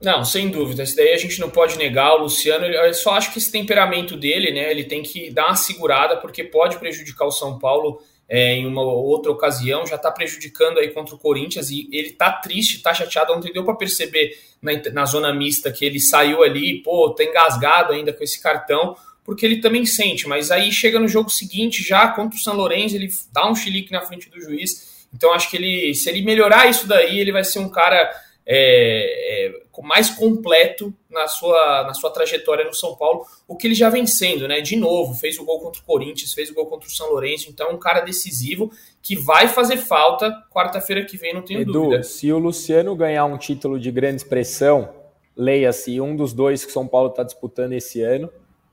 Não, 0.00 0.24
sem 0.24 0.48
dúvida. 0.50 0.84
Isso 0.84 0.94
daí 0.94 1.12
a 1.12 1.16
gente 1.16 1.40
não 1.40 1.50
pode 1.50 1.76
negar. 1.76 2.14
O 2.14 2.22
Luciano, 2.22 2.64
eu 2.64 2.94
só 2.94 3.14
acho 3.14 3.32
que 3.32 3.40
esse 3.40 3.50
temperamento 3.50 4.16
dele, 4.16 4.52
né? 4.52 4.70
Ele 4.70 4.84
tem 4.84 5.02
que 5.02 5.32
dar 5.32 5.46
uma 5.46 5.56
segurada, 5.56 6.16
porque 6.18 6.44
pode 6.44 6.78
prejudicar 6.78 7.26
o 7.26 7.32
São 7.32 7.58
Paulo 7.58 8.00
é, 8.28 8.52
em 8.52 8.66
uma 8.66 8.82
outra 8.82 9.32
ocasião, 9.32 9.86
já 9.86 9.96
está 9.96 10.10
prejudicando 10.10 10.78
aí 10.78 10.90
contra 10.90 11.14
o 11.14 11.18
Corinthians 11.18 11.70
e 11.70 11.88
ele 11.90 12.10
tá 12.10 12.30
triste, 12.30 12.82
tá 12.82 12.92
chateado. 12.92 13.32
Ontem 13.32 13.52
deu 13.52 13.64
para 13.64 13.74
perceber 13.74 14.38
na, 14.60 14.72
na, 14.92 15.06
zona 15.06 15.32
mista 15.32 15.72
que 15.72 15.84
ele 15.84 15.98
saiu 15.98 16.42
ali, 16.42 16.82
pô, 16.82 17.10
tá 17.10 17.24
engasgado 17.24 17.92
ainda 17.92 18.12
com 18.12 18.22
esse 18.22 18.42
cartão, 18.42 18.94
porque 19.24 19.46
ele 19.46 19.60
também 19.60 19.86
sente, 19.86 20.28
mas 20.28 20.50
aí 20.50 20.70
chega 20.70 21.00
no 21.00 21.08
jogo 21.08 21.30
seguinte, 21.30 21.82
já 21.82 22.08
contra 22.08 22.36
o 22.36 22.40
São 22.40 22.54
Lourenço, 22.54 22.96
ele 22.96 23.08
dá 23.32 23.50
um 23.50 23.54
chilique 23.54 23.92
na 23.92 24.02
frente 24.02 24.28
do 24.28 24.40
juiz. 24.40 25.06
Então 25.12 25.32
acho 25.32 25.50
que 25.50 25.56
ele, 25.56 25.94
se 25.94 26.10
ele 26.10 26.20
melhorar 26.20 26.68
isso 26.68 26.86
daí, 26.86 27.18
ele 27.18 27.32
vai 27.32 27.44
ser 27.44 27.60
um 27.60 27.68
cara 27.68 28.10
é, 28.50 29.46
é, 29.46 29.52
mais 29.82 30.08
completo 30.08 30.92
na 31.10 31.28
sua, 31.28 31.84
na 31.84 31.92
sua 31.92 32.10
trajetória 32.10 32.64
no 32.64 32.72
São 32.72 32.96
Paulo, 32.96 33.26
o 33.46 33.54
que 33.54 33.66
ele 33.66 33.74
já 33.74 33.90
vem 33.90 34.06
sendo, 34.06 34.48
né? 34.48 34.62
De 34.62 34.74
novo, 34.74 35.14
fez 35.14 35.38
o 35.38 35.44
gol 35.44 35.60
contra 35.60 35.82
o 35.82 35.84
Corinthians, 35.84 36.32
fez 36.32 36.50
o 36.50 36.54
gol 36.54 36.66
contra 36.66 36.88
o 36.88 36.90
São 36.90 37.10
Lourenço, 37.10 37.50
então 37.50 37.68
é 37.68 37.72
um 37.72 37.78
cara 37.78 38.00
decisivo 38.00 38.72
que 39.02 39.14
vai 39.14 39.48
fazer 39.48 39.76
falta 39.76 40.32
quarta-feira 40.50 41.04
que 41.04 41.18
vem, 41.18 41.34
não 41.34 41.42
tenho 41.42 41.60
Edu, 41.60 41.72
dúvida. 41.72 42.02
Se 42.02 42.32
o 42.32 42.38
Luciano 42.38 42.96
ganhar 42.96 43.26
um 43.26 43.36
título 43.36 43.78
de 43.78 43.90
grande 43.90 44.16
expressão, 44.16 44.94
leia-se 45.36 46.00
um 46.00 46.16
dos 46.16 46.32
dois 46.32 46.64
que 46.64 46.70
o 46.70 46.74
São 46.74 46.88
Paulo 46.88 47.10
está 47.10 47.22
disputando 47.22 47.74
esse 47.74 48.00
ano, 48.00 48.30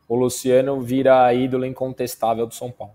o 0.08 0.16
Luciano 0.16 0.80
vira 0.82 1.34
ídolo 1.34 1.66
incontestável 1.66 2.48
do 2.48 2.54
São 2.54 2.72
Paulo. 2.72 2.94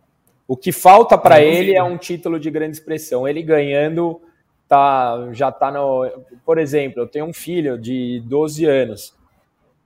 O 0.49 0.57
que 0.57 0.73
falta 0.73 1.17
para 1.17 1.41
ele 1.41 1.77
é 1.77 1.83
um 1.83 1.97
título 1.97 2.41
de 2.41 2.51
grande 2.51 2.77
expressão. 2.77 3.29
Ele 3.29 3.43
ganhando 3.43 4.21
tá, 4.71 5.29
já 5.33 5.51
tá 5.51 5.73
no. 5.73 6.09
Por 6.47 6.57
exemplo, 6.57 7.03
eu 7.03 7.07
tenho 7.09 7.25
um 7.25 7.33
filho 7.33 7.77
de 7.77 8.23
12 8.27 8.65
anos. 8.65 9.19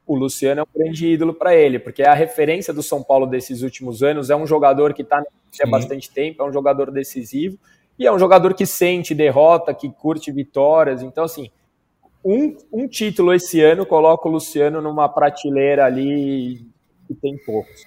O 0.07 0.15
Luciano 0.15 0.61
é 0.61 0.63
um 0.63 0.79
grande 0.79 1.07
ídolo 1.07 1.33
para 1.33 1.57
ele, 1.57 1.79
porque 1.79 2.03
é 2.03 2.07
a 2.07 2.13
referência 2.13 2.75
do 2.75 2.83
São 2.83 3.03
Paulo 3.03 3.27
desses 3.27 3.63
últimos 3.63 4.03
anos. 4.03 4.29
É 4.29 4.37
um 4.37 4.47
jogador 4.47 4.93
que 4.93 5.01
está 5.01 5.25
há 5.63 5.67
bastante 5.67 6.11
tempo, 6.11 6.43
é 6.43 6.47
um 6.47 6.53
jogador 6.53 6.91
decisivo 6.91 7.59
e 7.99 8.07
é 8.07 8.13
um 8.13 8.19
jogador 8.19 8.53
que 8.53 8.67
sente 8.67 9.15
derrota, 9.15 9.73
que 9.73 9.91
curte 9.91 10.31
vitórias. 10.31 11.03
Então, 11.03 11.25
assim, 11.25 11.51
um, 12.23 12.55
um 12.71 12.87
título 12.87 13.33
esse 13.33 13.63
ano 13.63 13.87
coloca 13.87 14.29
o 14.29 14.33
Luciano 14.33 14.83
numa 14.83 15.09
prateleira 15.09 15.87
ali 15.87 16.67
que 17.09 17.15
tem 17.15 17.39
poucos. 17.39 17.87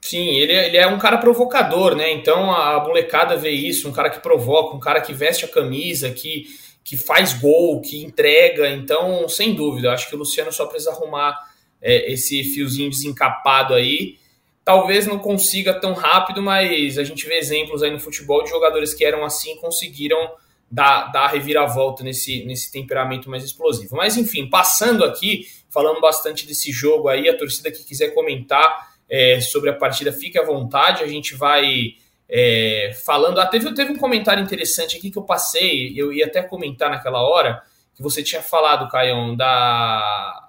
Sim, 0.00 0.28
ele, 0.36 0.52
é, 0.52 0.66
ele 0.66 0.76
é 0.76 0.86
um 0.86 0.98
cara 0.98 1.18
provocador, 1.18 1.94
né? 1.94 2.12
Então 2.12 2.52
a 2.52 2.82
molecada 2.84 3.36
vê 3.36 3.50
isso, 3.50 3.88
um 3.88 3.92
cara 3.92 4.10
que 4.10 4.20
provoca, 4.20 4.76
um 4.76 4.80
cara 4.80 5.00
que 5.00 5.12
veste 5.12 5.44
a 5.44 5.48
camisa, 5.48 6.10
que, 6.10 6.44
que 6.84 6.96
faz 6.96 7.32
gol, 7.32 7.80
que 7.80 8.04
entrega. 8.04 8.68
Então, 8.70 9.28
sem 9.28 9.54
dúvida, 9.54 9.92
acho 9.92 10.08
que 10.08 10.14
o 10.14 10.18
Luciano 10.18 10.52
só 10.52 10.66
precisa 10.66 10.92
arrumar 10.92 11.36
é, 11.82 12.12
esse 12.12 12.44
fiozinho 12.44 12.90
desencapado 12.90 13.74
aí. 13.74 14.16
Talvez 14.64 15.06
não 15.06 15.18
consiga 15.18 15.74
tão 15.74 15.92
rápido, 15.92 16.42
mas 16.42 16.98
a 16.98 17.04
gente 17.04 17.26
vê 17.26 17.38
exemplos 17.38 17.82
aí 17.82 17.90
no 17.90 18.00
futebol 18.00 18.42
de 18.42 18.50
jogadores 18.50 18.94
que 18.94 19.04
eram 19.04 19.24
assim 19.24 19.56
conseguiram 19.56 20.30
dar, 20.70 21.12
dar 21.12 21.24
a 21.24 21.28
reviravolta 21.28 22.02
nesse, 22.02 22.44
nesse 22.44 22.72
temperamento 22.72 23.30
mais 23.30 23.44
explosivo. 23.44 23.96
Mas 23.96 24.16
enfim, 24.16 24.48
passando 24.48 25.04
aqui, 25.04 25.46
falando 25.70 26.00
bastante 26.00 26.46
desse 26.46 26.72
jogo 26.72 27.08
aí, 27.08 27.28
a 27.28 27.36
torcida 27.36 27.70
que 27.70 27.84
quiser 27.84 28.08
comentar 28.14 28.95
é, 29.08 29.40
sobre 29.40 29.70
a 29.70 29.74
partida, 29.74 30.12
fique 30.12 30.38
à 30.38 30.44
vontade, 30.44 31.02
a 31.02 31.08
gente 31.08 31.34
vai 31.34 31.94
é, 32.28 32.92
falando. 33.04 33.38
Ah, 33.38 33.46
teve, 33.46 33.72
teve 33.74 33.92
um 33.92 33.98
comentário 33.98 34.42
interessante 34.42 34.96
aqui 34.96 35.10
que 35.10 35.18
eu 35.18 35.22
passei, 35.22 35.92
eu 35.96 36.12
ia 36.12 36.26
até 36.26 36.42
comentar 36.42 36.90
naquela 36.90 37.22
hora, 37.22 37.62
que 37.94 38.02
você 38.02 38.22
tinha 38.22 38.42
falado, 38.42 38.90
Caião, 38.90 39.36
da. 39.36 40.48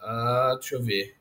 Ah, 0.00 0.56
deixa 0.58 0.74
eu 0.74 0.82
ver. 0.82 1.14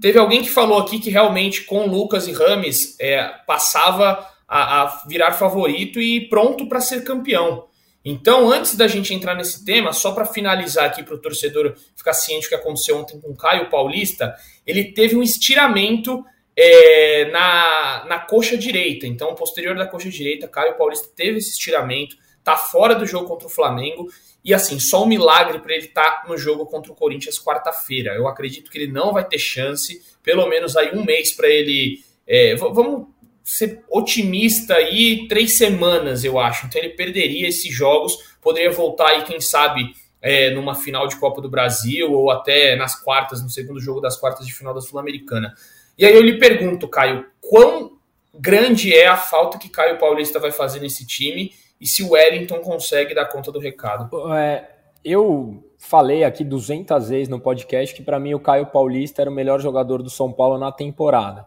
Teve 0.00 0.18
alguém 0.18 0.42
que 0.42 0.50
falou 0.50 0.78
aqui 0.78 0.98
que 0.98 1.10
realmente 1.10 1.64
com 1.64 1.86
Lucas 1.86 2.26
e 2.26 2.32
Rames 2.32 2.98
é, 2.98 3.22
passava 3.46 4.26
a, 4.48 4.82
a 4.82 4.86
virar 5.06 5.32
favorito 5.32 6.00
e 6.00 6.28
pronto 6.28 6.66
para 6.66 6.80
ser 6.80 7.04
campeão. 7.04 7.68
Então, 8.02 8.50
antes 8.50 8.76
da 8.76 8.88
gente 8.88 9.12
entrar 9.12 9.34
nesse 9.34 9.62
tema, 9.62 9.92
só 9.92 10.12
para 10.12 10.24
finalizar 10.24 10.86
aqui 10.86 11.02
para 11.02 11.14
o 11.14 11.18
torcedor 11.18 11.74
ficar 11.94 12.14
ciente 12.14 12.46
do 12.46 12.48
que 12.48 12.54
aconteceu 12.54 12.96
ontem 12.96 13.20
com 13.20 13.28
o 13.30 13.36
Caio 13.36 13.68
Paulista, 13.68 14.34
ele 14.66 14.92
teve 14.92 15.16
um 15.16 15.22
estiramento 15.22 16.24
é, 16.56 17.30
na, 17.30 18.04
na 18.08 18.18
coxa 18.18 18.56
direita. 18.56 19.06
Então, 19.06 19.34
posterior 19.34 19.76
da 19.76 19.86
coxa 19.86 20.10
direita, 20.10 20.48
Caio 20.48 20.76
Paulista 20.76 21.08
teve 21.14 21.38
esse 21.38 21.50
estiramento, 21.50 22.16
tá 22.44 22.56
fora 22.56 22.94
do 22.94 23.06
jogo 23.06 23.26
contra 23.26 23.46
o 23.46 23.50
Flamengo. 23.50 24.08
E 24.44 24.54
assim, 24.54 24.78
só 24.80 25.04
um 25.04 25.06
milagre 25.06 25.58
para 25.58 25.74
ele 25.74 25.86
estar 25.86 26.22
tá 26.22 26.28
no 26.28 26.36
jogo 26.36 26.66
contra 26.66 26.92
o 26.92 26.94
Corinthians 26.94 27.38
quarta-feira. 27.38 28.14
Eu 28.14 28.26
acredito 28.26 28.70
que 28.70 28.78
ele 28.78 28.92
não 28.92 29.12
vai 29.12 29.24
ter 29.26 29.38
chance, 29.38 30.02
pelo 30.22 30.46
menos 30.46 30.76
aí 30.76 30.94
um 30.94 31.04
mês 31.04 31.32
para 31.32 31.48
ele. 31.48 32.02
É, 32.26 32.54
vamos 32.54 33.08
ser 33.42 33.82
otimista 33.90 34.74
aí, 34.74 35.26
três 35.28 35.58
semanas, 35.58 36.24
eu 36.24 36.38
acho. 36.38 36.66
Então 36.66 36.80
ele 36.80 36.90
perderia 36.90 37.48
esses 37.48 37.74
jogos, 37.74 38.16
poderia 38.40 38.70
voltar 38.70 39.08
aí, 39.08 39.24
quem 39.24 39.40
sabe, 39.40 39.92
é, 40.22 40.50
numa 40.50 40.74
final 40.74 41.06
de 41.06 41.16
Copa 41.16 41.40
do 41.40 41.48
Brasil 41.48 42.12
ou 42.12 42.30
até 42.30 42.76
nas 42.76 42.94
quartas, 42.94 43.42
no 43.42 43.48
segundo 43.48 43.80
jogo 43.80 44.00
das 44.00 44.16
quartas 44.16 44.46
de 44.46 44.52
final 44.52 44.74
da 44.74 44.80
Sul-Americana. 44.80 45.54
E 45.96 46.04
aí 46.04 46.14
eu 46.14 46.22
lhe 46.22 46.38
pergunto, 46.38 46.88
Caio, 46.88 47.26
quão 47.40 47.98
grande 48.34 48.94
é 48.94 49.06
a 49.06 49.16
falta 49.16 49.58
que 49.58 49.68
Caio 49.68 49.98
Paulista 49.98 50.38
vai 50.38 50.52
fazer 50.52 50.80
nesse 50.80 51.06
time 51.06 51.52
e 51.80 51.86
se 51.86 52.02
o 52.02 52.12
Wellington 52.12 52.60
consegue 52.60 53.14
dar 53.14 53.26
conta 53.26 53.50
do 53.50 53.58
recado? 53.58 54.34
É, 54.34 54.68
eu 55.04 55.64
falei 55.78 56.24
aqui 56.24 56.44
200 56.44 57.08
vezes 57.08 57.28
no 57.28 57.40
podcast 57.40 57.94
que 57.94 58.02
para 58.02 58.20
mim 58.20 58.34
o 58.34 58.40
Caio 58.40 58.66
Paulista 58.66 59.22
era 59.22 59.30
o 59.30 59.34
melhor 59.34 59.60
jogador 59.60 60.02
do 60.02 60.10
São 60.10 60.30
Paulo 60.30 60.58
na 60.58 60.70
temporada. 60.70 61.46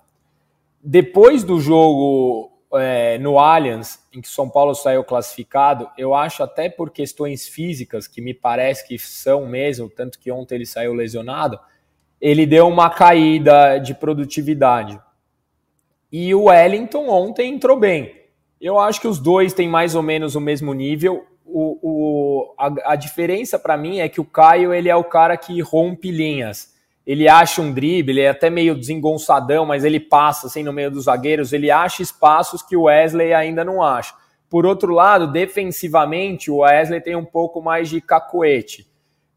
Depois 0.84 1.44
do 1.44 1.60
jogo 1.60 2.53
é, 2.76 3.18
no 3.18 3.40
Allianz, 3.40 4.00
em 4.14 4.22
que 4.22 4.28
São 4.28 4.50
Paulo 4.50 4.74
saiu 4.74 5.04
classificado, 5.04 5.90
eu 5.98 6.14
acho 6.14 6.44
até 6.44 6.70
por 6.70 6.90
questões 6.90 7.48
físicas, 7.48 8.08
que 8.08 8.22
me 8.22 8.34
parece 8.34 8.88
que 8.88 8.98
são 8.98 9.46
mesmo, 9.46 9.90
tanto 9.90 10.20
que 10.20 10.32
ontem 10.32 10.56
ele 10.56 10.66
saiu 10.66 10.94
lesionado, 10.94 11.60
ele 12.20 12.46
deu 12.46 12.68
uma 12.68 12.90
caída 12.90 13.78
de 13.78 13.94
produtividade. 13.94 15.00
E 16.12 16.34
o 16.34 16.44
Wellington 16.44 17.10
ontem 17.10 17.54
entrou 17.54 17.78
bem. 17.78 18.16
Eu 18.60 18.80
acho 18.80 19.02
que 19.02 19.08
os 19.08 19.20
dois 19.20 19.54
têm 19.54 19.68
mais 19.68 19.94
ou 19.94 20.02
menos 20.02 20.36
o 20.36 20.42
mesmo 20.42 20.74
nível. 20.74 21.26
O, 21.46 21.80
o 21.82 22.56
a, 22.58 22.94
a 22.94 22.96
diferença 22.96 23.60
para 23.60 23.76
mim 23.76 24.00
é 24.00 24.08
que 24.08 24.22
o 24.22 24.26
Caio 24.26 24.74
ele 24.74 24.90
é 24.90 24.96
o 24.96 25.04
cara 25.04 25.36
que 25.36 25.60
rompe 25.62 26.12
linhas 26.12 26.73
ele 27.06 27.28
acha 27.28 27.62
um 27.62 27.74
drible, 27.74 28.14
ele 28.14 28.22
é 28.22 28.30
até 28.30 28.50
meio 28.50 28.76
desengonçadão, 28.76 29.66
mas 29.66 29.84
ele 29.84 30.00
passa 30.00 30.48
assim 30.48 30.64
no 30.64 30.72
meio 30.72 30.90
dos 30.90 31.06
zagueiros, 31.06 31.52
ele 31.52 31.70
acha 31.70 32.02
espaços 32.02 32.62
que 32.62 32.78
o 32.78 32.84
Wesley 32.84 33.34
ainda 33.34 33.64
não 33.64 33.84
acha. 33.84 34.14
Por 34.50 34.66
outro 34.66 34.94
lado, 34.94 35.32
defensivamente, 35.32 36.50
o 36.50 36.58
Wesley 36.58 37.02
tem 37.02 37.16
um 37.16 37.26
pouco 37.26 37.62
mais 37.62 37.90
de 37.90 38.00
cacoete. 38.00 38.88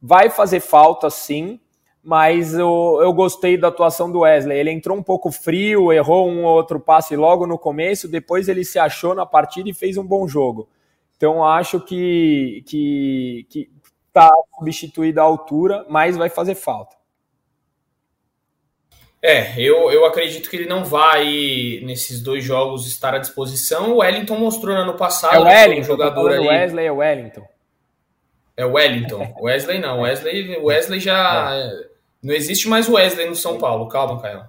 Vai 0.01 0.31
fazer 0.31 0.61
falta 0.61 1.11
sim, 1.11 1.59
mas 2.03 2.55
eu, 2.55 3.01
eu 3.03 3.13
gostei 3.13 3.57
da 3.57 3.69
atuação 3.69 4.13
do 4.13 4.21
Wesley. 4.21 4.59
Ele 4.59 4.71
entrou 4.71 4.97
um 4.97 5.03
pouco 5.03 5.33
frio, 5.33 5.93
errou 5.93 6.29
um 6.29 6.45
ou 6.45 6.55
outro 6.55 6.79
passe 6.79 7.17
logo 7.17 7.47
no 7.47 7.59
começo, 7.59 8.07
depois 8.07 8.49
ele 8.49 8.65
se 8.65 8.79
achou 8.79 9.15
na 9.15 9.27
partida 9.27 9.69
e 9.69 9.75
fez 9.75 9.97
um 9.97 10.07
bom 10.07 10.29
jogo. 10.29 10.69
Então 11.17 11.45
acho 11.45 11.81
que 11.81 12.63
que 12.67 13.47
que 13.49 13.71
está 14.07 14.31
substituída 14.59 15.21
a 15.21 15.25
altura, 15.25 15.85
mas 15.89 16.17
vai 16.17 16.29
fazer 16.29 16.55
falta. 16.55 16.96
É, 19.27 19.55
eu, 19.59 19.91
eu 19.91 20.05
acredito 20.05 20.49
que 20.49 20.55
ele 20.55 20.69
não 20.69 20.85
vai 20.85 21.81
nesses 21.83 22.23
dois 22.23 22.45
jogos 22.45 22.87
estar 22.87 23.13
à 23.13 23.19
disposição. 23.19 23.95
O 23.95 23.97
Wellington 23.97 24.39
mostrou 24.39 24.73
no 24.73 24.83
ano 24.83 24.95
passado. 24.95 25.35
É 25.35 25.39
o 25.41 25.43
Wellington, 25.43 25.81
um 25.81 25.85
jogador 25.85 26.31
aí. 26.31 26.47
Wesley 26.47 26.87
é 26.87 26.93
o 26.93 26.97
Wellington. 26.99 27.49
É 28.57 28.65
o 28.65 28.73
Wellington. 28.75 29.35
Wesley 29.43 29.81
não. 29.81 30.03
Wesley, 30.03 30.57
Wesley 30.59 31.01
já. 31.01 31.51
É. 31.57 31.89
Não 32.23 32.33
existe 32.33 32.69
mais 32.69 32.89
Wesley 32.89 33.29
no 33.29 33.35
São 33.35 33.59
Paulo. 33.59 33.89
Calma, 33.89 34.23
Caio. 34.23 34.45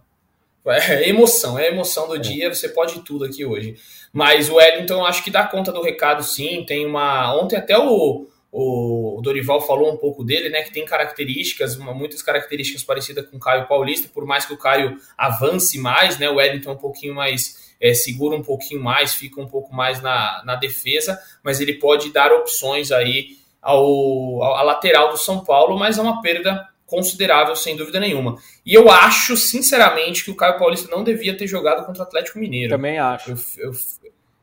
É 0.67 1.09
emoção, 1.09 1.57
é 1.57 1.69
emoção 1.69 2.07
do 2.07 2.17
é. 2.17 2.19
dia. 2.19 2.53
Você 2.53 2.69
pode 2.69 2.99
tudo 2.99 3.25
aqui 3.25 3.43
hoje. 3.43 3.77
Mas 4.13 4.47
o 4.47 4.57
Wellington 4.57 5.03
acho 5.03 5.23
que 5.23 5.31
dá 5.31 5.43
conta 5.43 5.71
do 5.71 5.81
recado, 5.81 6.21
sim. 6.21 6.63
Tem 6.67 6.85
uma. 6.85 7.35
Ontem 7.35 7.55
até 7.55 7.75
o 7.75 8.27
o 8.60 9.22
Dorival 9.22 9.62
falou 9.62 9.93
um 9.93 9.98
pouco 9.98 10.24
dele, 10.24 10.50
né, 10.50 10.63
que 10.63 10.74
tem 10.74 10.84
características, 10.84 11.78
muitas 11.78 12.24
características 12.24 12.84
parecidas 12.84 13.28
com 13.28 13.38
o 13.38 13.39
Caio 13.39 13.67
Paulista, 13.67 14.10
por 14.12 14.26
mais 14.26 14.46
que 14.46 14.54
o 14.54 14.58
Caio 14.58 14.98
avance 15.15 15.78
mais, 15.78 16.17
né, 16.17 16.28
o 16.28 16.36
Wellington 16.36 16.72
é 16.72 16.74
um 16.74 16.78
pouquinho 16.78 17.13
mais, 17.13 17.76
é, 17.80 17.93
segura 17.93 18.36
um 18.36 18.41
pouquinho 18.41 18.82
mais, 18.82 19.13
fica 19.13 19.39
um 19.39 19.48
pouco 19.48 19.76
mais 19.76 20.02
na, 20.02 20.41
na 20.43 20.56
defesa, 20.56 21.20
mas 21.43 21.62
ele 21.62 21.74
pode 21.76 22.12
dar 22.12 22.32
opções 22.34 22.91
aí 22.91 23.38
ao, 23.62 24.41
ao, 24.41 24.56
à 24.56 24.63
lateral 24.63 25.12
do 25.12 25.17
São 25.17 25.43
Paulo, 25.43 25.78
mas 25.78 26.00
é 26.00 26.02
uma 26.02 26.22
perda 26.22 26.67
considerável, 26.88 27.56
sem 27.56 27.76
dúvida 27.76 28.00
nenhuma. 28.00 28.38
E 28.65 28.74
eu 28.74 28.89
acho, 28.89 29.38
sinceramente, 29.38 30.24
que 30.24 30.32
o 30.32 30.36
Caio 30.36 30.58
Paulista 30.58 30.89
não 30.89 31.04
devia 31.04 31.38
ter 31.38 31.46
jogado 31.46 31.86
contra 31.86 32.02
o 32.02 32.06
Atlético 32.08 32.39
Mineiro. 32.39 32.72
Também 32.72 32.98
acho. 32.98 33.32
Eu, 33.32 33.38
eu, 33.58 33.72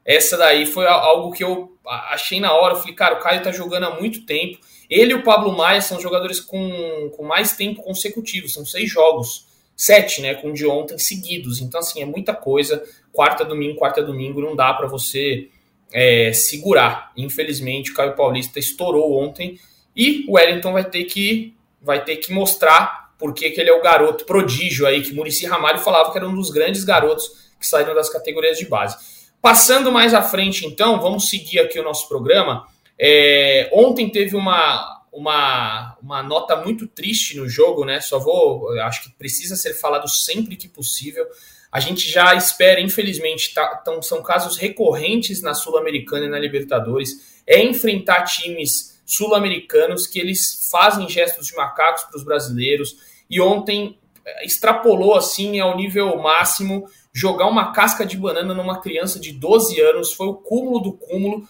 essa 0.04 0.36
daí 0.36 0.66
foi 0.66 0.86
algo 0.86 1.32
que 1.32 1.42
eu 1.42 1.72
achei 1.86 2.38
na 2.40 2.52
hora. 2.52 2.74
Eu 2.74 2.78
falei, 2.78 2.94
cara, 2.94 3.14
o 3.14 3.20
Caio 3.20 3.42
tá 3.42 3.50
jogando 3.50 3.84
há 3.84 3.98
muito 3.98 4.26
tempo. 4.26 4.58
Ele 4.88 5.12
e 5.12 5.14
o 5.14 5.22
Pablo 5.22 5.56
Maia 5.56 5.80
são 5.80 6.00
jogadores 6.00 6.40
com, 6.40 7.10
com 7.16 7.24
mais 7.24 7.56
tempo 7.56 7.82
consecutivo, 7.82 8.48
são 8.48 8.66
seis 8.66 8.90
jogos. 8.90 9.46
Sete, 9.76 10.20
né? 10.20 10.34
Com 10.34 10.50
o 10.50 10.52
de 10.52 10.66
ontem 10.66 10.98
seguidos. 10.98 11.60
Então, 11.60 11.80
assim, 11.80 12.00
é 12.00 12.04
muita 12.04 12.32
coisa. 12.34 12.84
Quarta, 13.10 13.44
domingo, 13.44 13.76
quarta, 13.76 14.02
domingo, 14.02 14.40
não 14.40 14.54
dá 14.54 14.72
para 14.72 14.86
você 14.86 15.48
é, 15.92 16.32
segurar. 16.32 17.12
Infelizmente, 17.16 17.90
o 17.90 17.94
Caio 17.94 18.14
Paulista 18.14 18.58
estourou 18.58 19.18
ontem. 19.18 19.58
E 19.96 20.24
o 20.28 20.34
Wellington 20.34 20.72
vai 20.72 20.84
ter 20.84 21.04
que, 21.04 21.54
vai 21.80 22.04
ter 22.04 22.16
que 22.16 22.32
mostrar 22.32 23.04
porque 23.18 23.50
que 23.50 23.60
ele 23.60 23.70
é 23.70 23.72
o 23.72 23.82
garoto 23.82 24.24
prodígio 24.24 24.86
aí, 24.86 25.02
que 25.02 25.14
Murici 25.14 25.46
Ramalho 25.46 25.78
falava 25.78 26.10
que 26.10 26.18
era 26.18 26.28
um 26.28 26.34
dos 26.34 26.50
grandes 26.50 26.84
garotos 26.84 27.26
que 27.58 27.66
saíram 27.66 27.94
das 27.94 28.10
categorias 28.10 28.58
de 28.58 28.66
base. 28.66 28.96
Passando 29.44 29.92
mais 29.92 30.14
à 30.14 30.22
frente, 30.22 30.64
então, 30.64 30.98
vamos 30.98 31.28
seguir 31.28 31.61
aqui 31.61 31.78
o 31.78 31.83
nosso 31.83 32.09
programa. 32.09 32.66
É, 32.98 33.68
ontem 33.74 34.09
teve 34.09 34.35
uma, 34.35 35.02
uma, 35.12 35.98
uma 36.02 36.22
nota 36.22 36.57
muito 36.57 36.87
triste 36.87 37.37
no 37.37 37.46
jogo, 37.46 37.85
né? 37.85 38.00
Só 38.00 38.18
vou, 38.18 38.70
acho 38.80 39.02
que 39.02 39.11
precisa 39.11 39.54
ser 39.54 39.74
falado 39.74 40.09
sempre 40.09 40.57
que 40.57 40.66
possível. 40.66 41.26
A 41.70 41.78
gente 41.78 42.11
já 42.11 42.35
espera, 42.35 42.80
infelizmente, 42.80 43.52
tá, 43.52 43.66
tão, 43.85 44.00
são 44.00 44.22
casos 44.22 44.57
recorrentes 44.57 45.42
na 45.42 45.52
Sul-Americana 45.52 46.24
e 46.24 46.30
na 46.30 46.38
Libertadores, 46.38 47.42
é 47.46 47.62
enfrentar 47.62 48.22
times 48.22 48.98
sul-americanos 49.04 50.07
que 50.07 50.18
eles 50.18 50.70
fazem 50.70 51.07
gestos 51.07 51.48
de 51.48 51.54
macacos 51.54 52.04
para 52.04 52.16
os 52.16 52.24
brasileiros. 52.24 52.96
E 53.28 53.42
ontem 53.42 53.98
é, 54.24 54.46
extrapolou 54.46 55.14
assim 55.14 55.61
ao 55.61 55.76
nível 55.76 56.16
máximo 56.16 56.88
jogar 57.14 57.46
uma 57.46 57.72
casca 57.72 58.05
de 58.05 58.16
banana 58.16 58.53
numa 58.53 58.81
criança 58.81 59.20
de 59.20 59.33
12 59.33 59.81
anos 59.81 60.12
foi 60.12 60.27
o 60.27 60.35
cúmulo 60.35 60.81
do 60.81 60.92
cúmulo. 60.92 61.48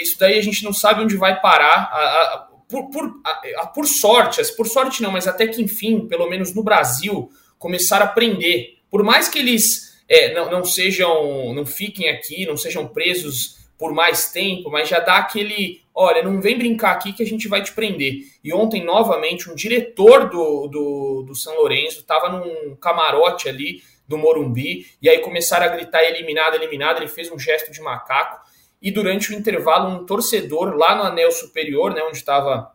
Isso 0.00 0.16
daí 0.18 0.38
a 0.38 0.42
gente 0.42 0.62
não 0.62 0.72
sabe 0.72 1.02
onde 1.02 1.16
vai 1.16 1.40
parar. 1.40 1.90
A, 1.92 1.98
a, 1.98 2.48
por, 2.68 2.88
por, 2.88 3.12
a, 3.56 3.66
por 3.66 3.84
sorte, 3.84 4.40
por 4.56 4.66
sorte 4.68 5.02
não, 5.02 5.10
mas 5.10 5.26
até 5.26 5.48
que 5.48 5.60
enfim, 5.60 6.06
pelo 6.06 6.30
menos 6.30 6.54
no 6.54 6.62
Brasil, 6.62 7.30
começaram 7.58 8.06
a 8.06 8.08
aprender. 8.08 8.78
Por 8.88 9.02
mais 9.02 9.28
que 9.28 9.40
eles 9.40 9.92
é, 10.08 10.32
não, 10.34 10.50
não 10.50 10.64
sejam, 10.64 11.52
não 11.52 11.66
fiquem 11.66 12.08
aqui, 12.08 12.46
não 12.46 12.56
sejam 12.56 12.86
presos 12.86 13.60
por 13.76 13.92
mais 13.92 14.30
tempo, 14.30 14.70
mas 14.70 14.88
já 14.88 15.00
dá 15.00 15.16
aquele, 15.16 15.82
olha, 15.92 16.22
não 16.22 16.40
vem 16.40 16.56
brincar 16.56 16.92
aqui 16.92 17.12
que 17.12 17.22
a 17.22 17.26
gente 17.26 17.48
vai 17.48 17.60
te 17.60 17.72
prender. 17.72 18.20
E 18.44 18.52
ontem, 18.52 18.84
novamente, 18.84 19.50
um 19.50 19.56
diretor 19.56 20.30
do, 20.30 20.68
do, 20.68 21.24
do 21.26 21.34
São 21.34 21.56
Lourenço 21.56 21.98
estava 21.98 22.28
num 22.28 22.76
camarote 22.76 23.48
ali 23.48 23.82
do 24.12 24.18
Morumbi, 24.18 24.86
e 25.00 25.08
aí 25.08 25.18
começaram 25.20 25.64
a 25.64 25.68
gritar 25.68 26.04
eliminado, 26.04 26.54
eliminado, 26.54 26.98
ele 26.98 27.08
fez 27.08 27.30
um 27.30 27.38
gesto 27.38 27.72
de 27.72 27.80
macaco, 27.80 28.40
e 28.80 28.90
durante 28.90 29.32
o 29.32 29.34
intervalo 29.34 29.88
um 29.88 30.04
torcedor 30.04 30.76
lá 30.76 30.94
no 30.94 31.02
anel 31.02 31.32
superior, 31.32 31.94
né, 31.94 32.02
onde 32.02 32.18
estava 32.18 32.70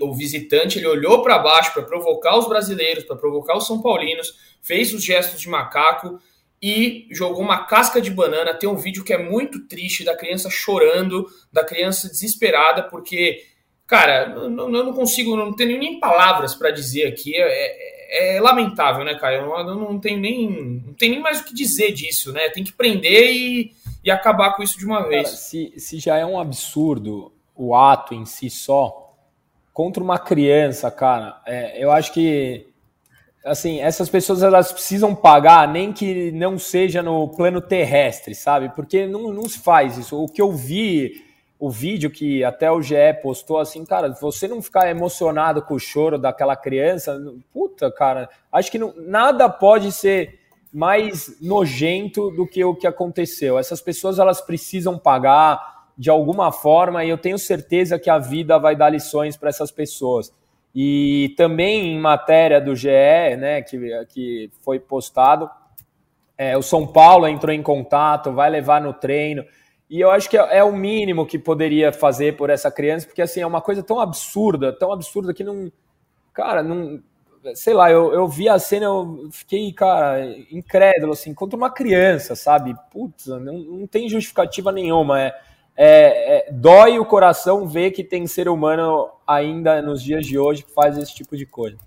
o 0.00 0.14
visitante, 0.14 0.78
ele 0.78 0.88
olhou 0.88 1.22
para 1.22 1.38
baixo 1.38 1.72
para 1.72 1.82
provocar 1.82 2.36
os 2.36 2.48
brasileiros, 2.48 3.04
para 3.04 3.16
provocar 3.16 3.56
os 3.56 3.66
são 3.66 3.80
paulinos, 3.80 4.34
fez 4.60 4.92
os 4.92 5.02
gestos 5.02 5.40
de 5.40 5.48
macaco 5.48 6.20
e 6.60 7.06
jogou 7.12 7.40
uma 7.40 7.64
casca 7.64 8.00
de 8.00 8.10
banana. 8.10 8.52
Tem 8.52 8.68
um 8.68 8.76
vídeo 8.76 9.04
que 9.04 9.12
é 9.12 9.18
muito 9.18 9.66
triste 9.68 10.04
da 10.04 10.16
criança 10.16 10.50
chorando, 10.50 11.26
da 11.52 11.64
criança 11.64 12.08
desesperada, 12.08 12.82
porque, 12.82 13.44
cara, 13.86 14.32
eu 14.34 14.50
não 14.50 14.92
consigo, 14.92 15.36
não 15.36 15.54
tenho 15.54 15.78
nem 15.78 16.00
palavras 16.00 16.52
para 16.52 16.72
dizer 16.72 17.06
aqui. 17.06 17.36
É, 17.36 17.46
é 17.46 17.99
é 18.10 18.40
lamentável, 18.40 19.04
né, 19.04 19.14
Caio? 19.14 19.42
Eu 19.42 19.64
não, 19.64 19.92
não 19.92 20.00
tenho 20.00 20.18
nem, 20.18 20.82
não 20.84 20.94
tem 20.94 21.10
nem 21.10 21.20
mais 21.20 21.40
o 21.40 21.44
que 21.44 21.54
dizer 21.54 21.92
disso, 21.92 22.32
né? 22.32 22.48
Tem 22.48 22.64
que 22.64 22.72
prender 22.72 23.32
e, 23.32 23.72
e 24.04 24.10
acabar 24.10 24.54
com 24.54 24.62
isso 24.62 24.78
de 24.78 24.84
uma 24.84 25.06
vez. 25.08 25.28
Cara, 25.28 25.36
se, 25.36 25.72
se 25.76 25.98
já 26.00 26.16
é 26.16 26.26
um 26.26 26.38
absurdo 26.38 27.32
o 27.54 27.74
ato 27.74 28.14
em 28.14 28.24
si 28.24 28.50
só, 28.50 29.14
contra 29.72 30.02
uma 30.02 30.18
criança, 30.18 30.90
cara, 30.90 31.40
é, 31.46 31.82
eu 31.82 31.92
acho 31.92 32.12
que 32.12 32.66
assim, 33.44 33.80
essas 33.80 34.08
pessoas 34.08 34.42
elas 34.42 34.72
precisam 34.72 35.14
pagar, 35.14 35.66
nem 35.68 35.92
que 35.92 36.30
não 36.32 36.58
seja 36.58 37.02
no 37.02 37.28
plano 37.28 37.60
terrestre, 37.60 38.34
sabe? 38.34 38.70
Porque 38.70 39.06
não, 39.06 39.32
não 39.32 39.48
se 39.48 39.58
faz 39.60 39.96
isso. 39.96 40.22
O 40.22 40.28
que 40.28 40.42
eu 40.42 40.52
vi 40.52 41.29
o 41.60 41.68
vídeo 41.68 42.10
que 42.10 42.42
até 42.42 42.70
o 42.70 42.80
GE 42.80 42.94
postou 43.22 43.58
assim, 43.58 43.84
cara, 43.84 44.08
você 44.18 44.48
não 44.48 44.62
ficar 44.62 44.88
emocionado 44.88 45.60
com 45.60 45.74
o 45.74 45.78
choro 45.78 46.18
daquela 46.18 46.56
criança, 46.56 47.20
puta, 47.52 47.92
cara, 47.92 48.30
acho 48.50 48.72
que 48.72 48.78
não, 48.78 48.94
nada 48.96 49.46
pode 49.46 49.92
ser 49.92 50.40
mais 50.72 51.38
nojento 51.38 52.30
do 52.30 52.46
que 52.46 52.64
o 52.64 52.74
que 52.74 52.86
aconteceu. 52.86 53.58
Essas 53.58 53.82
pessoas 53.82 54.18
elas 54.18 54.40
precisam 54.40 54.98
pagar 54.98 55.84
de 55.98 56.08
alguma 56.08 56.50
forma 56.50 57.04
e 57.04 57.10
eu 57.10 57.18
tenho 57.18 57.38
certeza 57.38 57.98
que 57.98 58.08
a 58.08 58.18
vida 58.18 58.58
vai 58.58 58.74
dar 58.74 58.88
lições 58.88 59.36
para 59.36 59.50
essas 59.50 59.70
pessoas. 59.70 60.32
E 60.74 61.34
também 61.36 61.94
em 61.94 62.00
matéria 62.00 62.58
do 62.58 62.74
GE, 62.74 62.88
né, 63.38 63.60
que, 63.60 63.78
que 64.08 64.50
foi 64.62 64.78
postado, 64.78 65.50
é, 66.38 66.56
o 66.56 66.62
São 66.62 66.86
Paulo 66.86 67.28
entrou 67.28 67.54
em 67.54 67.62
contato, 67.62 68.32
vai 68.32 68.48
levar 68.48 68.80
no 68.80 68.94
treino. 68.94 69.44
E 69.90 70.00
eu 70.00 70.08
acho 70.08 70.30
que 70.30 70.38
é, 70.38 70.58
é, 70.58 70.64
o 70.64 70.72
mínimo 70.72 71.26
que 71.26 71.36
poderia 71.36 71.92
fazer 71.92 72.36
por 72.36 72.48
essa 72.48 72.70
criança, 72.70 73.06
porque 73.06 73.20
assim, 73.20 73.40
é 73.40 73.46
uma 73.46 73.60
coisa 73.60 73.82
tão 73.82 73.98
absurda, 73.98 74.72
tão 74.72 74.92
absurda 74.92 75.34
que 75.34 75.42
não. 75.42 75.70
Cara, 76.32 76.62
não. 76.62 77.02
Sei 77.54 77.74
lá, 77.74 77.90
eu, 77.90 78.12
eu 78.12 78.28
vi 78.28 78.48
a 78.48 78.58
cena, 78.58 78.84
eu 78.84 79.28
fiquei, 79.32 79.72
cara, 79.72 80.24
incrédulo, 80.52 81.12
assim, 81.12 81.34
contra 81.34 81.56
uma 81.56 81.70
criança, 81.70 82.36
sabe? 82.36 82.76
Putz, 82.92 83.26
não, 83.26 83.58
não 83.58 83.86
tem 83.86 84.08
justificativa 84.08 84.70
nenhuma. 84.70 85.20
É, 85.20 85.34
é, 85.76 86.48
é, 86.48 86.52
dói 86.52 86.98
o 86.98 87.04
coração 87.04 87.66
ver 87.66 87.90
que 87.90 88.04
tem 88.04 88.26
ser 88.26 88.48
humano 88.48 89.10
ainda 89.26 89.82
nos 89.82 90.02
dias 90.02 90.24
de 90.24 90.38
hoje 90.38 90.62
que 90.62 90.72
faz 90.72 90.96
esse 90.98 91.14
tipo 91.14 91.36
de 91.36 91.46
coisa. 91.46 91.78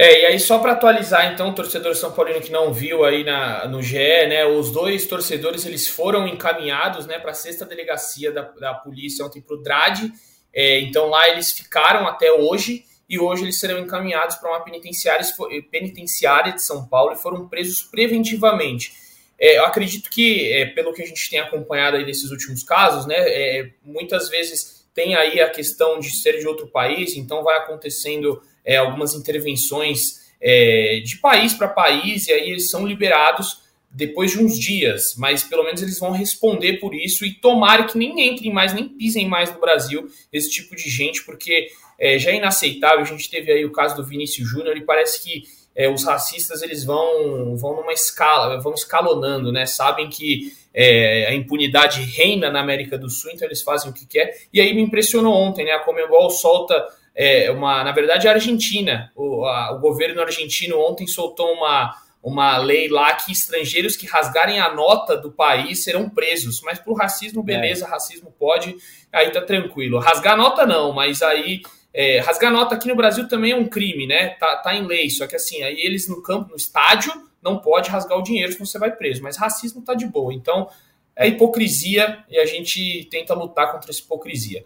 É, 0.00 0.22
e 0.22 0.26
aí 0.26 0.38
só 0.38 0.60
para 0.60 0.72
atualizar, 0.72 1.32
então, 1.32 1.48
o 1.48 1.54
torcedor 1.54 1.92
São 1.96 2.12
Paulino 2.12 2.40
que 2.40 2.52
não 2.52 2.72
viu 2.72 3.04
aí 3.04 3.24
na, 3.24 3.66
no 3.66 3.82
GE, 3.82 3.96
né, 3.98 4.46
os 4.46 4.70
dois 4.70 5.04
torcedores 5.06 5.66
eles 5.66 5.88
foram 5.88 6.28
encaminhados, 6.28 7.04
né, 7.04 7.18
para 7.18 7.32
a 7.32 7.34
sexta 7.34 7.64
delegacia 7.64 8.30
da, 8.30 8.42
da 8.42 8.74
polícia 8.74 9.24
ontem 9.24 9.42
para 9.42 9.56
o 9.56 9.60
DRAD, 9.60 10.12
é, 10.54 10.78
então 10.78 11.08
lá 11.08 11.28
eles 11.28 11.50
ficaram 11.50 12.06
até 12.06 12.32
hoje 12.32 12.84
e 13.08 13.18
hoje 13.18 13.42
eles 13.42 13.58
serão 13.58 13.80
encaminhados 13.80 14.36
para 14.36 14.50
uma 14.50 14.60
penitenciária, 14.60 15.26
penitenciária 15.68 16.52
de 16.52 16.62
São 16.62 16.86
Paulo 16.86 17.14
e 17.14 17.16
foram 17.16 17.48
presos 17.48 17.82
preventivamente. 17.82 18.92
É, 19.36 19.58
eu 19.58 19.64
acredito 19.64 20.10
que, 20.10 20.52
é, 20.52 20.66
pelo 20.66 20.92
que 20.92 21.02
a 21.02 21.06
gente 21.06 21.28
tem 21.28 21.40
acompanhado 21.40 21.96
aí 21.96 22.06
nesses 22.06 22.30
últimos 22.30 22.62
casos, 22.62 23.04
né, 23.04 23.16
é, 23.18 23.70
muitas 23.82 24.28
vezes 24.28 24.86
tem 24.94 25.16
aí 25.16 25.40
a 25.40 25.50
questão 25.50 25.98
de 25.98 26.10
ser 26.10 26.38
de 26.38 26.46
outro 26.46 26.68
país, 26.68 27.16
então 27.16 27.42
vai 27.42 27.56
acontecendo 27.56 28.40
é, 28.68 28.76
algumas 28.76 29.14
intervenções 29.14 30.28
é, 30.38 31.00
de 31.02 31.16
país 31.16 31.54
para 31.54 31.66
país, 31.66 32.28
e 32.28 32.32
aí 32.32 32.50
eles 32.50 32.68
são 32.68 32.86
liberados 32.86 33.66
depois 33.90 34.32
de 34.32 34.38
uns 34.38 34.58
dias, 34.58 35.14
mas 35.16 35.42
pelo 35.42 35.64
menos 35.64 35.80
eles 35.80 35.98
vão 35.98 36.10
responder 36.10 36.74
por 36.74 36.94
isso 36.94 37.24
e 37.24 37.32
tomara 37.32 37.84
que 37.84 37.96
nem 37.96 38.28
entrem 38.28 38.52
mais, 38.52 38.74
nem 38.74 38.86
pisem 38.86 39.26
mais 39.26 39.50
no 39.50 39.58
Brasil 39.58 40.06
esse 40.30 40.50
tipo 40.50 40.76
de 40.76 40.90
gente, 40.90 41.24
porque 41.24 41.68
é, 41.98 42.18
já 42.18 42.30
é 42.30 42.36
inaceitável. 42.36 43.00
A 43.00 43.04
gente 43.04 43.30
teve 43.30 43.50
aí 43.50 43.64
o 43.64 43.72
caso 43.72 43.96
do 43.96 44.04
Vinícius 44.04 44.46
Júnior 44.46 44.76
e 44.76 44.82
parece 44.84 45.24
que 45.24 45.44
é, 45.74 45.88
os 45.88 46.04
racistas 46.04 46.60
eles 46.62 46.84
vão, 46.84 47.56
vão 47.56 47.76
numa 47.76 47.92
escala, 47.94 48.60
vão 48.60 48.74
escalonando, 48.74 49.50
né? 49.50 49.64
Sabem 49.64 50.10
que 50.10 50.52
é, 50.74 51.26
a 51.26 51.34
impunidade 51.34 52.02
reina 52.02 52.50
na 52.50 52.60
América 52.60 52.98
do 52.98 53.08
Sul, 53.08 53.30
então 53.32 53.48
eles 53.48 53.62
fazem 53.62 53.90
o 53.90 53.94
que 53.94 54.06
quer. 54.06 54.36
E 54.52 54.60
aí 54.60 54.74
me 54.74 54.82
impressionou 54.82 55.32
ontem, 55.32 55.64
né? 55.64 55.72
A 55.72 55.80
Comembol 55.80 56.28
solta 56.30 56.74
é, 57.18 57.50
uma, 57.50 57.82
na 57.82 57.90
verdade, 57.90 58.28
a 58.28 58.32
Argentina. 58.32 59.10
O, 59.16 59.44
a, 59.44 59.72
o 59.72 59.80
governo 59.80 60.22
argentino 60.22 60.78
ontem 60.78 61.04
soltou 61.08 61.52
uma, 61.52 61.92
uma 62.22 62.58
lei 62.58 62.88
lá 62.88 63.12
que 63.14 63.32
estrangeiros 63.32 63.96
que 63.96 64.06
rasgarem 64.06 64.60
a 64.60 64.72
nota 64.72 65.16
do 65.16 65.32
país 65.32 65.82
serão 65.82 66.08
presos. 66.08 66.60
Mas 66.62 66.78
por 66.78 66.96
racismo, 66.96 67.42
beleza, 67.42 67.86
é. 67.86 67.88
racismo 67.88 68.32
pode, 68.38 68.76
aí 69.12 69.32
tá 69.32 69.40
tranquilo. 69.40 69.98
Rasgar 69.98 70.34
a 70.34 70.36
nota 70.36 70.64
não, 70.64 70.92
mas 70.92 71.20
aí. 71.20 71.60
É, 71.92 72.20
rasgar 72.20 72.52
nota 72.52 72.76
aqui 72.76 72.86
no 72.86 72.94
Brasil 72.94 73.26
também 73.26 73.50
é 73.50 73.56
um 73.56 73.66
crime, 73.66 74.06
né? 74.06 74.28
Tá, 74.38 74.56
tá 74.56 74.74
em 74.74 74.86
lei, 74.86 75.10
só 75.10 75.26
que 75.26 75.34
assim, 75.34 75.62
aí 75.64 75.80
eles 75.80 76.06
no 76.06 76.22
campo, 76.22 76.50
no 76.50 76.56
estádio, 76.56 77.10
não 77.42 77.58
pode 77.58 77.90
rasgar 77.90 78.16
o 78.16 78.22
dinheiro, 78.22 78.52
senão 78.52 78.66
você 78.66 78.78
vai 78.78 78.94
preso. 78.94 79.22
Mas 79.22 79.36
racismo 79.36 79.82
tá 79.82 79.94
de 79.94 80.06
boa. 80.06 80.32
Então, 80.32 80.68
é 81.16 81.26
hipocrisia 81.26 82.24
e 82.28 82.38
a 82.38 82.46
gente 82.46 83.08
tenta 83.10 83.34
lutar 83.34 83.72
contra 83.72 83.90
essa 83.90 84.00
hipocrisia. 84.00 84.64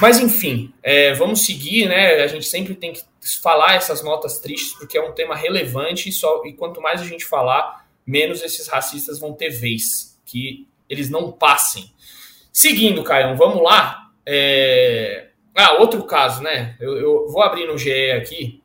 Mas 0.00 0.18
enfim, 0.18 0.72
é, 0.82 1.14
vamos 1.14 1.44
seguir, 1.44 1.88
né? 1.88 2.22
A 2.22 2.26
gente 2.26 2.46
sempre 2.46 2.74
tem 2.74 2.92
que 2.92 3.02
falar 3.40 3.76
essas 3.76 4.02
notas 4.02 4.38
tristes, 4.40 4.74
porque 4.74 4.98
é 4.98 5.02
um 5.02 5.12
tema 5.12 5.36
relevante 5.36 6.08
e, 6.08 6.12
só, 6.12 6.42
e 6.44 6.52
quanto 6.52 6.80
mais 6.80 7.00
a 7.00 7.04
gente 7.04 7.24
falar, 7.24 7.86
menos 8.06 8.42
esses 8.42 8.66
racistas 8.66 9.20
vão 9.20 9.32
ter 9.32 9.50
vez, 9.50 10.20
que 10.26 10.66
eles 10.88 11.08
não 11.08 11.30
passem. 11.30 11.90
Seguindo, 12.52 13.02
Caio, 13.04 13.36
vamos 13.36 13.62
lá. 13.62 14.10
É... 14.26 15.28
Ah, 15.54 15.74
outro 15.80 16.02
caso, 16.04 16.42
né? 16.42 16.76
Eu, 16.80 16.96
eu, 16.96 17.28
vou 17.28 17.42
abrir 17.42 17.66
no 17.66 17.78
GE 17.78 18.10
aqui, 18.10 18.60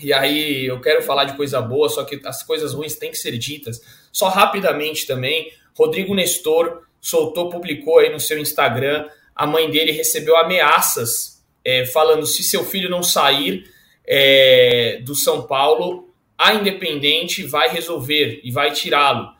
e 0.00 0.12
aí 0.12 0.66
eu 0.66 0.80
quero 0.80 1.02
falar 1.02 1.24
de 1.24 1.36
coisa 1.36 1.60
boa, 1.60 1.88
só 1.88 2.04
que 2.04 2.20
as 2.24 2.44
coisas 2.44 2.72
ruins 2.72 2.94
têm 2.94 3.10
que 3.10 3.18
ser 3.18 3.36
ditas. 3.36 3.80
Só 4.12 4.28
rapidamente 4.28 5.06
também, 5.06 5.52
Rodrigo 5.76 6.14
Nestor 6.14 6.86
soltou, 7.00 7.48
publicou 7.50 7.98
aí 7.98 8.10
no 8.10 8.20
seu 8.20 8.38
Instagram 8.38 9.08
a 9.40 9.46
mãe 9.46 9.70
dele 9.70 9.90
recebeu 9.90 10.36
ameaças 10.36 11.42
é, 11.64 11.86
falando 11.86 12.26
se 12.26 12.44
seu 12.44 12.62
filho 12.62 12.90
não 12.90 13.02
sair 13.02 13.64
é, 14.06 15.00
do 15.02 15.14
São 15.14 15.46
Paulo, 15.46 16.10
a 16.36 16.52
Independente 16.52 17.42
vai 17.44 17.70
resolver 17.70 18.42
e 18.44 18.52
vai 18.52 18.70
tirá-lo. 18.70 19.30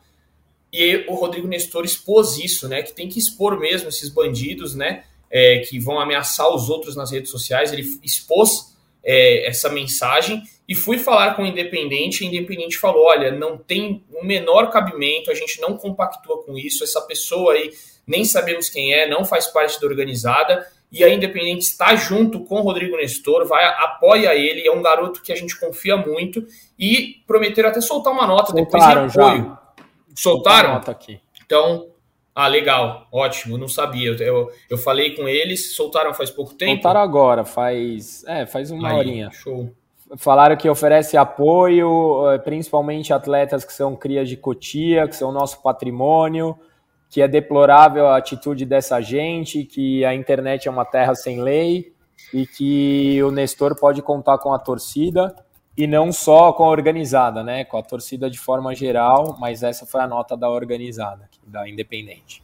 E 0.73 1.05
o 1.07 1.13
Rodrigo 1.13 1.47
Nestor 1.47 1.85
expôs 1.85 2.39
isso, 2.39 2.67
né? 2.67 2.81
Que 2.81 2.93
tem 2.93 3.07
que 3.07 3.19
expor 3.19 3.59
mesmo 3.59 3.89
esses 3.89 4.09
bandidos, 4.09 4.73
né? 4.73 5.03
É, 5.29 5.59
que 5.59 5.77
vão 5.77 5.99
ameaçar 5.99 6.49
os 6.49 6.67
outros 6.67 6.95
nas 6.95 7.11
redes 7.11 7.29
sociais. 7.29 7.71
Ele 7.71 7.85
expôs 8.03 8.75
é, 9.03 9.47
essa 9.47 9.69
mensagem 9.69 10.41
e 10.67 10.73
fui 10.73 10.97
falar 10.97 11.35
com 11.35 11.43
o 11.43 11.45
Independente. 11.45 12.23
E 12.23 12.27
o 12.27 12.29
Independente 12.29 12.75
falou: 12.75 13.05
olha, 13.05 13.31
não 13.31 13.55
tem 13.55 14.03
o 14.11 14.25
menor 14.25 14.71
cabimento, 14.71 15.29
a 15.29 15.35
gente 15.35 15.61
não 15.61 15.77
compactua 15.77 16.41
com 16.43 16.57
isso. 16.57 16.83
Essa 16.83 17.01
pessoa 17.01 17.53
aí 17.53 17.71
nem 18.05 18.25
sabemos 18.25 18.69
quem 18.69 18.93
é, 18.93 19.09
não 19.09 19.23
faz 19.23 19.47
parte 19.47 19.79
da 19.79 19.87
organizada. 19.87 20.67
E 20.91 21.05
a 21.05 21.09
Independente 21.09 21.61
está 21.61 21.95
junto 21.95 22.41
com 22.41 22.55
o 22.55 22.61
Rodrigo 22.61 22.97
Nestor, 22.97 23.47
vai, 23.47 23.63
apoia 23.63 24.35
ele, 24.35 24.67
é 24.67 24.71
um 24.71 24.81
garoto 24.81 25.21
que 25.21 25.31
a 25.31 25.35
gente 25.35 25.57
confia 25.57 25.95
muito 25.95 26.45
e 26.77 27.23
prometeram 27.25 27.69
até 27.69 27.79
soltar 27.79 28.11
uma 28.11 28.27
nota 28.27 28.51
Soltaram, 28.51 29.07
depois 29.07 29.13
de 29.13 29.19
apoio. 29.19 29.43
Já. 29.43 29.61
Soltaram? 30.13 30.73
Nota 30.73 30.91
aqui. 30.91 31.21
Então, 31.45 31.87
ah, 32.35 32.47
legal, 32.47 33.07
ótimo, 33.09 33.57
não 33.57 33.69
sabia. 33.69 34.11
Eu, 34.19 34.51
eu, 34.69 34.77
falei 34.77 35.15
com 35.15 35.29
eles, 35.29 35.75
soltaram 35.75 36.13
faz 36.13 36.29
pouco 36.29 36.53
tempo? 36.53 36.73
Soltaram 36.73 36.99
agora, 36.99 37.45
faz, 37.45 38.25
é, 38.25 38.45
faz 38.45 38.69
uma 38.69 38.89
Aí, 38.89 38.97
horinha. 38.97 39.29
Show. 39.31 39.69
Falaram 40.17 40.57
que 40.57 40.69
oferece 40.69 41.15
apoio, 41.15 42.29
eh, 42.31 42.37
principalmente 42.37 43.13
atletas 43.13 43.63
que 43.63 43.71
são 43.71 43.95
crias 43.95 44.27
de 44.27 44.35
Cotia, 44.35 45.07
que 45.07 45.15
são 45.15 45.31
nosso 45.31 45.61
patrimônio 45.61 46.59
que 47.11 47.21
é 47.21 47.27
deplorável 47.27 48.07
a 48.07 48.15
atitude 48.15 48.65
dessa 48.65 49.01
gente, 49.01 49.65
que 49.65 50.03
a 50.05 50.15
internet 50.15 50.69
é 50.69 50.71
uma 50.71 50.85
terra 50.85 51.13
sem 51.13 51.41
lei 51.41 51.93
e 52.33 52.47
que 52.47 53.21
o 53.21 53.29
Nestor 53.29 53.75
pode 53.77 54.01
contar 54.01 54.37
com 54.37 54.53
a 54.53 54.57
torcida 54.57 55.35
e 55.77 55.85
não 55.85 56.13
só 56.13 56.53
com 56.53 56.63
a 56.63 56.69
organizada, 56.69 57.43
né? 57.43 57.65
Com 57.65 57.77
a 57.77 57.83
torcida 57.83 58.29
de 58.29 58.39
forma 58.39 58.73
geral, 58.73 59.35
mas 59.37 59.61
essa 59.61 59.85
foi 59.85 59.99
a 59.99 60.07
nota 60.07 60.37
da 60.37 60.49
organizada, 60.49 61.29
da 61.45 61.67
Independente. 61.67 62.41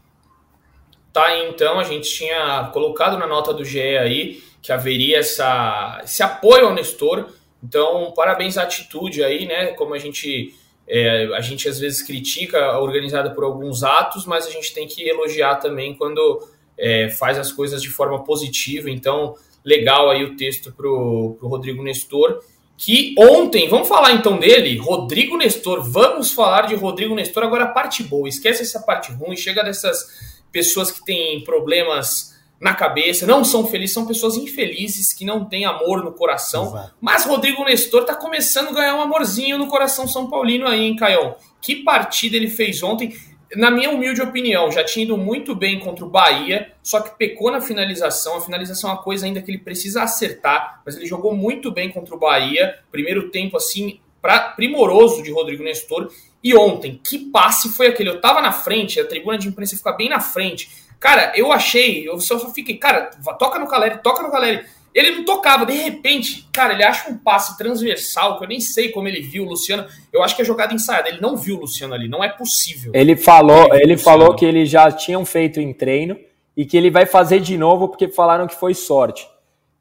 Tá, 1.13 1.33
então 1.45 1.79
a 1.79 1.83
gente 1.83 2.09
tinha 2.09 2.69
colocado 2.73 3.17
na 3.17 3.25
nota 3.25 3.53
do 3.53 3.63
GE 3.63 3.97
aí 3.97 4.43
que 4.61 4.73
haveria 4.73 5.19
essa, 5.19 6.01
esse 6.03 6.21
apoio 6.21 6.67
ao 6.67 6.73
Nestor. 6.73 7.29
Então, 7.63 8.11
parabéns 8.13 8.57
à 8.57 8.63
atitude 8.63 9.23
aí, 9.23 9.45
né? 9.45 9.67
Como 9.67 9.93
a 9.93 9.97
gente 9.97 10.53
é, 10.87 11.25
a 11.35 11.41
gente 11.41 11.67
às 11.67 11.79
vezes 11.79 12.01
critica 12.01 12.63
a 12.63 12.79
organizada 12.79 13.31
por 13.31 13.43
alguns 13.43 13.83
atos, 13.83 14.25
mas 14.25 14.47
a 14.47 14.49
gente 14.49 14.73
tem 14.73 14.87
que 14.87 15.07
elogiar 15.07 15.55
também 15.55 15.93
quando 15.93 16.47
é, 16.77 17.09
faz 17.09 17.37
as 17.37 17.51
coisas 17.51 17.81
de 17.81 17.89
forma 17.89 18.23
positiva. 18.23 18.89
Então, 18.89 19.35
legal 19.65 20.09
aí 20.09 20.23
o 20.23 20.37
texto 20.37 20.71
para 20.71 20.87
o 20.87 21.37
Rodrigo 21.41 21.83
Nestor, 21.83 22.41
que 22.77 23.15
ontem, 23.17 23.67
vamos 23.67 23.87
falar 23.87 24.13
então 24.13 24.37
dele, 24.37 24.77
Rodrigo 24.77 25.35
Nestor, 25.35 25.83
vamos 25.83 26.31
falar 26.31 26.67
de 26.67 26.75
Rodrigo 26.75 27.15
Nestor, 27.15 27.43
agora 27.43 27.65
a 27.65 27.69
parte 27.69 28.03
boa, 28.03 28.29
esquece 28.29 28.61
essa 28.61 28.79
parte 28.79 29.11
ruim, 29.11 29.35
chega 29.35 29.63
dessas 29.63 30.37
pessoas 30.51 30.91
que 30.91 31.03
têm 31.03 31.43
problemas 31.43 32.36
na 32.59 32.73
cabeça, 32.73 33.25
não 33.27 33.43
são 33.43 33.67
felizes, 33.67 33.93
são 33.93 34.07
pessoas 34.07 34.35
infelizes 34.35 35.13
que 35.13 35.23
não 35.23 35.45
têm 35.45 35.65
amor 35.65 36.03
no 36.03 36.11
coração. 36.11 36.67
Exato. 36.67 36.95
Mas 36.99 37.25
Rodrigo 37.25 37.63
Nestor 37.63 38.03
tá 38.03 38.15
começando 38.15 38.69
a 38.69 38.73
ganhar 38.73 38.95
um 38.95 39.01
amorzinho 39.01 39.57
no 39.57 39.67
coração 39.67 40.07
São 40.07 40.29
Paulino 40.29 40.67
aí, 40.67 40.81
hein, 40.81 40.95
Caião? 40.95 41.35
Que 41.61 41.77
partida 41.83 42.35
ele 42.35 42.49
fez 42.49 42.81
ontem. 42.81 43.15
Na 43.55 43.71
minha 43.71 43.91
humilde 43.91 44.21
opinião, 44.21 44.71
já 44.71 44.83
tinha 44.83 45.05
ido 45.05 45.17
muito 45.17 45.55
bem 45.55 45.79
contra 45.79 46.03
o 46.03 46.09
Bahia, 46.09 46.73
só 46.83 46.99
que 46.99 47.17
pecou 47.17 47.51
na 47.51 47.61
finalização. 47.61 48.37
A 48.37 48.41
finalização 48.41 48.89
é 48.89 48.93
uma 48.93 49.01
coisa 49.01 49.25
ainda 49.25 49.41
que 49.41 49.49
ele 49.49 49.59
precisa 49.59 50.03
acertar, 50.03 50.81
mas 50.85 50.97
ele 50.97 51.05
jogou 51.05 51.33
muito 51.33 51.71
bem 51.71 51.89
contra 51.91 52.13
o 52.13 52.19
Bahia. 52.19 52.79
Primeiro 52.91 53.29
tempo, 53.29 53.55
assim, 53.55 53.99
pra, 54.21 54.49
primoroso 54.49 55.23
de 55.23 55.31
Rodrigo 55.31 55.63
Nestor. 55.63 56.11
E 56.43 56.55
ontem, 56.55 56.99
que 57.07 57.19
passe 57.29 57.69
foi 57.69 57.87
aquele? 57.87 58.09
Eu 58.09 58.19
tava 58.19 58.41
na 58.41 58.51
frente, 58.51 58.99
a 58.99 59.05
tribuna 59.05 59.37
de 59.37 59.47
imprensa 59.47 59.77
fica 59.77 59.91
bem 59.93 60.09
na 60.09 60.19
frente 60.19 60.86
Cara, 60.99 61.33
eu 61.35 61.51
achei, 61.51 62.07
eu 62.07 62.19
só, 62.19 62.39
só 62.39 62.51
fiquei, 62.51 62.77
cara, 62.77 63.11
toca 63.37 63.59
no 63.59 63.67
Caleri, 63.67 63.99
toca 63.99 64.23
no 64.23 64.31
Caleri. 64.31 64.65
Ele 64.93 65.11
não 65.11 65.25
tocava, 65.25 65.63
de 65.63 65.73
repente, 65.73 66.47
cara, 66.51 66.73
ele 66.73 66.83
acha 66.83 67.11
um 67.11 67.17
passe 67.17 67.55
transversal, 67.55 68.37
que 68.37 68.45
eu 68.45 68.47
nem 68.47 68.59
sei 68.59 68.89
como 68.89 69.07
ele 69.07 69.21
viu 69.21 69.43
o 69.43 69.49
Luciano. 69.49 69.85
Eu 70.11 70.23
acho 70.23 70.35
que 70.35 70.41
é 70.41 70.45
jogada 70.45 70.73
ensaiada. 70.73 71.09
Ele 71.09 71.21
não 71.21 71.37
viu 71.37 71.57
o 71.57 71.59
Luciano 71.59 71.93
ali, 71.93 72.07
não 72.07 72.23
é 72.23 72.29
possível. 72.29 72.91
Ele 72.95 73.15
falou, 73.15 73.71
ele, 73.75 73.83
ele 73.83 73.97
falou 73.97 74.33
que 74.33 74.43
eles 74.43 74.69
já 74.69 74.91
tinham 74.91 75.23
feito 75.23 75.59
em 75.59 75.71
treino 75.71 76.17
e 76.55 76.65
que 76.65 76.75
ele 76.75 76.89
vai 76.89 77.05
fazer 77.05 77.39
de 77.39 77.55
novo 77.59 77.89
porque 77.89 78.07
falaram 78.07 78.47
que 78.47 78.55
foi 78.55 78.73
sorte. 78.73 79.29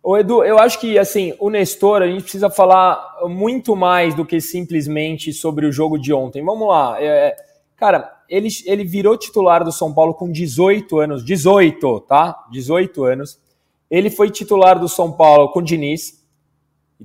Ô 0.03 0.19
Edu, 0.19 0.45
eu 0.45 0.59
acho 0.59 0.79
que 0.79 0.99
assim, 0.99 1.35
o 1.41 1.49
Nestor, 1.49 2.03
a 2.03 2.07
gente 2.07 2.23
precisa 2.23 2.51
falar 2.51 3.03
muito 3.25 3.75
mais 3.75 4.15
do 4.15 4.25
que 4.25 4.41
simplesmente 4.41 5.33
sobre 5.33 5.65
o 5.67 5.73
jogo 5.73 5.99
de 5.99 6.13
ontem. 6.13 6.45
Vamos 6.45 6.69
lá. 6.69 6.97
É, 7.01 7.35
cara, 7.75 8.16
ele, 8.29 8.49
ele 8.65 8.85
virou 8.85 9.17
titular 9.17 9.65
do 9.65 9.73
São 9.73 9.93
Paulo 9.93 10.15
com 10.15 10.31
18 10.31 10.99
anos, 10.99 11.25
18, 11.25 12.01
tá? 12.01 12.47
18 12.51 13.05
anos. 13.05 13.41
Ele 13.91 14.11
foi 14.11 14.31
titular 14.31 14.79
do 14.79 14.89
São 14.89 15.13
Paulo 15.13 15.51
com 15.51 15.61
o 15.61 15.63
Diniz. 15.63 16.25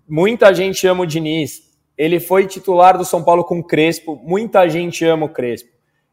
Muita 0.07 0.53
gente 0.53 0.87
ama 0.87 1.03
o 1.03 1.05
Diniz. 1.05 1.69
Ele 1.97 2.19
foi 2.19 2.47
titular 2.47 2.97
do 2.97 3.05
São 3.05 3.23
Paulo 3.23 3.43
com 3.43 3.59
o 3.59 3.63
Crespo. 3.63 4.19
Muita 4.23 4.67
gente 4.67 5.05
ama 5.05 5.25
o 5.25 5.29
Crespo. 5.29 5.69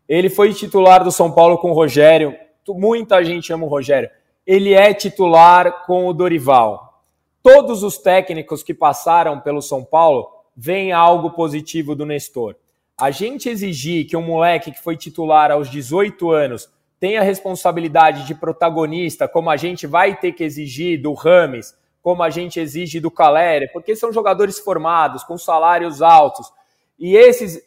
Ele 0.08 0.28
foi 0.28 0.52
titular 0.52 1.02
do 1.02 1.12
São 1.12 1.30
Paulo 1.30 1.58
com 1.58 1.70
o 1.70 1.74
Rogério. 1.74 2.34
Muita 2.68 3.24
gente 3.24 3.52
ama 3.52 3.64
o 3.64 3.68
Rogério. 3.68 4.10
Ele 4.46 4.74
é 4.74 4.92
titular 4.92 5.86
com 5.86 6.06
o 6.06 6.12
Dorival. 6.12 7.02
Todos 7.42 7.82
os 7.82 7.98
técnicos 7.98 8.62
que 8.62 8.74
passaram 8.74 9.40
pelo 9.40 9.62
São 9.62 9.84
Paulo 9.84 10.28
veem 10.56 10.92
algo 10.92 11.30
positivo 11.30 11.94
do 11.94 12.04
Nestor. 12.04 12.56
A 13.00 13.12
gente 13.12 13.48
exigir 13.48 14.06
que 14.06 14.16
um 14.16 14.22
moleque 14.22 14.72
que 14.72 14.82
foi 14.82 14.96
titular 14.96 15.52
aos 15.52 15.70
18 15.70 16.30
anos 16.32 16.68
tenha 16.98 17.22
responsabilidade 17.22 18.26
de 18.26 18.34
protagonista, 18.34 19.28
como 19.28 19.50
a 19.50 19.56
gente 19.56 19.86
vai 19.86 20.16
ter 20.16 20.32
que 20.32 20.42
exigir 20.42 21.00
do 21.00 21.12
Rames, 21.12 21.76
como 22.02 22.24
a 22.24 22.30
gente 22.30 22.58
exige 22.58 22.98
do 22.98 23.10
Caleri, 23.10 23.68
porque 23.72 23.94
são 23.94 24.12
jogadores 24.12 24.58
formados, 24.58 25.22
com 25.22 25.38
salários 25.38 26.02
altos, 26.02 26.50
e 26.98 27.14
esses 27.14 27.62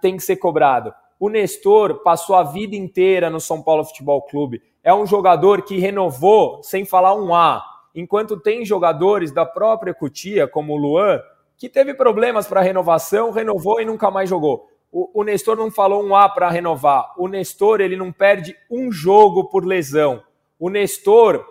tem 0.00 0.16
que 0.16 0.22
ser 0.22 0.36
cobrado. 0.36 0.94
O 1.18 1.28
Nestor 1.28 2.02
passou 2.02 2.36
a 2.36 2.44
vida 2.44 2.76
inteira 2.76 3.30
no 3.30 3.40
São 3.40 3.62
Paulo 3.62 3.84
Futebol 3.84 4.22
Clube. 4.22 4.62
É 4.84 4.94
um 4.94 5.06
jogador 5.06 5.62
que 5.62 5.78
renovou 5.78 6.62
sem 6.62 6.84
falar 6.84 7.14
um 7.14 7.34
A. 7.34 7.64
Enquanto 7.94 8.38
tem 8.38 8.64
jogadores 8.64 9.32
da 9.32 9.44
própria 9.44 9.94
Cutia, 9.94 10.46
como 10.46 10.74
o 10.74 10.76
Luan, 10.76 11.20
que 11.62 11.68
teve 11.68 11.94
problemas 11.94 12.48
para 12.48 12.60
renovação, 12.60 13.30
renovou 13.30 13.80
e 13.80 13.84
nunca 13.84 14.10
mais 14.10 14.28
jogou. 14.28 14.68
O, 14.90 15.20
o 15.20 15.22
Nestor 15.22 15.56
não 15.56 15.70
falou 15.70 16.04
um 16.04 16.12
A 16.12 16.28
para 16.28 16.50
renovar. 16.50 17.14
O 17.16 17.28
Nestor 17.28 17.80
ele 17.80 17.94
não 17.94 18.10
perde 18.10 18.56
um 18.68 18.90
jogo 18.90 19.44
por 19.44 19.64
lesão. 19.64 20.24
O 20.58 20.68
Nestor 20.68 21.46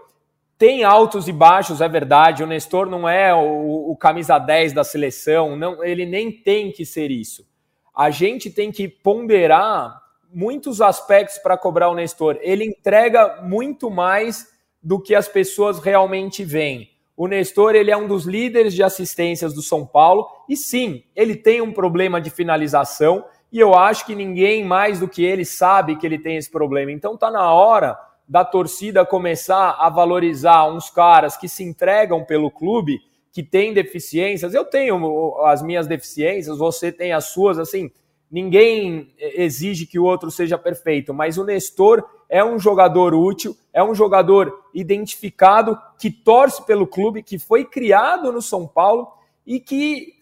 tem 0.57 0.83
altos 0.83 1.29
e 1.29 1.31
baixos, 1.31 1.79
é 1.79 1.87
verdade. 1.87 2.43
O 2.43 2.45
Nestor 2.45 2.89
não 2.89 3.07
é 3.07 3.33
o, 3.33 3.89
o 3.89 3.95
camisa 3.95 4.37
10 4.37 4.73
da 4.73 4.83
seleção, 4.83 5.55
não, 5.55 5.81
ele 5.81 6.05
nem 6.05 6.29
tem 6.29 6.73
que 6.73 6.85
ser 6.85 7.09
isso. 7.09 7.47
A 7.95 8.09
gente 8.09 8.51
tem 8.51 8.69
que 8.69 8.89
ponderar 8.89 9.97
muitos 10.29 10.81
aspectos 10.81 11.37
para 11.37 11.57
cobrar 11.57 11.87
o 11.87 11.95
Nestor. 11.95 12.37
Ele 12.41 12.65
entrega 12.65 13.41
muito 13.43 13.89
mais 13.89 14.45
do 14.83 15.01
que 15.01 15.15
as 15.15 15.29
pessoas 15.29 15.79
realmente 15.79 16.43
veem. 16.43 16.90
O 17.21 17.27
Nestor 17.27 17.75
ele 17.75 17.91
é 17.91 17.95
um 17.95 18.07
dos 18.07 18.25
líderes 18.25 18.73
de 18.73 18.81
assistências 18.81 19.53
do 19.53 19.61
São 19.61 19.85
Paulo 19.85 20.25
e 20.49 20.57
sim, 20.57 21.03
ele 21.15 21.35
tem 21.35 21.61
um 21.61 21.71
problema 21.71 22.19
de 22.19 22.31
finalização 22.31 23.23
e 23.51 23.59
eu 23.59 23.75
acho 23.75 24.07
que 24.07 24.15
ninguém 24.15 24.65
mais 24.65 24.99
do 24.99 25.07
que 25.07 25.23
ele 25.23 25.45
sabe 25.45 25.97
que 25.97 26.07
ele 26.07 26.17
tem 26.17 26.37
esse 26.37 26.49
problema. 26.49 26.91
Então 26.91 27.15
tá 27.15 27.29
na 27.29 27.53
hora 27.53 27.95
da 28.27 28.43
torcida 28.43 29.05
começar 29.05 29.77
a 29.79 29.87
valorizar 29.87 30.67
uns 30.67 30.89
caras 30.89 31.37
que 31.37 31.47
se 31.47 31.63
entregam 31.63 32.25
pelo 32.25 32.49
clube, 32.49 32.99
que 33.31 33.43
têm 33.43 33.71
deficiências. 33.71 34.55
Eu 34.55 34.65
tenho 34.65 35.35
as 35.45 35.61
minhas 35.61 35.85
deficiências, 35.85 36.57
você 36.57 36.91
tem 36.91 37.13
as 37.13 37.25
suas, 37.25 37.59
assim, 37.59 37.91
ninguém 38.31 39.13
exige 39.19 39.85
que 39.85 39.99
o 39.99 40.05
outro 40.05 40.31
seja 40.31 40.57
perfeito, 40.57 41.13
mas 41.13 41.37
o 41.37 41.45
Nestor 41.45 42.03
é 42.31 42.41
um 42.41 42.57
jogador 42.57 43.13
útil, 43.13 43.57
é 43.73 43.83
um 43.83 43.93
jogador 43.93 44.63
identificado 44.73 45.77
que 45.99 46.09
torce 46.09 46.65
pelo 46.65 46.87
clube, 46.87 47.21
que 47.21 47.37
foi 47.37 47.65
criado 47.65 48.31
no 48.31 48.41
São 48.41 48.65
Paulo 48.65 49.11
e 49.45 49.59
que 49.59 50.13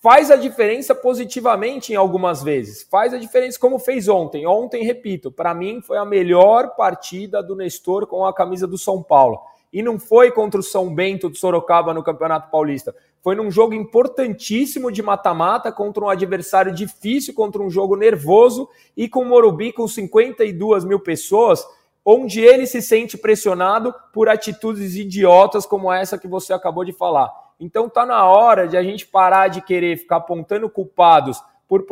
faz 0.00 0.30
a 0.30 0.36
diferença 0.36 0.94
positivamente 0.94 1.92
em 1.92 1.96
algumas 1.96 2.42
vezes. 2.42 2.82
Faz 2.90 3.12
a 3.12 3.18
diferença 3.18 3.58
como 3.58 3.78
fez 3.78 4.08
ontem. 4.08 4.46
Ontem, 4.46 4.84
repito, 4.84 5.30
para 5.30 5.52
mim 5.52 5.82
foi 5.82 5.98
a 5.98 6.04
melhor 6.04 6.76
partida 6.76 7.42
do 7.42 7.54
Nestor 7.54 8.06
com 8.06 8.24
a 8.24 8.32
camisa 8.32 8.66
do 8.66 8.78
São 8.78 9.02
Paulo. 9.02 9.38
E 9.70 9.82
não 9.82 9.98
foi 9.98 10.32
contra 10.32 10.58
o 10.58 10.64
São 10.64 10.94
Bento 10.94 11.28
do 11.28 11.36
Sorocaba 11.36 11.92
no 11.92 12.02
Campeonato 12.02 12.50
Paulista. 12.50 12.96
Foi 13.22 13.34
num 13.34 13.50
jogo 13.50 13.74
importantíssimo 13.74 14.90
de 14.90 15.02
mata-mata 15.02 15.70
contra 15.70 16.04
um 16.04 16.08
adversário 16.08 16.72
difícil, 16.72 17.34
contra 17.34 17.62
um 17.62 17.68
jogo 17.68 17.94
nervoso 17.94 18.68
e 18.96 19.08
com 19.08 19.20
o 19.20 19.26
Morumbi 19.26 19.72
com 19.72 19.86
52 19.86 20.84
mil 20.84 21.00
pessoas, 21.00 21.66
onde 22.04 22.40
ele 22.40 22.66
se 22.66 22.80
sente 22.80 23.18
pressionado 23.18 23.94
por 24.12 24.28
atitudes 24.28 24.96
idiotas 24.96 25.66
como 25.66 25.92
essa 25.92 26.18
que 26.18 26.26
você 26.26 26.54
acabou 26.54 26.84
de 26.84 26.92
falar. 26.92 27.30
Então 27.60 27.90
tá 27.90 28.06
na 28.06 28.26
hora 28.26 28.66
de 28.66 28.76
a 28.76 28.82
gente 28.82 29.06
parar 29.06 29.48
de 29.48 29.60
querer 29.60 29.98
ficar 29.98 30.16
apontando 30.16 30.70
culpados 30.70 31.42
por, 31.68 31.84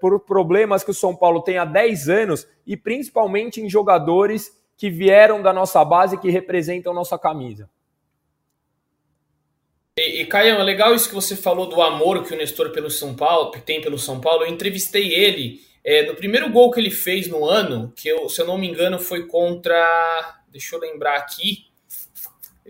por 0.00 0.20
problemas 0.20 0.84
que 0.84 0.92
o 0.92 0.94
São 0.94 1.14
Paulo 1.14 1.42
tem 1.42 1.58
há 1.58 1.64
10 1.64 2.08
anos 2.08 2.46
e 2.64 2.76
principalmente 2.76 3.60
em 3.60 3.68
jogadores 3.68 4.56
que 4.76 4.88
vieram 4.88 5.42
da 5.42 5.52
nossa 5.52 5.84
base 5.84 6.16
que 6.16 6.30
representam 6.30 6.94
nossa 6.94 7.18
camisa. 7.18 7.68
E, 9.98 10.22
e 10.22 10.28
é 10.32 10.62
legal 10.62 10.94
isso 10.94 11.08
que 11.08 11.14
você 11.14 11.34
falou 11.36 11.66
do 11.66 11.82
amor 11.82 12.24
que 12.24 12.32
o 12.32 12.36
Nestor 12.36 12.70
pelo 12.70 12.90
São 12.90 13.14
Paulo 13.14 13.50
tem 13.64 13.80
pelo 13.80 13.98
São 13.98 14.20
Paulo. 14.20 14.44
Eu 14.44 14.48
entrevistei 14.48 15.12
ele 15.12 15.60
é, 15.84 16.06
no 16.06 16.14
primeiro 16.14 16.50
gol 16.50 16.70
que 16.70 16.80
ele 16.80 16.90
fez 16.90 17.26
no 17.28 17.44
ano, 17.44 17.92
que 17.96 18.08
eu, 18.08 18.28
se 18.28 18.40
eu 18.40 18.46
não 18.46 18.58
me 18.58 18.68
engano 18.68 18.98
foi 18.98 19.26
contra, 19.26 20.38
deixa 20.50 20.76
eu 20.76 20.80
lembrar 20.80 21.16
aqui, 21.16 21.66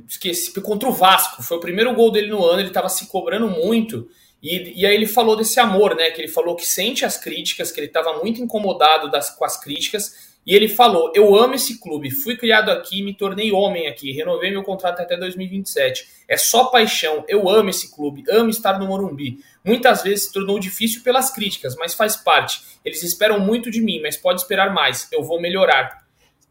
esqueci, 0.07 0.53
contra 0.61 0.89
o 0.89 0.93
Vasco. 0.93 1.43
Foi 1.43 1.57
o 1.57 1.61
primeiro 1.61 1.95
gol 1.95 2.11
dele 2.11 2.29
no 2.29 2.45
ano. 2.45 2.61
Ele 2.61 2.68
estava 2.68 2.89
se 2.89 3.09
cobrando 3.09 3.49
muito. 3.49 4.09
E, 4.43 4.81
e, 4.81 4.87
aí 4.87 4.95
ele 4.95 5.07
falou 5.07 5.37
desse 5.37 5.59
amor, 5.59 5.97
né? 5.97 6.11
Que 6.11 6.20
ele 6.20 6.29
falou 6.29 6.55
que 6.55 6.64
sente 6.64 7.05
as 7.05 7.16
críticas, 7.16 7.72
que 7.72 7.81
ele 7.81 7.89
estava 7.89 8.22
muito 8.22 8.41
incomodado 8.41 9.11
das, 9.11 9.31
com 9.31 9.45
as 9.45 9.61
críticas 9.61 10.28
e 10.47 10.55
ele 10.55 10.68
falou: 10.68 11.12
Eu 11.14 11.36
amo 11.36 11.55
esse 11.55 11.78
clube, 11.78 12.11
fui 12.11 12.36
criado 12.36 12.70
aqui, 12.70 13.03
me 13.03 13.14
tornei 13.14 13.53
homem 13.53 13.86
aqui, 13.86 14.12
renovei 14.12 14.51
meu 14.51 14.62
contrato 14.62 15.01
até 15.01 15.16
2027. 15.16 16.09
É 16.26 16.36
só 16.36 16.66
paixão, 16.66 17.24
eu 17.28 17.49
amo 17.49 17.70
esse 17.70 17.95
clube, 17.95 18.24
amo 18.30 18.49
estar 18.49 18.78
no 18.78 18.86
Morumbi. 18.86 19.39
Muitas 19.64 20.03
vezes 20.03 20.26
se 20.26 20.32
tornou 20.32 20.59
difícil 20.59 21.03
pelas 21.03 21.30
críticas, 21.30 21.76
mas 21.76 21.95
faz 21.95 22.16
parte. 22.16 22.62
Eles 22.84 23.03
esperam 23.03 23.39
muito 23.39 23.70
de 23.70 23.82
mim, 23.82 24.01
mas 24.03 24.16
pode 24.16 24.41
esperar 24.41 24.72
mais, 24.72 25.09
eu 25.12 25.22
vou 25.22 25.41
melhorar. 25.41 26.07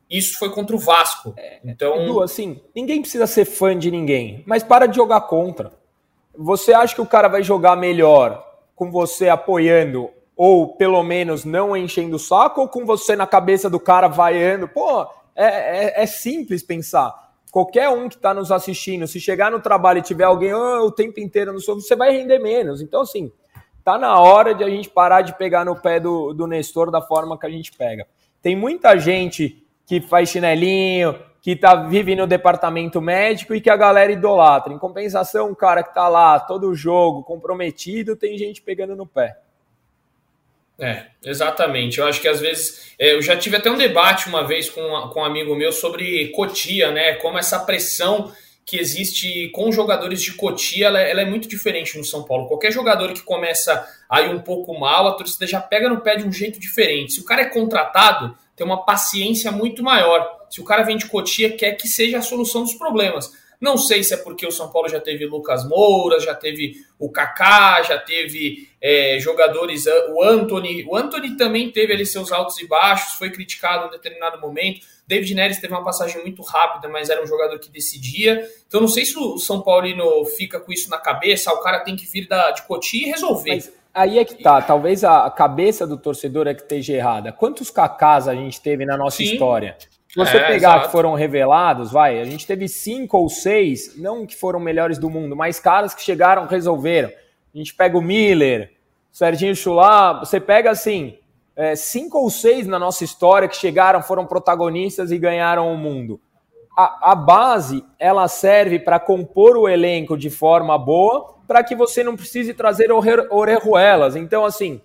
Isso 0.10 0.38
foi 0.38 0.50
contra 0.52 0.76
o 0.76 0.80
Vasco. 0.80 1.34
É, 1.36 1.60
então, 1.66 2.02
Edu, 2.02 2.22
assim, 2.22 2.62
ninguém 2.76 3.02
precisa 3.02 3.28
ser 3.28 3.46
fã 3.46 3.78
de 3.78 3.92
ninguém, 3.92 4.44
mas 4.46 4.64
para 4.64 4.86
de 4.86 4.96
jogar 4.96 5.22
contra. 5.22 5.74
Você 6.36 6.72
acha 6.72 6.94
que 6.94 7.02
o 7.02 7.06
cara 7.06 7.28
vai 7.28 7.44
jogar 7.44 7.76
melhor 7.76 8.46
com 8.76 8.92
você 8.92 9.28
apoiando 9.28 10.12
ou 10.38 10.76
pelo 10.76 11.02
menos 11.02 11.44
não 11.44 11.76
enchendo 11.76 12.16
o 12.16 12.20
saco, 12.20 12.62
ou 12.62 12.68
com 12.70 12.86
você 12.86 13.16
na 13.16 13.26
cabeça 13.26 13.68
do 13.68 13.80
cara 13.80 14.08
vaiando. 14.08 14.68
Pô, 14.68 15.02
é, 15.36 15.46
é, 15.46 16.04
é 16.04 16.06
simples 16.06 16.62
pensar. 16.62 17.12
Qualquer 17.52 17.90
um 17.90 18.08
que 18.08 18.16
está 18.16 18.36
nos 18.36 18.52
assistindo, 18.52 19.08
se 19.08 19.20
chegar 19.20 19.50
no 19.50 19.60
trabalho 19.60 19.98
e 19.98 20.04
tiver 20.04 20.26
alguém 20.26 20.54
oh, 20.54 20.86
o 20.86 20.92
tempo 20.92 21.20
inteiro 21.20 21.52
no 21.52 21.60
sono, 21.60 21.82
você 21.82 21.96
vai 21.96 22.12
render 22.12 22.38
menos. 22.38 22.82
Então, 22.82 23.02
assim, 23.02 23.32
tá 23.84 23.98
na 23.98 24.20
hora 24.20 24.54
de 24.54 24.64
a 24.64 24.70
gente 24.70 24.90
parar 24.90 25.24
de 25.24 25.36
pegar 25.36 25.66
no 25.66 25.76
pé 25.76 26.00
do, 26.00 26.34
do 26.34 26.46
Nestor 26.46 26.92
da 26.92 27.02
forma 27.02 27.40
que 27.40 27.48
a 27.48 27.50
gente 27.50 27.72
pega. 27.72 28.06
Tem 28.40 28.56
muita 28.56 28.96
gente 29.00 29.66
que 29.88 30.02
faz 30.02 30.30
chinelinho, 30.30 31.18
que 31.42 31.56
tá, 31.56 31.76
vive 31.76 32.16
no 32.16 32.28
departamento 32.28 33.02
médico 33.02 33.56
e 33.56 33.62
que 33.62 33.70
a 33.70 33.78
galera 33.78 34.12
idolatra. 34.12 34.74
Em 34.74 34.78
compensação, 34.78 35.50
um 35.50 35.56
cara 35.56 35.82
que 35.82 35.94
tá 35.96 36.08
lá 36.08 36.40
todo 36.40 36.76
jogo, 36.76 37.24
comprometido, 37.24 38.16
tem 38.16 38.38
gente 38.38 38.62
pegando 38.62 38.96
no 38.96 39.08
pé. 39.08 39.36
É, 40.80 41.06
exatamente. 41.24 42.00
Eu 42.00 42.06
acho 42.06 42.22
que 42.22 42.28
às 42.28 42.40
vezes. 42.40 42.92
É, 43.00 43.14
eu 43.14 43.22
já 43.22 43.36
tive 43.36 43.58
até 43.58 43.70
um 43.70 43.78
debate 43.78 44.28
uma 44.28 44.46
vez 44.46 44.70
com, 44.70 44.82
com 45.12 45.20
um 45.22 45.26
amigo 45.26 45.56
meu 45.56 45.72
sobre 45.72 46.28
Cotia, 46.30 46.92
né? 46.92 47.14
Como 47.16 47.38
essa 47.38 47.60
pressão 47.60 48.32
que 48.66 48.78
existe 48.78 49.48
com 49.50 49.72
jogadores 49.72 50.22
de 50.22 50.34
Cotia, 50.34 50.88
ela, 50.88 51.00
ela, 51.00 51.22
é 51.22 51.26
muito 51.26 51.48
diferente 51.48 51.98
no 51.98 52.04
São 52.04 52.24
Paulo. 52.24 52.48
Qualquer 52.48 52.72
jogador 52.72 53.14
que 53.14 53.22
começa 53.22 53.88
a 54.10 54.22
ir 54.22 54.30
um 54.30 54.42
pouco 54.42 54.78
mal, 54.78 55.08
a 55.08 55.14
torcida 55.14 55.48
já 55.48 55.62
pega 55.62 55.88
no 55.88 56.02
pé 56.02 56.18
de 56.18 56.26
um 56.26 56.32
jeito 56.32 56.60
diferente. 56.60 57.14
Se 57.14 57.22
o 57.22 57.26
cara 57.26 57.44
é 57.44 57.46
contratado, 57.46 58.38
tem 58.58 58.66
uma 58.66 58.84
paciência 58.84 59.52
muito 59.54 59.82
maior. 59.82 60.28
Se 60.50 60.60
o 60.60 60.66
cara 60.66 60.84
vem 60.84 60.98
de 60.98 61.06
Cotia, 61.06 61.50
quer 61.56 61.74
que 61.74 61.88
seja 61.88 62.18
a 62.18 62.22
solução 62.22 62.64
dos 62.64 62.74
problemas. 62.74 63.32
Não 63.60 63.78
sei 63.78 64.04
se 64.04 64.14
é 64.14 64.18
porque 64.18 64.46
o 64.46 64.52
São 64.52 64.72
Paulo 64.72 64.88
já 64.88 65.00
teve 65.00 65.26
Lucas 65.26 65.68
Moura, 65.68 66.20
já 66.20 66.36
teve 66.36 66.76
o 67.00 67.10
Kaká, 67.10 67.82
já 67.82 67.98
teve 67.98 68.70
é, 68.80 69.18
jogadores, 69.20 69.86
o 70.14 70.24
Anthony. 70.24 70.86
O 70.88 70.96
Anthony 70.96 71.36
também 71.36 71.72
teve 71.72 71.94
ali 71.94 72.06
seus 72.06 72.32
altos 72.32 72.60
e 72.60 72.68
baixos, 72.68 73.14
foi 73.14 73.32
criticado 73.32 73.86
em 73.86 73.88
um 73.88 73.92
determinado 73.92 74.40
momento. 74.40 74.86
David 75.08 75.34
Neres 75.34 75.60
teve 75.60 75.74
uma 75.74 75.84
passagem 75.84 76.22
muito 76.22 76.44
rápida, 76.44 76.88
mas 76.88 77.10
era 77.10 77.24
um 77.24 77.26
jogador 77.26 77.58
que 77.58 77.72
decidia. 77.72 78.48
Então 78.68 78.82
não 78.82 78.88
sei 78.88 79.06
se 79.06 79.18
o 79.18 79.40
São 79.40 79.62
Paulino 79.62 80.24
fica 80.26 80.60
com 80.60 80.72
isso 80.72 80.90
na 80.90 81.00
cabeça, 81.00 81.52
o 81.52 81.62
cara 81.62 81.80
tem 81.80 81.96
que 81.96 82.06
vir 82.06 82.28
da, 82.28 82.52
de 82.52 82.62
Cotia 82.64 83.08
e 83.08 83.10
resolver. 83.10 83.56
Mas 83.56 83.74
aí 83.92 84.20
é 84.20 84.26
que 84.26 84.36
tá, 84.36 84.62
talvez 84.62 85.04
a 85.04 85.28
cabeça 85.32 85.88
do 85.88 85.98
torcedor 85.98 86.46
é 86.46 86.54
que 86.54 86.62
esteja 86.62 86.94
errada. 86.94 87.32
Quantos 87.32 87.72
Kakás 87.72 88.28
a 88.28 88.36
gente 88.36 88.62
teve 88.62 88.86
na 88.86 88.96
nossa 88.96 89.18
Sim. 89.18 89.24
história? 89.24 89.76
Se 90.10 90.16
você 90.18 90.38
é, 90.38 90.48
pegar 90.48 90.56
exato. 90.56 90.86
que 90.86 90.92
foram 90.92 91.14
revelados, 91.14 91.92
vai, 91.92 92.20
a 92.20 92.24
gente 92.24 92.48
teve 92.48 92.68
cinco 92.68 93.18
ou 93.18 93.30
seis, 93.30 93.98
não 93.98 94.26
que 94.26 94.36
foram 94.36 94.60
melhores 94.60 94.98
do 94.98 95.10
mundo, 95.10 95.36
mas 95.36 95.60
caras 95.60 95.94
que 95.94 96.02
chegaram, 96.02 96.46
resolveram. 96.46 97.10
A 97.54 97.58
gente 97.58 97.74
pega 97.74 97.98
o 97.98 98.02
Miller, 98.02 98.72
o 99.12 99.18
Serginho 99.18 99.56
Chulá, 99.56 100.14
você 100.14 100.40
pega 100.40 100.72
assim, 100.72 101.18
é, 101.56 101.76
cinco 101.76 102.20
ou 102.20 102.30
seis 102.30 102.66
na 102.68 102.80
nossa 102.80 103.04
história 103.04 103.48
que 103.48 103.56
chegaram, 103.56 104.02
foram 104.02 104.26
protagonistas 104.26 105.12
e 105.12 105.18
ganharam 105.18 105.74
o 105.74 105.78
mundo. 105.78 106.22
A, 106.78 107.12
a 107.12 107.16
base, 107.16 107.84
ela 108.00 108.28
serve 108.28 108.80
para 108.80 109.00
compor 109.00 109.58
o 109.58 109.68
elenco 109.68 110.16
de 110.16 110.30
forma 110.30 110.78
boa, 110.78 111.36
para 111.48 111.64
que 111.64 111.76
você 111.76 112.04
não 112.04 112.16
precise 112.16 112.54
trazer 112.54 112.90
orejuelas. 112.92 114.16
Então, 114.16 114.46
assim, 114.46 114.80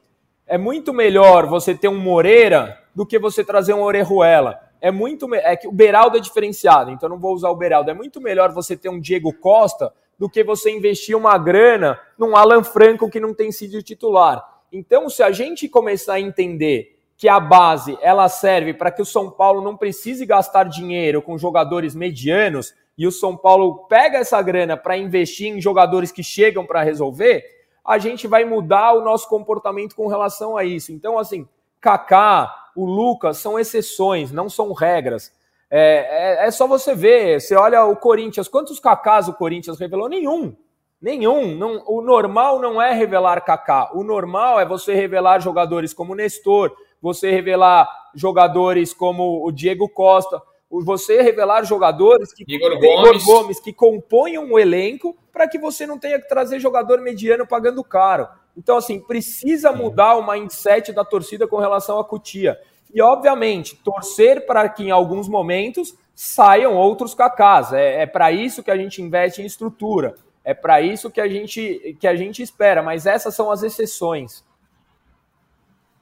é 0.46 0.56
muito 0.56 0.92
melhor 0.92 1.46
você 1.46 1.74
ter 1.74 1.88
um 1.88 1.98
Moreira 1.98 2.78
do 2.94 3.04
que 3.04 3.18
você 3.18 3.44
trazer 3.44 3.74
um 3.74 3.82
Orejuela. 3.82 4.60
É 4.82 4.90
muito 4.90 5.32
é 5.32 5.54
que 5.54 5.68
o 5.68 5.72
Beraldo 5.72 6.16
é 6.16 6.20
diferenciado, 6.20 6.90
então 6.90 7.08
não 7.08 7.16
vou 7.16 7.32
usar 7.32 7.50
o 7.50 7.56
Beraldo. 7.56 7.88
É 7.88 7.94
muito 7.94 8.20
melhor 8.20 8.50
você 8.50 8.76
ter 8.76 8.88
um 8.88 8.98
Diego 8.98 9.32
Costa 9.32 9.92
do 10.18 10.28
que 10.28 10.42
você 10.42 10.72
investir 10.72 11.16
uma 11.16 11.38
grana 11.38 12.00
num 12.18 12.36
Alan 12.36 12.64
Franco 12.64 13.08
que 13.08 13.20
não 13.20 13.32
tem 13.32 13.52
sido 13.52 13.80
titular. 13.80 14.44
Então, 14.72 15.08
se 15.08 15.22
a 15.22 15.30
gente 15.30 15.68
começar 15.68 16.14
a 16.14 16.20
entender 16.20 16.98
que 17.16 17.28
a 17.28 17.38
base 17.38 17.96
ela 18.02 18.28
serve 18.28 18.74
para 18.74 18.90
que 18.90 19.00
o 19.00 19.06
São 19.06 19.30
Paulo 19.30 19.62
não 19.62 19.76
precise 19.76 20.26
gastar 20.26 20.64
dinheiro 20.64 21.22
com 21.22 21.38
jogadores 21.38 21.94
medianos 21.94 22.74
e 22.98 23.06
o 23.06 23.12
São 23.12 23.36
Paulo 23.36 23.86
pega 23.88 24.18
essa 24.18 24.42
grana 24.42 24.76
para 24.76 24.96
investir 24.96 25.46
em 25.46 25.60
jogadores 25.60 26.10
que 26.10 26.24
chegam 26.24 26.66
para 26.66 26.82
resolver, 26.82 27.44
a 27.84 27.98
gente 27.98 28.26
vai 28.26 28.44
mudar 28.44 28.94
o 28.94 29.02
nosso 29.02 29.28
comportamento 29.28 29.94
com 29.94 30.08
relação 30.08 30.56
a 30.56 30.64
isso. 30.64 30.90
Então, 30.90 31.16
assim, 31.16 31.46
Kaká, 31.80 32.52
o 32.76 32.84
Lucas 32.84 33.38
são 33.38 33.58
exceções, 33.58 34.32
não 34.32 34.48
são 34.48 34.72
regras. 34.72 35.32
É, 35.70 36.44
é, 36.44 36.46
é 36.46 36.50
só 36.50 36.66
você 36.66 36.94
ver, 36.94 37.40
você 37.40 37.54
olha 37.54 37.84
o 37.84 37.96
Corinthians, 37.96 38.48
quantos 38.48 38.78
Kakás 38.78 39.28
o 39.28 39.34
Corinthians 39.34 39.78
revelou? 39.78 40.08
Nenhum. 40.08 40.54
Nenhum. 41.00 41.56
Não, 41.56 41.82
o 41.86 42.00
normal 42.00 42.60
não 42.60 42.80
é 42.80 42.92
revelar 42.92 43.40
Kaká. 43.44 43.90
O 43.92 44.04
normal 44.04 44.60
é 44.60 44.64
você 44.64 44.94
revelar 44.94 45.40
jogadores 45.40 45.92
como 45.92 46.14
Nestor, 46.14 46.70
você 47.00 47.30
revelar 47.30 47.88
jogadores 48.14 48.94
como 48.94 49.44
o 49.44 49.50
Diego 49.50 49.88
Costa, 49.88 50.40
você 50.70 51.20
revelar 51.20 51.64
jogadores 51.64 52.32
que, 52.32 52.44
Igor 52.46 52.78
Gomes. 52.78 53.24
Gomes 53.24 53.60
que 53.60 53.72
compõem 53.72 54.38
um 54.38 54.58
elenco 54.58 55.16
para 55.32 55.48
que 55.48 55.58
você 55.58 55.86
não 55.86 55.98
tenha 55.98 56.20
que 56.20 56.28
trazer 56.28 56.60
jogador 56.60 57.00
mediano 57.00 57.46
pagando 57.46 57.82
caro. 57.82 58.28
Então, 58.56 58.76
assim, 58.76 59.00
precisa 59.00 59.72
mudar 59.72 60.16
o 60.16 60.26
mindset 60.26 60.92
da 60.92 61.04
torcida 61.04 61.46
com 61.46 61.56
relação 61.56 61.98
à 61.98 62.04
Cutia. 62.04 62.60
E, 62.92 63.00
obviamente, 63.00 63.76
torcer 63.76 64.44
para 64.46 64.68
que 64.68 64.84
em 64.84 64.90
alguns 64.90 65.28
momentos 65.28 65.94
saiam 66.14 66.76
outros 66.76 67.14
cacás. 67.14 67.72
É, 67.72 68.02
é 68.02 68.06
para 68.06 68.30
isso 68.30 68.62
que 68.62 68.70
a 68.70 68.76
gente 68.76 69.00
investe 69.00 69.40
em 69.40 69.46
estrutura. 69.46 70.14
É 70.44 70.52
para 70.52 70.80
isso 70.80 71.10
que 71.10 71.20
a 71.20 71.28
gente 71.28 71.96
que 72.00 72.06
a 72.06 72.16
gente 72.16 72.42
espera, 72.42 72.82
mas 72.82 73.06
essas 73.06 73.34
são 73.34 73.50
as 73.50 73.62
exceções. 73.62 74.44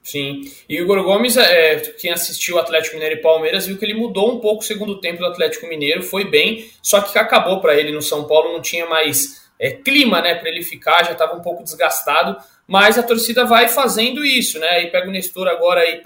Sim, 0.03 0.41
e 0.67 0.81
o 0.81 0.83
Igor 0.83 1.03
Gomes, 1.03 1.37
é, 1.37 1.75
quem 1.99 2.11
assistiu 2.11 2.57
Atlético 2.57 2.95
Mineiro 2.95 3.19
e 3.19 3.21
Palmeiras, 3.21 3.67
viu 3.67 3.77
que 3.77 3.85
ele 3.85 3.93
mudou 3.93 4.33
um 4.33 4.39
pouco 4.39 4.63
o 4.63 4.65
segundo 4.65 4.99
tempo 4.99 5.19
do 5.19 5.27
Atlético 5.27 5.67
Mineiro, 5.67 6.01
foi 6.01 6.25
bem, 6.25 6.71
só 6.81 7.01
que 7.01 7.17
acabou 7.19 7.61
para 7.61 7.75
ele 7.75 7.91
no 7.91 8.01
São 8.01 8.23
Paulo, 8.25 8.51
não 8.51 8.61
tinha 8.61 8.87
mais 8.87 9.40
é, 9.61 9.69
clima 9.69 10.19
né, 10.21 10.33
para 10.33 10.49
ele 10.49 10.63
ficar, 10.63 11.03
já 11.03 11.11
estava 11.11 11.35
um 11.35 11.41
pouco 11.41 11.63
desgastado, 11.63 12.35
mas 12.67 12.97
a 12.97 13.03
torcida 13.03 13.45
vai 13.45 13.69
fazendo 13.69 14.25
isso, 14.25 14.57
né? 14.57 14.83
E 14.83 14.89
pega 14.89 15.07
o 15.07 15.11
Nestor 15.11 15.47
agora 15.47 15.81
aí 15.81 16.01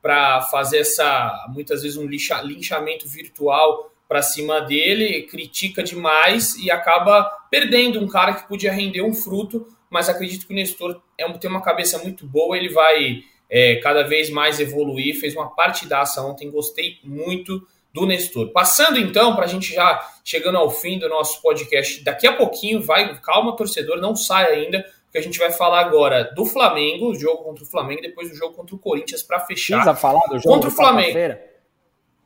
para 0.00 0.42
fazer 0.42 0.78
essa, 0.78 1.46
muitas 1.48 1.82
vezes, 1.82 1.96
um 1.96 2.06
lixa, 2.06 2.40
linchamento 2.40 3.08
virtual 3.08 3.90
para 4.08 4.22
cima 4.22 4.60
dele, 4.60 5.22
critica 5.22 5.82
demais 5.82 6.54
e 6.56 6.70
acaba 6.70 7.24
perdendo 7.50 7.98
um 7.98 8.06
cara 8.06 8.34
que 8.34 8.46
podia 8.46 8.70
render 8.70 9.02
um 9.02 9.12
fruto, 9.12 9.66
mas 9.90 10.08
acredito 10.08 10.46
que 10.46 10.52
o 10.52 10.56
Nestor 10.56 11.02
é, 11.18 11.28
tem 11.32 11.50
uma 11.50 11.62
cabeça 11.62 11.98
muito 11.98 12.24
boa, 12.24 12.56
ele 12.56 12.68
vai 12.68 13.24
é, 13.50 13.76
cada 13.76 14.04
vez 14.04 14.30
mais 14.30 14.60
evoluir, 14.60 15.18
fez 15.18 15.34
uma 15.34 15.52
partidaça 15.52 16.22
ontem, 16.22 16.48
gostei 16.48 16.98
muito 17.02 17.66
do 17.94 18.04
Nestor. 18.04 18.50
Passando 18.50 18.98
então, 18.98 19.36
para 19.36 19.44
a 19.44 19.48
gente 19.48 19.72
já 19.72 20.04
chegando 20.24 20.58
ao 20.58 20.68
fim 20.68 20.98
do 20.98 21.08
nosso 21.08 21.40
podcast, 21.40 22.02
daqui 22.02 22.26
a 22.26 22.32
pouquinho, 22.32 22.82
vai, 22.82 23.16
calma 23.20 23.56
torcedor, 23.56 24.00
não 24.00 24.16
sai 24.16 24.52
ainda, 24.52 24.84
porque 25.04 25.18
a 25.18 25.22
gente 25.22 25.38
vai 25.38 25.52
falar 25.52 25.80
agora 25.80 26.24
do 26.34 26.44
Flamengo, 26.44 27.10
o 27.10 27.14
jogo 27.14 27.44
contra 27.44 27.62
o 27.62 27.66
Flamengo, 27.66 28.00
e 28.00 28.08
depois 28.08 28.28
do 28.28 28.34
jogo 28.34 28.52
contra 28.52 28.74
o 28.74 28.78
Corinthians 28.78 29.22
para 29.22 29.38
fechar. 29.38 29.76
Precisa 29.76 29.94
falar 29.94 30.26
do 30.26 30.40
jogo 30.40 30.54
contra 30.54 30.68
o 30.68 30.72
Flamengo. 30.72 31.38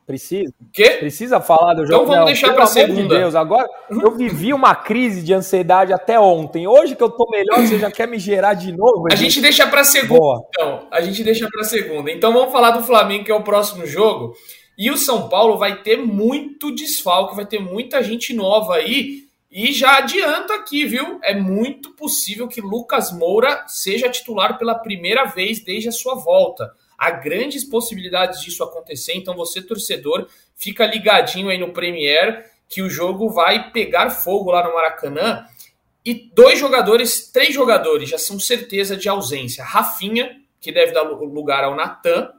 Precisa. 0.07 0.51
Quê? 0.73 0.89
Precisa 0.99 1.39
falar 1.39 1.75
do 1.75 1.85
jogo. 1.85 1.93
Então 1.93 2.05
vamos 2.07 2.19
não, 2.21 2.25
deixar 2.25 2.51
para 2.55 2.65
segunda. 2.65 3.01
De 3.03 3.07
Deus, 3.07 3.35
agora 3.35 3.69
eu 3.91 4.09
vivi 4.09 4.51
uma 4.51 4.73
crise 4.73 5.21
de 5.21 5.35
ansiedade 5.35 5.93
até 5.93 6.19
ontem. 6.19 6.67
Hoje 6.67 6.95
que 6.95 7.03
eu 7.03 7.11
tô 7.11 7.29
melhor, 7.29 7.59
você 7.59 7.77
já 7.77 7.91
quer 7.91 8.07
me 8.07 8.17
gerar 8.17 8.55
de 8.55 8.75
novo? 8.75 9.03
A 9.11 9.15
gente 9.15 9.39
deixa 9.39 9.67
para 9.67 9.83
segunda. 9.83 10.19
Boa. 10.19 10.47
Então, 10.49 10.87
a 10.89 10.99
gente 11.01 11.23
deixa 11.23 11.47
para 11.47 11.63
segunda. 11.63 12.09
Então 12.09 12.33
vamos 12.33 12.51
falar 12.51 12.71
do 12.71 12.81
Flamengo, 12.81 13.23
que 13.23 13.31
é 13.31 13.35
o 13.35 13.43
próximo 13.43 13.85
jogo. 13.85 14.33
E 14.79 14.89
o 14.89 14.97
São 14.97 15.27
Paulo 15.27 15.57
vai 15.57 15.83
ter 15.83 15.97
muito 15.97 16.73
desfalque, 16.73 17.35
vai 17.35 17.45
ter 17.45 17.59
muita 17.59 18.01
gente 18.01 18.33
nova 18.33 18.75
aí. 18.75 19.25
E 19.51 19.73
já 19.73 19.97
adianto 19.97 20.53
aqui, 20.53 20.85
viu? 20.85 21.19
É 21.21 21.35
muito 21.35 21.91
possível 21.95 22.47
que 22.47 22.61
Lucas 22.61 23.11
Moura 23.11 23.65
seja 23.67 24.07
titular 24.07 24.57
pela 24.57 24.73
primeira 24.73 25.25
vez 25.25 25.61
desde 25.61 25.89
a 25.89 25.91
sua 25.91 26.15
volta. 26.15 26.71
Há 26.97 27.11
grandes 27.11 27.65
possibilidades 27.65 28.39
disso 28.41 28.63
acontecer, 28.63 29.17
então 29.17 29.35
você, 29.35 29.61
torcedor, 29.61 30.29
fica 30.55 30.85
ligadinho 30.85 31.49
aí 31.49 31.57
no 31.57 31.73
Premier 31.73 32.49
que 32.69 32.81
o 32.81 32.89
jogo 32.89 33.29
vai 33.29 33.71
pegar 33.71 34.09
fogo 34.11 34.49
lá 34.51 34.65
no 34.65 34.73
Maracanã. 34.73 35.45
E 36.05 36.13
dois 36.33 36.57
jogadores, 36.57 37.29
três 37.33 37.53
jogadores 37.53 38.07
já 38.07 38.17
são 38.17 38.39
certeza 38.39 38.95
de 38.95 39.09
ausência. 39.09 39.61
Rafinha, 39.61 40.39
que 40.61 40.71
deve 40.71 40.93
dar 40.93 41.01
lugar 41.01 41.65
ao 41.65 41.75
Natan. 41.75 42.31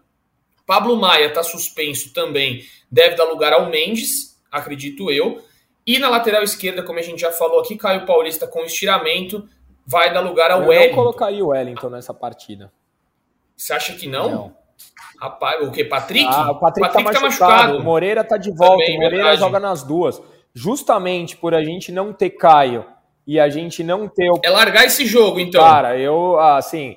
Pablo 0.71 0.95
Maia 0.95 1.27
está 1.27 1.43
suspenso 1.43 2.15
também, 2.15 2.63
deve 2.89 3.17
dar 3.17 3.25
lugar 3.25 3.53
ao 3.53 3.69
Mendes, 3.69 4.41
acredito 4.53 5.11
eu. 5.11 5.43
E 5.85 5.99
na 5.99 6.09
lateral 6.09 6.45
esquerda, 6.45 6.81
como 6.81 7.01
a 7.01 7.03
gente 7.03 7.21
já 7.21 7.33
falou 7.33 7.59
aqui, 7.59 7.77
Caio 7.77 8.07
Paulista 8.07 8.47
com 8.47 8.61
estiramento, 8.61 9.49
vai 9.85 10.15
dar 10.15 10.21
lugar 10.21 10.53
ao 10.53 10.63
eu 10.63 10.69
Wellington. 10.69 10.91
Eu 10.91 10.95
colocaria 10.95 11.45
o 11.45 11.49
Wellington 11.49 11.89
nessa 11.89 12.15
partida. 12.15 12.71
Você 13.57 13.73
acha 13.73 13.95
que 13.95 14.07
não? 14.07 14.31
Não. 14.31 14.57
Rapaz, 15.21 15.67
o 15.67 15.73
que? 15.73 15.85
Patrick? 15.85 16.29
Ah, 16.29 16.53
o 16.53 16.61
Patrick, 16.61 16.87
Patrick 16.87 17.05
tá, 17.05 17.15
tá, 17.15 17.21
machucado. 17.21 17.53
machucado. 17.53 17.79
O 17.79 17.83
Moreira 17.83 18.23
tá 18.23 18.37
de 18.37 18.53
volta. 18.53 18.77
Também, 18.77 18.91
o 18.91 19.03
Moreira 19.03 19.17
verdade. 19.25 19.41
joga 19.41 19.59
nas 19.59 19.83
duas. 19.83 20.23
Justamente 20.55 21.37
por 21.37 21.53
a 21.53 21.65
gente 21.65 21.91
não 21.91 22.13
ter 22.13 22.31
Caio 22.31 22.87
e 23.27 23.41
a 23.41 23.49
gente 23.49 23.83
não 23.83 24.07
ter 24.07 24.31
o. 24.31 24.39
É 24.45 24.49
largar 24.49 24.85
esse 24.85 25.05
jogo, 25.05 25.41
então. 25.41 25.61
Cara, 25.65 25.99
eu, 25.99 26.39
assim, 26.39 26.97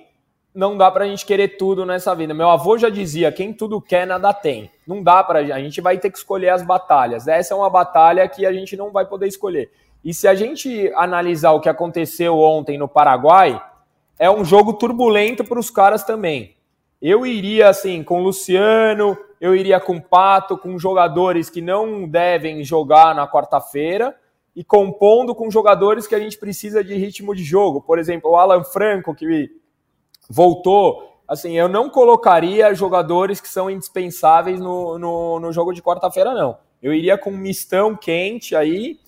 não 0.54 0.78
dá 0.78 0.91
pra 0.91 1.06
gente 1.06 1.26
querer 1.26 1.58
tudo 1.58 1.86
nessa 1.86 2.14
vida. 2.14 2.34
Meu 2.34 2.49
avô 2.49 2.78
já 2.78 2.89
dizia: 2.89 3.32
quem 3.32 3.51
tudo 3.51 3.82
quer, 3.82 4.06
nada 4.06 4.34
tem. 4.34 4.70
Não 4.88 5.01
dá 5.01 5.24
pra. 5.24 5.39
A 5.39 5.60
gente 5.60 5.82
vai 5.82 5.97
ter 5.97 6.12
que 6.12 6.18
escolher 6.18 6.49
as 6.49 6.64
batalhas. 6.64 7.28
Essa 7.28 7.54
é 7.54 7.58
uma 7.58 7.70
batalha 7.70 8.28
que 8.28 8.45
a 8.45 8.54
gente 8.54 8.78
não 8.78 8.91
vai 8.91 9.06
poder 9.06 9.28
escolher. 9.28 9.72
E 10.04 10.14
se 10.14 10.28
a 10.28 10.36
gente 10.36 10.91
analisar 10.95 11.51
o 11.51 11.62
que 11.62 11.70
aconteceu 11.70 12.38
ontem 12.38 12.78
no 12.78 12.88
Paraguai, 12.88 13.62
é 14.20 14.30
um 14.30 14.43
jogo 14.43 14.74
turbulento 14.74 15.43
para 15.43 15.60
os 15.60 15.70
caras 15.70 16.04
também. 16.04 16.56
Eu 17.01 17.26
iria 17.26 17.70
assim 17.70 18.04
com 18.04 18.22
o 18.22 18.24
Luciano, 18.24 19.18
eu 19.41 19.56
iria 19.56 19.80
com 19.80 19.97
o 19.97 20.01
Pato, 20.01 20.58
com 20.58 20.78
jogadores 20.78 21.49
que 21.49 21.62
não 21.62 22.08
devem 22.08 22.64
jogar 22.64 23.16
na 23.16 23.28
quarta-feira 23.28 24.16
e 24.56 24.64
compondo 24.64 25.34
com 25.34 25.49
jogadores 25.49 26.06
que 26.06 26.16
a 26.16 26.20
gente 26.20 26.38
precisa 26.38 26.84
de 26.84 26.95
ritmo 26.95 27.34
de 27.36 27.43
jogo. 27.43 27.82
Por 27.82 27.97
exemplo, 27.97 28.32
o 28.32 28.36
Alan 28.36 28.64
Franco, 28.64 29.16
que 29.16 29.49
voltou. 30.30 31.11
Assim, 31.28 31.57
eu 31.57 31.67
não 31.67 31.89
colocaria 31.89 32.74
jogadores 32.74 33.39
que 33.39 33.47
são 33.47 33.69
indispensáveis 33.69 34.59
no, 34.59 34.99
no, 34.99 35.39
no 35.39 35.51
jogo 35.51 35.74
de 35.74 35.82
quarta-feira, 35.82 36.34
não. 36.34 36.57
Eu 36.82 36.93
iria 36.93 37.17
com 37.17 37.32
um 37.32 37.38
mistão 37.38 37.95
quente 37.95 38.55
aí 38.55 38.99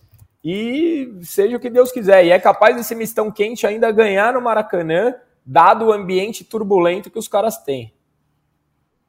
e 0.43 1.11
seja 1.24 1.57
o 1.57 1.59
que 1.59 1.70
Deus 1.70 1.91
quiser. 1.91 2.26
E 2.26 2.32
é 2.32 2.39
capaz 2.39 2.76
desse 2.76 2.95
mistão 2.95 3.32
quente 3.32 3.68
ainda 3.68 3.91
ganhar 3.91 4.34
no 4.34 4.41
Maracanã 4.41 5.16
dado 5.45 5.86
o 5.86 5.91
ambiente 5.91 6.43
turbulento 6.43 7.11
que 7.11 7.20
os 7.20 7.28
caras 7.28 7.57
têm. 7.57 7.93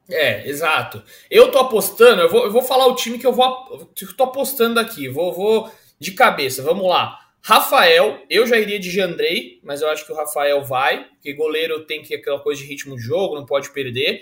É, 0.09 0.47
exato. 0.47 1.03
Eu 1.29 1.51
tô 1.51 1.59
apostando, 1.59 2.21
eu 2.21 2.29
vou, 2.29 2.45
eu 2.45 2.51
vou 2.51 2.61
falar 2.61 2.87
o 2.87 2.95
time 2.95 3.19
que 3.19 3.27
eu 3.27 3.33
vou. 3.33 3.89
Eu 4.01 4.15
tô 4.15 4.23
apostando 4.23 4.79
aqui, 4.79 5.09
vou, 5.09 5.33
vou 5.33 5.71
de 5.99 6.11
cabeça, 6.11 6.61
vamos 6.61 6.87
lá. 6.87 7.19
Rafael, 7.41 8.19
eu 8.29 8.45
já 8.45 8.57
iria 8.57 8.79
de 8.79 8.89
Jandrei, 8.89 9.59
mas 9.63 9.81
eu 9.81 9.89
acho 9.89 10.05
que 10.05 10.11
o 10.11 10.15
Rafael 10.15 10.63
vai, 10.63 11.05
porque 11.05 11.33
goleiro 11.33 11.85
tem 11.85 12.01
que 12.01 12.15
aquela 12.15 12.39
coisa 12.39 12.61
de 12.61 12.67
ritmo 12.67 12.95
de 12.95 13.01
jogo, 13.01 13.35
não 13.35 13.45
pode 13.45 13.71
perder. 13.71 14.21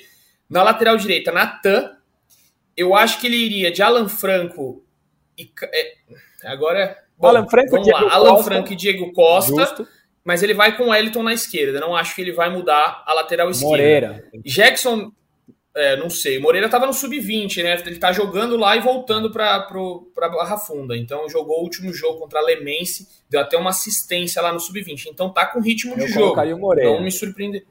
Na 0.50 0.62
lateral 0.62 0.98
direita, 0.98 1.32
Natan. 1.32 1.98
Eu 2.78 2.94
acho 2.94 3.20
que 3.20 3.28
ele 3.28 3.38
iria 3.38 3.72
de 3.72 3.82
Alan 3.82 4.08
Franco 4.08 4.84
e. 5.38 5.50
É, 5.64 5.94
agora. 6.44 7.04
Bom, 7.18 7.28
Alan 7.28 7.48
Franco, 7.48 7.72
vamos 7.72 7.86
Diego 7.86 8.04
lá. 8.04 8.12
Costa. 8.12 8.16
Alan 8.16 8.44
Franco 8.44 8.74
e 8.74 8.76
Diego 8.76 9.14
Costa. 9.14 9.56
Justo 9.56 9.88
mas 10.26 10.42
ele 10.42 10.56
vai 10.56 10.76
com 10.76 10.86
o 10.86 10.90
Wellington 10.90 11.22
na 11.22 11.34
esquerda. 11.34 11.80
Não 11.80 11.96
acho 11.96 12.16
que 12.16 12.22
ele 12.22 12.32
vai 12.34 12.50
mudar 12.50 13.04
a 13.06 13.14
lateral 13.14 13.52
esquerda. 13.52 13.70
Moreira. 13.70 14.30
Jackson, 14.44 15.12
é, 15.76 15.98
não 15.98 16.10
sei. 16.10 16.40
Moreira 16.40 16.68
estava 16.68 16.86
no 16.86 16.94
sub-20, 16.94 17.62
né? 17.62 17.74
Ele 17.82 17.92
está 17.92 18.14
jogando 18.14 18.56
lá 18.56 18.78
e 18.78 18.80
voltando 18.80 19.30
para 19.30 19.56
a 19.56 20.30
Barra 20.30 20.58
Funda. 20.58 20.96
Então 20.96 21.28
jogou 21.28 21.60
o 21.60 21.64
último 21.64 21.94
jogo 21.94 22.20
contra 22.20 22.40
a 22.40 22.42
Lemense, 22.42 23.08
deu 23.30 23.42
até 23.42 23.58
uma 23.58 23.72
assistência 23.72 24.42
lá 24.42 24.54
no 24.54 24.60
sub-20. 24.60 25.08
Então 25.08 25.30
tá 25.30 25.46
com 25.46 25.60
ritmo 25.60 25.94
Eu 25.98 26.06
de 26.06 26.14
jogo. 26.14 26.40
O 26.40 26.58
Moreira. 26.58 26.92
Não 26.92 27.04
me 27.04 27.12
surpreende. 27.12 27.66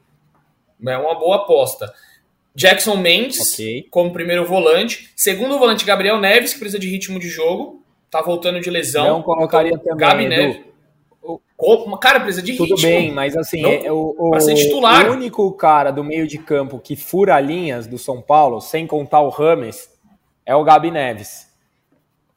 É 0.87 0.97
uma 0.97 1.17
boa 1.17 1.37
aposta. 1.37 1.91
Jackson 2.53 2.95
Mendes 2.95 3.53
okay. 3.53 3.87
como 3.89 4.13
primeiro 4.13 4.45
volante. 4.45 5.11
Segundo 5.15 5.57
volante, 5.57 5.83
Gabriel 5.83 6.19
Neves, 6.19 6.53
que 6.53 6.59
precisa 6.59 6.79
de 6.79 6.87
ritmo 6.87 7.19
de 7.19 7.27
jogo. 7.27 7.83
Tá 8.11 8.21
voltando 8.21 8.61
de 8.61 8.69
lesão. 8.69 9.07
Não 9.07 9.23
colocaria 9.23 9.71
então, 9.73 9.97
também. 9.97 9.97
Gabi 9.97 10.27
Neves. 10.27 10.74
O... 11.65 11.97
Cara, 11.97 12.19
precisa 12.19 12.45
de 12.45 12.53
Tudo 12.53 12.75
ritmo. 12.75 12.77
Tudo 12.77 12.87
bem, 12.87 13.11
mas 13.11 13.35
assim, 13.35 13.61
Não, 13.61 13.69
é, 13.69 13.91
o, 13.91 14.15
o, 14.17 14.53
titular. 14.53 15.09
o 15.09 15.13
único 15.13 15.51
cara 15.53 15.91
do 15.91 16.03
meio 16.03 16.27
de 16.27 16.37
campo 16.37 16.79
que 16.79 16.95
fura 16.95 17.39
linhas 17.39 17.87
do 17.87 17.97
São 17.97 18.21
Paulo, 18.21 18.61
sem 18.61 18.85
contar 18.85 19.21
o 19.21 19.29
Rames, 19.29 19.89
é 20.45 20.55
o 20.55 20.63
Gabi 20.63 20.91
Neves. 20.91 21.47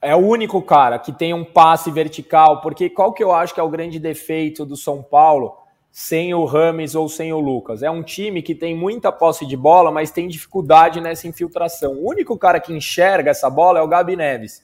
É 0.01 0.15
o 0.15 0.19
único 0.19 0.63
cara 0.63 0.99
que 0.99 1.13
tem 1.13 1.35
um 1.35 1.45
passe 1.45 1.91
vertical, 1.91 2.61
porque 2.61 2.89
qual 2.89 3.13
que 3.13 3.23
eu 3.23 3.33
acho 3.33 3.53
que 3.53 3.61
é 3.61 3.63
o 3.63 3.69
grande 3.69 3.99
defeito 3.99 4.65
do 4.65 4.77
São 4.77 5.03
Paulo? 5.03 5.55
sem 5.91 6.33
o 6.33 6.45
Rames 6.45 6.95
ou 6.95 7.09
sem 7.09 7.33
o 7.33 7.41
Lucas. 7.41 7.83
É 7.83 7.91
um 7.91 8.03
time 8.05 8.41
que 8.41 8.55
tem 8.55 8.73
muita 8.73 9.11
posse 9.11 9.45
de 9.45 9.57
bola, 9.57 9.91
mas 9.91 10.13
tem 10.13 10.29
dificuldade 10.29 11.01
nessa 11.01 11.27
infiltração. 11.27 11.95
O 11.95 12.09
único 12.09 12.39
cara 12.39 12.61
que 12.61 12.73
enxerga 12.73 13.31
essa 13.31 13.51
bola 13.51 13.81
é 13.81 13.83
o 13.83 13.89
Gabi 13.89 14.15
Neves. 14.15 14.63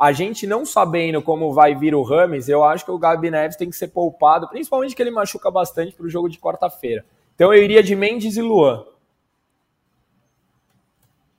A 0.00 0.12
gente 0.12 0.46
não 0.46 0.64
sabendo 0.64 1.20
como 1.20 1.52
vai 1.52 1.74
vir 1.74 1.94
o 1.94 2.02
Rames, 2.02 2.48
eu 2.48 2.64
acho 2.64 2.86
que 2.86 2.90
o 2.90 2.98
Gabi 2.98 3.30
Neves 3.30 3.56
tem 3.56 3.68
que 3.68 3.76
ser 3.76 3.88
poupado, 3.88 4.48
principalmente 4.48 4.96
que 4.96 5.02
ele 5.02 5.10
machuca 5.10 5.50
bastante 5.50 5.92
para 5.92 6.06
o 6.06 6.08
jogo 6.08 6.26
de 6.26 6.38
quarta-feira. 6.38 7.04
Então 7.34 7.52
eu 7.52 7.62
iria 7.62 7.82
de 7.82 7.94
Mendes 7.94 8.38
e 8.38 8.40
Luan. 8.40 8.82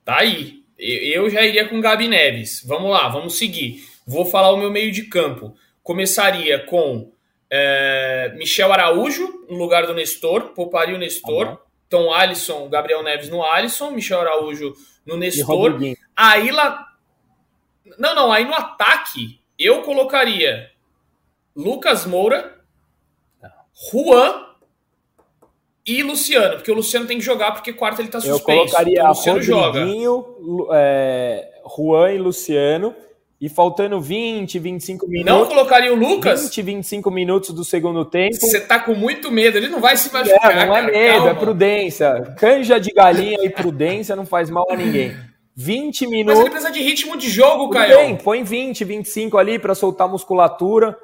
Tá 0.04 0.20
aí. 0.20 0.62
Eu 0.78 1.28
já 1.28 1.42
iria 1.42 1.68
com 1.68 1.78
o 1.78 1.80
Gabi 1.80 2.06
Neves. 2.06 2.64
Vamos 2.64 2.90
lá, 2.90 3.08
vamos 3.08 3.36
seguir. 3.36 3.84
Vou 4.06 4.24
falar 4.24 4.52
o 4.52 4.56
meu 4.56 4.70
meio 4.70 4.92
de 4.92 5.06
campo. 5.06 5.54
Começaria 5.82 6.60
com 6.60 7.10
é, 7.50 8.32
Michel 8.36 8.72
Araújo 8.72 9.44
no 9.48 9.56
lugar 9.56 9.86
do 9.86 9.94
Nestor, 9.94 10.50
pouparia 10.54 10.94
o 10.94 10.98
Nestor. 10.98 11.48
Uhum. 11.48 11.56
Então, 11.88 12.12
Alisson, 12.12 12.68
Gabriel 12.68 13.02
Neves 13.02 13.28
no 13.28 13.42
Alisson, 13.42 13.90
Michel 13.90 14.20
Araújo 14.20 14.72
no 15.04 15.16
Nestor. 15.16 15.78
Aí 16.16 16.50
lá. 16.52 16.91
Não, 17.98 18.14
não, 18.14 18.32
aí 18.32 18.44
no 18.44 18.54
ataque 18.54 19.40
eu 19.58 19.82
colocaria 19.82 20.70
Lucas 21.54 22.06
Moura, 22.06 22.58
Juan 23.90 24.46
e 25.86 26.02
Luciano, 26.02 26.56
porque 26.56 26.70
o 26.70 26.74
Luciano 26.74 27.06
tem 27.06 27.18
que 27.18 27.24
jogar 27.24 27.52
porque 27.52 27.72
quarto 27.72 28.00
ele 28.00 28.08
tá 28.08 28.20
suspenso. 28.20 28.40
Eu 28.40 28.44
colocaria 28.44 28.92
então, 28.94 29.06
o 29.06 29.08
Luciano 29.08 29.38
Rodriguinho, 29.38 30.36
joga. 30.40 30.76
É, 30.78 31.50
Juan 31.76 32.12
e 32.12 32.18
Luciano. 32.18 32.94
E 33.40 33.48
faltando 33.48 34.00
20, 34.00 34.56
25 34.60 35.08
minutos. 35.08 35.32
Não 35.32 35.46
colocaria 35.46 35.92
o 35.92 35.96
Lucas? 35.96 36.42
20, 36.44 36.62
25 36.62 37.10
minutos 37.10 37.50
do 37.50 37.64
segundo 37.64 38.04
tempo. 38.04 38.36
Você 38.36 38.60
tá 38.60 38.78
com 38.78 38.94
muito 38.94 39.32
medo, 39.32 39.56
ele 39.56 39.66
não 39.66 39.80
vai 39.80 39.96
se 39.96 40.12
machucar. 40.12 40.56
É, 40.56 40.64
não 40.64 40.76
é 40.76 40.82
medo, 40.82 41.14
calma. 41.16 41.30
é 41.30 41.34
prudência. 41.34 42.34
Canja 42.38 42.78
de 42.78 42.92
galinha 42.92 43.38
e 43.42 43.50
prudência 43.50 44.14
não 44.14 44.24
faz 44.24 44.48
mal 44.48 44.64
a 44.70 44.76
ninguém. 44.76 45.16
20 45.54 46.06
minutos. 46.06 46.38
Mas 46.38 46.40
ele 46.40 46.50
precisa 46.50 46.72
de 46.72 46.82
ritmo 46.82 47.16
de 47.16 47.28
jogo, 47.28 47.70
Caio. 47.70 47.96
Bem, 47.96 48.16
põe 48.16 48.42
20, 48.42 48.84
25 48.84 49.38
ali 49.38 49.58
para 49.58 49.74
soltar 49.74 50.08
musculatura. 50.08 50.98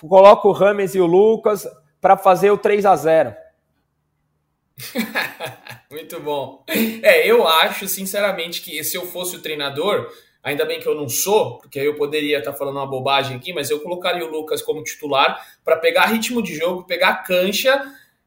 Coloca 0.00 0.48
o 0.48 0.52
Rames 0.52 0.94
e 0.94 1.00
o 1.00 1.06
Lucas 1.06 1.66
para 2.00 2.16
fazer 2.16 2.50
o 2.50 2.58
3 2.58 2.86
a 2.86 2.96
0 2.96 3.34
Muito 5.90 6.20
bom. 6.20 6.64
É, 7.02 7.26
eu 7.26 7.46
acho, 7.46 7.86
sinceramente, 7.86 8.62
que 8.62 8.82
se 8.82 8.96
eu 8.96 9.04
fosse 9.06 9.36
o 9.36 9.42
treinador, 9.42 10.08
Ainda 10.42 10.64
bem 10.64 10.80
que 10.80 10.86
eu 10.86 10.94
não 10.94 11.06
sou, 11.06 11.58
porque 11.58 11.78
aí 11.78 11.84
eu 11.84 11.96
poderia 11.96 12.38
estar 12.38 12.54
falando 12.54 12.76
uma 12.76 12.86
bobagem 12.86 13.36
aqui, 13.36 13.52
mas 13.52 13.68
eu 13.68 13.80
colocaria 13.80 14.24
o 14.24 14.30
Lucas 14.30 14.62
como 14.62 14.82
titular 14.82 15.38
para 15.62 15.76
pegar 15.76 16.06
ritmo 16.06 16.42
de 16.42 16.54
jogo, 16.54 16.84
pegar 16.84 17.22
cancha. 17.24 17.82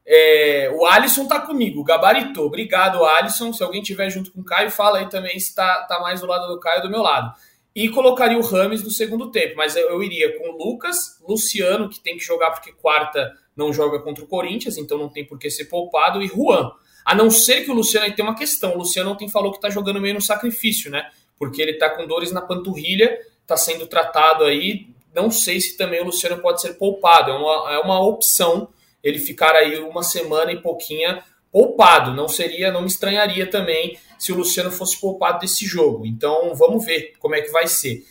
É, 0.06 0.70
o 0.74 0.84
Alisson 0.84 1.26
tá 1.26 1.40
comigo, 1.40 1.82
gabaritou. 1.82 2.46
Obrigado, 2.46 3.04
Alisson. 3.04 3.52
Se 3.52 3.62
alguém 3.62 3.82
tiver 3.82 4.10
junto 4.10 4.30
com 4.30 4.40
o 4.40 4.44
Caio, 4.44 4.70
fala 4.70 4.98
aí 4.98 5.08
também 5.08 5.38
se 5.38 5.54
tá, 5.54 5.82
tá 5.88 6.00
mais 6.00 6.20
do 6.20 6.26
lado 6.26 6.52
do 6.52 6.60
Caio 6.60 6.82
do 6.82 6.90
meu 6.90 7.02
lado. 7.02 7.34
E 7.74 7.88
colocaria 7.88 8.38
o 8.38 8.42
Rames 8.42 8.82
no 8.82 8.90
segundo 8.90 9.30
tempo, 9.30 9.56
mas 9.56 9.74
eu, 9.74 9.88
eu 9.88 10.02
iria 10.02 10.38
com 10.38 10.50
o 10.50 10.56
Lucas, 10.56 11.20
Luciano, 11.26 11.88
que 11.88 11.98
tem 11.98 12.16
que 12.16 12.24
jogar 12.24 12.52
porque 12.52 12.72
quarta 12.72 13.32
não 13.56 13.72
joga 13.72 13.98
contra 14.00 14.22
o 14.22 14.28
Corinthians, 14.28 14.76
então 14.76 14.96
não 14.96 15.08
tem 15.08 15.24
por 15.24 15.38
que 15.38 15.50
ser 15.50 15.64
poupado, 15.64 16.22
e 16.22 16.28
Juan. 16.28 16.70
A 17.04 17.14
não 17.14 17.30
ser 17.30 17.64
que 17.64 17.70
o 17.70 17.74
Luciano 17.74 18.06
aí 18.06 18.12
tem 18.12 18.24
uma 18.24 18.36
questão. 18.36 18.74
O 18.74 18.78
Luciano 18.78 19.10
ontem 19.10 19.28
falou 19.28 19.52
que 19.52 19.60
tá 19.60 19.68
jogando 19.68 20.00
meio 20.00 20.14
no 20.14 20.22
sacrifício, 20.22 20.90
né? 20.90 21.10
porque 21.38 21.60
ele 21.60 21.72
está 21.72 21.90
com 21.90 22.06
dores 22.06 22.32
na 22.32 22.40
panturrilha, 22.40 23.18
está 23.42 23.56
sendo 23.56 23.86
tratado 23.86 24.44
aí. 24.44 24.86
Não 25.14 25.30
sei 25.30 25.60
se 25.60 25.76
também 25.76 26.00
o 26.00 26.04
Luciano 26.04 26.40
pode 26.40 26.60
ser 26.60 26.74
poupado, 26.74 27.30
é 27.30 27.34
uma, 27.34 27.72
é 27.72 27.78
uma 27.78 28.00
opção 28.00 28.68
ele 29.04 29.18
ficar 29.18 29.54
aí 29.54 29.78
uma 29.78 30.02
semana 30.02 30.50
e 30.50 30.60
pouquinha 30.60 31.22
poupado. 31.52 32.12
Não 32.12 32.26
seria, 32.26 32.72
não 32.72 32.80
me 32.80 32.88
estranharia 32.88 33.48
também 33.48 33.98
se 34.18 34.32
o 34.32 34.36
Luciano 34.36 34.72
fosse 34.72 34.98
poupado 35.00 35.40
desse 35.40 35.66
jogo. 35.66 36.06
Então 36.06 36.54
vamos 36.54 36.84
ver 36.84 37.12
como 37.20 37.36
é 37.36 37.42
que 37.42 37.52
vai 37.52 37.68
ser. 37.68 38.04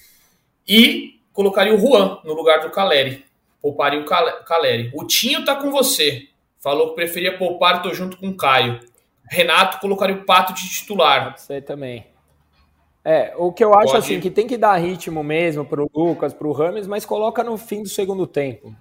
E 0.66 1.20
colocaria 1.34 1.74
o 1.74 1.78
Juan 1.78 2.20
no 2.24 2.34
lugar 2.34 2.62
do 2.62 2.72
Caleri. 2.72 3.26
Pouparia 3.62 4.00
o 4.00 4.06
Caleri. 4.06 4.92
O 4.94 5.06
Tinho 5.06 5.44
tá 5.44 5.56
com 5.56 5.72
você. 5.72 6.28
Falou 6.60 6.90
que 6.90 6.96
preferia 6.96 7.38
poupar, 7.38 7.82
tô 7.82 7.94
junto 7.94 8.16
com 8.16 8.30
o 8.30 8.38
Caio. 8.38 8.80
Renato 9.30 9.80
colocaria 9.80 10.16
o 10.16 10.26
Pato 10.26 10.54
de 10.54 10.70
titular. 10.70 11.38
Sei 11.38 11.62
também. 11.62 12.06
É, 13.04 13.34
o 13.36 13.52
que 13.52 13.64
eu 13.64 13.74
acho 13.74 13.92
Pode. 13.92 13.98
assim, 13.98 14.20
que 14.22 14.30
tem 14.30 14.48
que 14.48 14.58
dar 14.58 14.78
ritmo 14.78 15.22
mesmo 15.24 15.66
pro 15.66 15.90
Lucas, 15.94 16.34
pro 16.34 16.54
Rames, 16.54 16.88
mas 16.88 17.06
coloca 17.06 17.44
no 17.44 17.58
fim 17.58 17.84
do 17.84 17.90
segundo 17.90 18.26
tempo. 18.26 18.74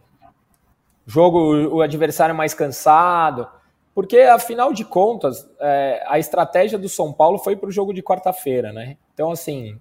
Jogo, 1.07 1.68
o 1.68 1.82
adversário 1.82 2.34
mais 2.34 2.55
cansado. 2.55 3.48
Porque, 3.94 4.18
afinal 4.18 4.72
de 4.72 4.84
contas, 4.84 5.46
é, 5.61 6.03
a 6.07 6.18
estratégia 6.18 6.78
do 6.78 6.88
São 6.88 7.12
Paulo 7.12 7.38
foi 7.38 7.57
pro 7.57 7.70
jogo 7.70 7.92
de 7.92 8.03
quarta-feira, 8.03 8.72
né? 8.72 8.96
Então, 9.12 9.30
assim, 9.30 9.78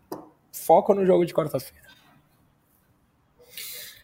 foco 0.52 0.94
no 0.94 1.06
jogo 1.06 1.26
de 1.26 1.34
quarta-feira. 1.34 1.88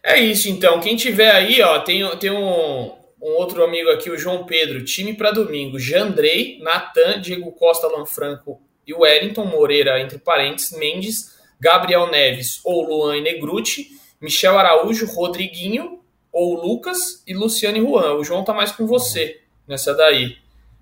É 0.02 0.18
isso, 0.18 0.48
então. 0.48 0.80
Quem 0.80 0.96
tiver 0.96 1.30
aí, 1.30 1.60
ó, 1.60 1.80
tem, 1.80 2.08
tem 2.16 2.30
um, 2.30 2.92
um 3.20 3.30
outro 3.36 3.62
amigo 3.62 3.90
aqui, 3.90 4.10
o 4.10 4.16
João 4.16 4.46
Pedro. 4.46 4.82
Time 4.82 5.12
para 5.12 5.30
domingo. 5.30 5.78
Jandrei, 5.78 6.58
Natan, 6.62 7.20
Diego 7.20 7.52
Costa, 7.52 7.88
Lanfranco 7.88 8.62
e 8.86 8.94
Wellington 8.94 9.44
Moreira, 9.44 10.00
entre 10.00 10.18
parênteses, 10.18 10.78
Mendes, 10.78 11.36
Gabriel 11.60 12.06
Neves 12.10 12.60
ou 12.64 12.82
Luan 12.82 13.18
e 13.18 13.20
Negruti, 13.20 13.88
Michel 14.18 14.58
Araújo, 14.58 15.04
Rodriguinho 15.04 15.97
ou 16.38 16.54
Lucas 16.54 17.20
e 17.26 17.34
Luciano 17.34 17.78
e 17.78 17.80
Juan. 17.80 18.14
O 18.14 18.22
João 18.22 18.44
tá 18.44 18.54
mais 18.54 18.70
com 18.70 18.86
você 18.86 19.40
nessa 19.66 19.92
daí. 19.92 20.36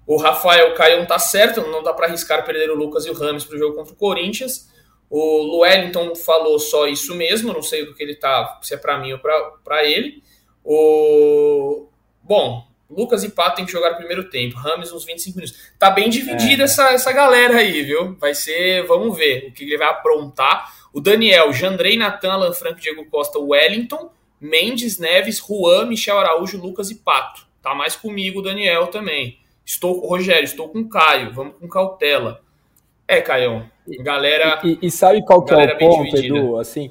O 0.07 0.19
Rafael 0.19 0.75
Caião 0.75 1.07
tá 1.07 1.19
certo, 1.19 1.63
não 1.63 1.83
dá 1.83 1.95
para 1.95 2.07
arriscar 2.07 2.45
perder 2.45 2.71
o 2.71 2.75
Lucas 2.75 3.07
e 3.07 3.11
o 3.11 3.15
Rames 3.15 3.43
pro 3.43 3.59
jogo 3.59 3.75
contra 3.75 3.95
o 3.95 3.97
Corinthians. 3.97 4.71
O 5.09 5.61
Wellington 5.61 6.15
falou 6.15 6.59
só 6.59 6.87
isso 6.87 7.15
mesmo, 7.15 7.55
não 7.55 7.63
sei 7.63 7.87
do 7.87 7.95
que 7.95 8.03
ele 8.03 8.15
tá, 8.15 8.59
se 8.61 8.75
é 8.75 8.77
para 8.77 8.99
mim 8.99 9.15
ou 9.15 9.19
para 9.19 9.83
ele. 9.83 10.23
O 10.63 11.89
Bom, 12.23 12.69
Lucas 12.91 13.25
e 13.25 13.31
Pato 13.31 13.57
tem 13.57 13.65
que 13.65 13.73
jogar 13.73 13.93
o 13.93 13.97
primeiro 13.97 14.29
tempo. 14.29 14.59
Rames 14.59 14.93
uns 14.93 15.07
25 15.07 15.39
minutos. 15.39 15.59
Tá 15.79 15.89
bem 15.89 16.11
dividida 16.11 16.65
é. 16.65 16.67
essa, 16.67 16.91
essa 16.91 17.13
galera 17.13 17.57
aí, 17.57 17.83
viu? 17.83 18.15
Vai 18.17 18.35
ser. 18.35 18.85
Vamos 18.87 19.17
ver 19.17 19.47
o 19.49 19.53
que 19.53 19.65
ele 19.65 19.79
vai 19.79 19.89
aprontar. 19.89 20.71
O 20.93 21.01
Daniel, 21.01 21.51
Jandrei, 21.51 21.97
Natan, 21.97 22.33
Alan 22.33 22.53
Franco, 22.53 22.79
Diego 22.79 23.07
Costa, 23.07 23.39
Wellington, 23.39 24.11
Mendes, 24.41 24.99
Neves, 24.99 25.39
Juan, 25.39 25.87
Michel 25.87 26.19
Araújo, 26.19 26.61
Lucas 26.61 26.91
e 26.91 26.97
Pato. 26.97 27.47
Tá 27.63 27.75
mais 27.75 27.97
comigo, 27.97 28.43
Daniel 28.43 28.89
também. 28.89 29.39
Estou 29.65 30.01
com 30.01 30.07
Rogério, 30.07 30.45
estou 30.45 30.69
com 30.69 30.89
Caio. 30.89 31.33
Vamos 31.33 31.55
com 31.59 31.69
cautela. 31.69 32.41
É, 33.09 33.21
Caio. 33.21 33.71
Galera. 34.01 34.61
E, 34.65 34.79
e, 34.83 34.87
e 34.87 34.91
sabe 34.91 35.25
qual 35.25 35.45
que 35.45 35.55
é 35.55 35.75
o 35.75 35.79
ponto, 35.79 36.17
Edu? 36.17 36.59
Assim, 36.59 36.91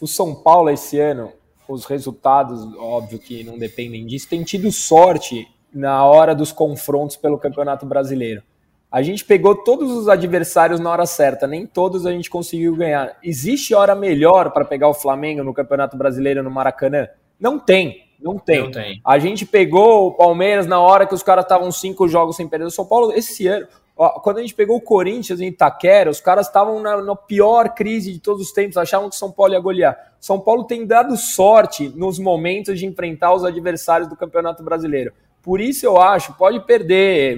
o 0.00 0.06
São 0.06 0.34
Paulo 0.34 0.70
esse 0.70 0.98
ano 0.98 1.32
os 1.68 1.84
resultados, 1.84 2.62
óbvio 2.76 3.18
que 3.18 3.42
não 3.42 3.58
dependem 3.58 4.06
disso, 4.06 4.28
tem 4.28 4.42
tido 4.44 4.70
sorte 4.70 5.48
na 5.72 6.04
hora 6.04 6.34
dos 6.34 6.52
confrontos 6.52 7.16
pelo 7.16 7.38
Campeonato 7.38 7.84
Brasileiro. 7.84 8.42
A 8.90 9.02
gente 9.02 9.24
pegou 9.24 9.54
todos 9.54 9.90
os 9.90 10.08
adversários 10.08 10.80
na 10.80 10.90
hora 10.90 11.06
certa, 11.06 11.46
nem 11.46 11.66
todos 11.66 12.06
a 12.06 12.12
gente 12.12 12.30
conseguiu 12.30 12.76
ganhar. 12.76 13.16
Existe 13.22 13.74
hora 13.74 13.94
melhor 13.94 14.50
para 14.52 14.64
pegar 14.64 14.88
o 14.88 14.94
Flamengo 14.94 15.42
no 15.42 15.52
Campeonato 15.52 15.96
Brasileiro 15.96 16.42
no 16.42 16.50
Maracanã? 16.50 17.08
Não 17.38 17.58
tem, 17.58 18.04
não 18.20 18.38
tem. 18.38 18.62
Não 18.62 18.70
tem. 18.70 19.00
A 19.04 19.18
gente 19.18 19.44
pegou 19.44 20.08
o 20.08 20.12
Palmeiras 20.12 20.66
na 20.66 20.80
hora 20.80 21.06
que 21.06 21.14
os 21.14 21.22
caras 21.22 21.44
estavam 21.44 21.70
cinco 21.72 22.08
jogos 22.08 22.36
sem 22.36 22.48
perder. 22.48 22.66
O 22.66 22.70
São 22.70 22.86
Paulo, 22.86 23.12
esse 23.12 23.46
ano, 23.46 23.66
Ó, 23.98 24.20
quando 24.20 24.38
a 24.38 24.40
gente 24.42 24.54
pegou 24.54 24.76
o 24.76 24.80
Corinthians 24.80 25.40
em 25.40 25.46
Itaquera, 25.46 26.10
os 26.10 26.20
caras 26.20 26.46
estavam 26.46 26.82
na, 26.82 27.00
na, 27.00 27.16
pior 27.16 27.70
crise 27.70 28.12
de 28.12 28.20
todos 28.20 28.42
os 28.42 28.52
tempos, 28.52 28.76
achavam 28.76 29.08
que 29.08 29.16
São 29.16 29.32
Paulo 29.32 29.54
ia 29.54 29.60
golear. 29.60 30.12
São 30.20 30.38
Paulo 30.38 30.64
tem 30.64 30.84
dado 30.84 31.16
sorte 31.16 31.88
nos 31.96 32.18
momentos 32.18 32.78
de 32.78 32.84
enfrentar 32.84 33.32
os 33.32 33.42
adversários 33.42 34.06
do 34.06 34.14
Campeonato 34.14 34.62
Brasileiro. 34.62 35.14
Por 35.46 35.60
isso 35.60 35.86
eu 35.86 35.96
acho, 35.96 36.32
pode 36.32 36.58
perder. 36.66 37.36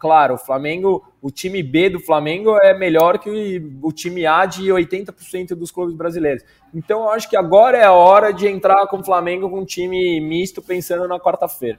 Claro, 0.00 0.34
o 0.34 0.38
Flamengo, 0.38 1.06
o 1.22 1.30
time 1.30 1.62
B 1.62 1.88
do 1.88 2.00
Flamengo 2.00 2.58
é 2.60 2.76
melhor 2.76 3.16
que 3.16 3.62
o 3.80 3.92
time 3.92 4.26
A 4.26 4.44
de 4.44 4.64
80% 4.64 5.54
dos 5.54 5.70
clubes 5.70 5.94
brasileiros. 5.94 6.42
Então 6.74 7.02
eu 7.02 7.10
acho 7.10 7.30
que 7.30 7.36
agora 7.36 7.78
é 7.78 7.84
a 7.84 7.92
hora 7.92 8.32
de 8.32 8.48
entrar 8.48 8.84
com 8.88 8.98
o 8.98 9.04
Flamengo 9.04 9.48
com 9.48 9.60
um 9.60 9.64
time 9.64 10.20
misto 10.20 10.60
pensando 10.60 11.06
na 11.06 11.20
quarta-feira. 11.20 11.78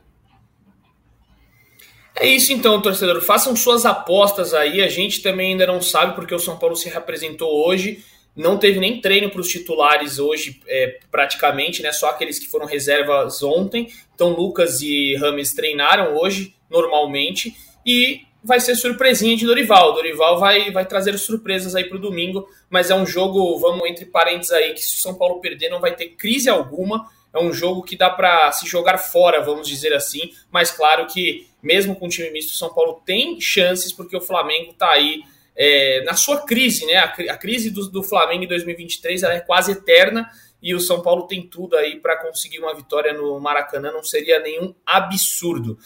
É 2.16 2.26
isso 2.26 2.54
então, 2.54 2.82
torcedor. 2.82 3.22
Façam 3.22 3.54
suas 3.54 3.86
apostas 3.86 4.54
aí. 4.54 4.82
A 4.82 4.88
gente 4.88 5.22
também 5.22 5.52
ainda 5.52 5.68
não 5.68 5.82
sabe 5.82 6.16
porque 6.16 6.34
o 6.34 6.40
São 6.40 6.58
Paulo 6.58 6.78
se 6.78 6.88
representou 6.88 7.50
hoje. 7.68 8.02
Não 8.36 8.58
teve 8.58 8.80
nem 8.80 9.00
treino 9.00 9.30
para 9.30 9.40
os 9.40 9.48
titulares 9.48 10.20
hoje, 10.20 10.60
é, 10.68 11.00
praticamente, 11.10 11.82
né? 11.82 11.92
Só 11.92 12.10
aqueles 12.10 12.38
que 12.38 12.48
foram 12.48 12.66
reservas 12.66 13.42
ontem. 13.42 13.90
Então, 14.14 14.30
Lucas 14.30 14.82
e 14.82 15.16
Rames 15.16 15.54
treinaram 15.54 16.18
hoje, 16.18 16.54
normalmente. 16.70 17.56
E 17.86 18.22
vai 18.44 18.60
ser 18.60 18.76
surpresinha 18.76 19.36
de 19.36 19.46
Dorival. 19.46 19.94
Dorival 19.94 20.38
vai, 20.38 20.70
vai 20.72 20.86
trazer 20.86 21.18
surpresas 21.18 21.76
aí 21.76 21.86
para 21.86 21.98
o 21.98 22.02
domingo, 22.02 22.48
mas 22.70 22.92
é 22.92 22.96
um 22.96 23.06
jogo, 23.06 23.58
vamos 23.58 23.90
entre 23.90 24.06
parênteses 24.06 24.52
aí, 24.52 24.74
que 24.74 24.82
se 24.82 24.98
o 24.98 25.00
São 25.00 25.16
Paulo 25.16 25.40
perder 25.40 25.70
não 25.70 25.80
vai 25.80 25.96
ter 25.96 26.10
crise 26.10 26.50
alguma. 26.50 27.10
É 27.34 27.40
um 27.40 27.52
jogo 27.52 27.84
que 27.84 27.98
dá 27.98 28.10
para 28.10 28.52
se 28.52 28.68
jogar 28.68 28.98
fora, 28.98 29.42
vamos 29.42 29.68
dizer 29.68 29.94
assim. 29.94 30.32
Mas 30.52 30.72
claro 30.72 31.08
que, 31.08 31.48
mesmo 31.62 31.96
com 31.96 32.06
o 32.06 32.10
time 32.10 32.30
misto, 32.30 32.52
o 32.52 32.58
São 32.58 32.74
Paulo 32.74 33.02
tem 33.06 33.42
chances, 33.42 33.92
porque 33.92 34.16
o 34.16 34.22
Flamengo 34.22 34.72
está 34.72 34.92
aí 34.92 35.24
é, 35.56 36.04
na 36.04 36.14
sua 36.16 36.46
crise, 36.46 36.86
né? 36.86 36.96
A, 36.96 37.06
a 37.06 37.38
crise 37.38 37.70
do, 37.70 37.90
do, 37.90 38.04
Flamengo 38.04 38.44
em 38.44 38.48
2023 38.48 39.24
é 39.24 39.40
quase 39.40 39.72
eterna 39.72 40.30
e 40.62 40.74
o 40.74 40.80
São 40.80 41.02
Paulo 41.02 41.28
tem 41.28 41.48
tudo 41.48 41.78
aí 41.78 42.00
para 42.00 42.18
conseguir 42.18 42.60
uma 42.60 42.76
vitória 42.76 43.14
no 43.14 43.40
Maracanã, 43.40 43.92
não 43.92 44.04
seria 44.04 44.40
nenhum 44.40 44.74
absurdo. 44.86 45.78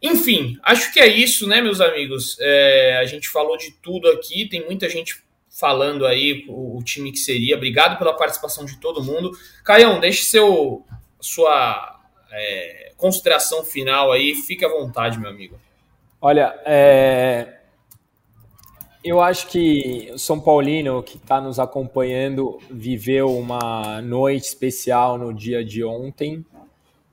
Enfim, 0.00 0.58
acho 0.62 0.92
que 0.92 1.00
é 1.00 1.06
isso, 1.06 1.48
né, 1.48 1.60
meus 1.60 1.80
amigos? 1.80 2.36
É, 2.38 2.98
a 3.00 3.06
gente 3.06 3.28
falou 3.28 3.56
de 3.56 3.72
tudo 3.82 4.08
aqui, 4.10 4.48
tem 4.48 4.64
muita 4.64 4.88
gente 4.88 5.24
falando 5.50 6.06
aí 6.06 6.44
o, 6.48 6.76
o, 6.76 6.82
time 6.84 7.10
que 7.10 7.18
seria. 7.18 7.56
Obrigado 7.56 7.98
pela 7.98 8.14
participação 8.14 8.64
de 8.64 8.78
todo 8.78 9.02
mundo. 9.02 9.32
Caião, 9.64 9.98
deixe 9.98 10.24
seu 10.24 10.84
sua 11.18 11.98
é, 12.30 12.92
consideração 12.96 13.64
final 13.64 14.12
aí, 14.12 14.34
fique 14.34 14.64
à 14.64 14.68
vontade, 14.68 15.18
meu 15.18 15.30
amigo. 15.30 15.58
Olha, 16.20 16.54
é, 16.64 17.55
eu 19.06 19.20
acho 19.20 19.46
que 19.46 20.10
o 20.12 20.18
São 20.18 20.40
Paulino 20.40 21.00
que 21.00 21.16
está 21.16 21.40
nos 21.40 21.60
acompanhando 21.60 22.58
viveu 22.68 23.36
uma 23.36 24.02
noite 24.02 24.46
especial 24.46 25.16
no 25.16 25.32
dia 25.32 25.64
de 25.64 25.84
ontem. 25.84 26.44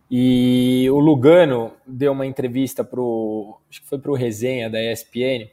E 0.10 0.90
o 0.90 1.00
Lugano 1.00 1.72
deu 1.86 2.12
uma 2.12 2.26
entrevista 2.26 2.84
para 2.84 3.00
acho 3.70 3.82
que 3.82 3.88
foi 3.88 4.00
para 4.00 4.12
o 4.12 4.16
Resenha 4.16 4.70
da 4.70 4.82
ESPN, 4.82 5.50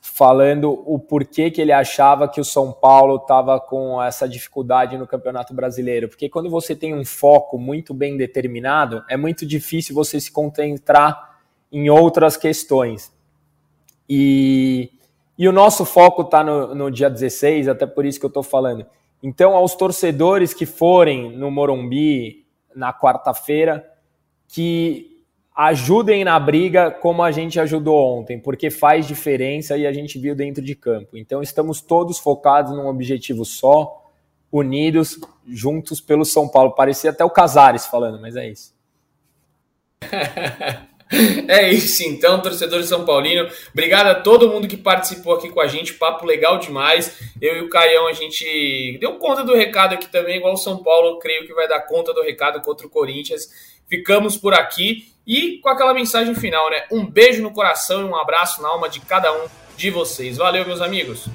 falando 0.00 0.82
o 0.86 0.98
porquê 0.98 1.50
que 1.50 1.60
ele 1.60 1.72
achava 1.72 2.26
que 2.26 2.40
o 2.40 2.44
São 2.44 2.72
Paulo 2.72 3.16
estava 3.16 3.60
com 3.60 4.02
essa 4.02 4.26
dificuldade 4.26 4.96
no 4.96 5.06
Campeonato 5.06 5.52
Brasileiro. 5.52 6.08
Porque 6.08 6.28
quando 6.28 6.48
você 6.48 6.74
tem 6.74 6.94
um 6.94 7.04
foco 7.04 7.58
muito 7.58 7.92
bem 7.92 8.16
determinado, 8.16 9.04
é 9.10 9.16
muito 9.16 9.44
difícil 9.44 9.94
você 9.94 10.18
se 10.18 10.32
concentrar 10.32 11.38
em 11.70 11.90
outras 11.90 12.36
questões. 12.36 13.12
E 14.08 14.90
e 15.42 15.48
o 15.48 15.52
nosso 15.52 15.84
foco 15.84 16.22
está 16.22 16.44
no, 16.44 16.72
no 16.72 16.88
dia 16.88 17.10
16, 17.10 17.66
até 17.66 17.84
por 17.84 18.06
isso 18.06 18.20
que 18.20 18.24
eu 18.24 18.28
estou 18.28 18.44
falando. 18.44 18.86
Então, 19.20 19.56
aos 19.56 19.74
torcedores 19.74 20.54
que 20.54 20.64
forem 20.64 21.36
no 21.36 21.50
Morumbi 21.50 22.46
na 22.72 22.92
quarta-feira, 22.92 23.84
que 24.46 25.20
ajudem 25.52 26.22
na 26.22 26.38
briga 26.38 26.92
como 26.92 27.24
a 27.24 27.32
gente 27.32 27.58
ajudou 27.58 28.20
ontem, 28.20 28.38
porque 28.38 28.70
faz 28.70 29.04
diferença 29.04 29.76
e 29.76 29.84
a 29.84 29.92
gente 29.92 30.16
viu 30.16 30.36
dentro 30.36 30.62
de 30.62 30.76
campo. 30.76 31.16
Então, 31.16 31.42
estamos 31.42 31.80
todos 31.80 32.20
focados 32.20 32.70
num 32.70 32.86
objetivo 32.86 33.44
só, 33.44 34.00
unidos, 34.52 35.18
juntos 35.44 36.00
pelo 36.00 36.24
São 36.24 36.48
Paulo. 36.48 36.76
Parecia 36.76 37.10
até 37.10 37.24
o 37.24 37.30
Casares 37.30 37.84
falando, 37.84 38.20
mas 38.20 38.36
é 38.36 38.48
isso. 38.48 38.72
É 41.46 41.70
isso 41.70 42.02
então, 42.04 42.40
torcedor 42.40 42.82
São 42.84 43.04
Paulino. 43.04 43.48
Obrigado 43.72 44.06
a 44.06 44.14
todo 44.14 44.48
mundo 44.48 44.66
que 44.66 44.76
participou 44.76 45.34
aqui 45.34 45.50
com 45.50 45.60
a 45.60 45.66
gente. 45.66 45.94
Papo 45.94 46.24
legal 46.24 46.58
demais. 46.58 47.18
Eu 47.40 47.56
e 47.56 47.60
o 47.60 47.68
Caião, 47.68 48.06
a 48.06 48.12
gente 48.12 48.96
deu 48.98 49.14
conta 49.16 49.44
do 49.44 49.54
recado 49.54 49.94
aqui 49.94 50.08
também, 50.08 50.38
igual 50.38 50.54
o 50.54 50.58
São 50.58 50.82
Paulo, 50.82 51.18
creio 51.18 51.46
que 51.46 51.52
vai 51.52 51.68
dar 51.68 51.80
conta 51.80 52.14
do 52.14 52.22
recado 52.22 52.60
contra 52.62 52.86
o 52.86 52.90
Corinthians. 52.90 53.48
Ficamos 53.88 54.36
por 54.36 54.54
aqui 54.54 55.12
e 55.26 55.58
com 55.58 55.68
aquela 55.68 55.92
mensagem 55.92 56.34
final, 56.34 56.70
né? 56.70 56.84
Um 56.90 57.04
beijo 57.04 57.42
no 57.42 57.52
coração 57.52 58.00
e 58.00 58.04
um 58.04 58.16
abraço 58.16 58.62
na 58.62 58.68
alma 58.68 58.88
de 58.88 59.00
cada 59.00 59.32
um 59.32 59.46
de 59.76 59.90
vocês. 59.90 60.38
Valeu, 60.38 60.64
meus 60.66 60.80
amigos. 60.80 61.28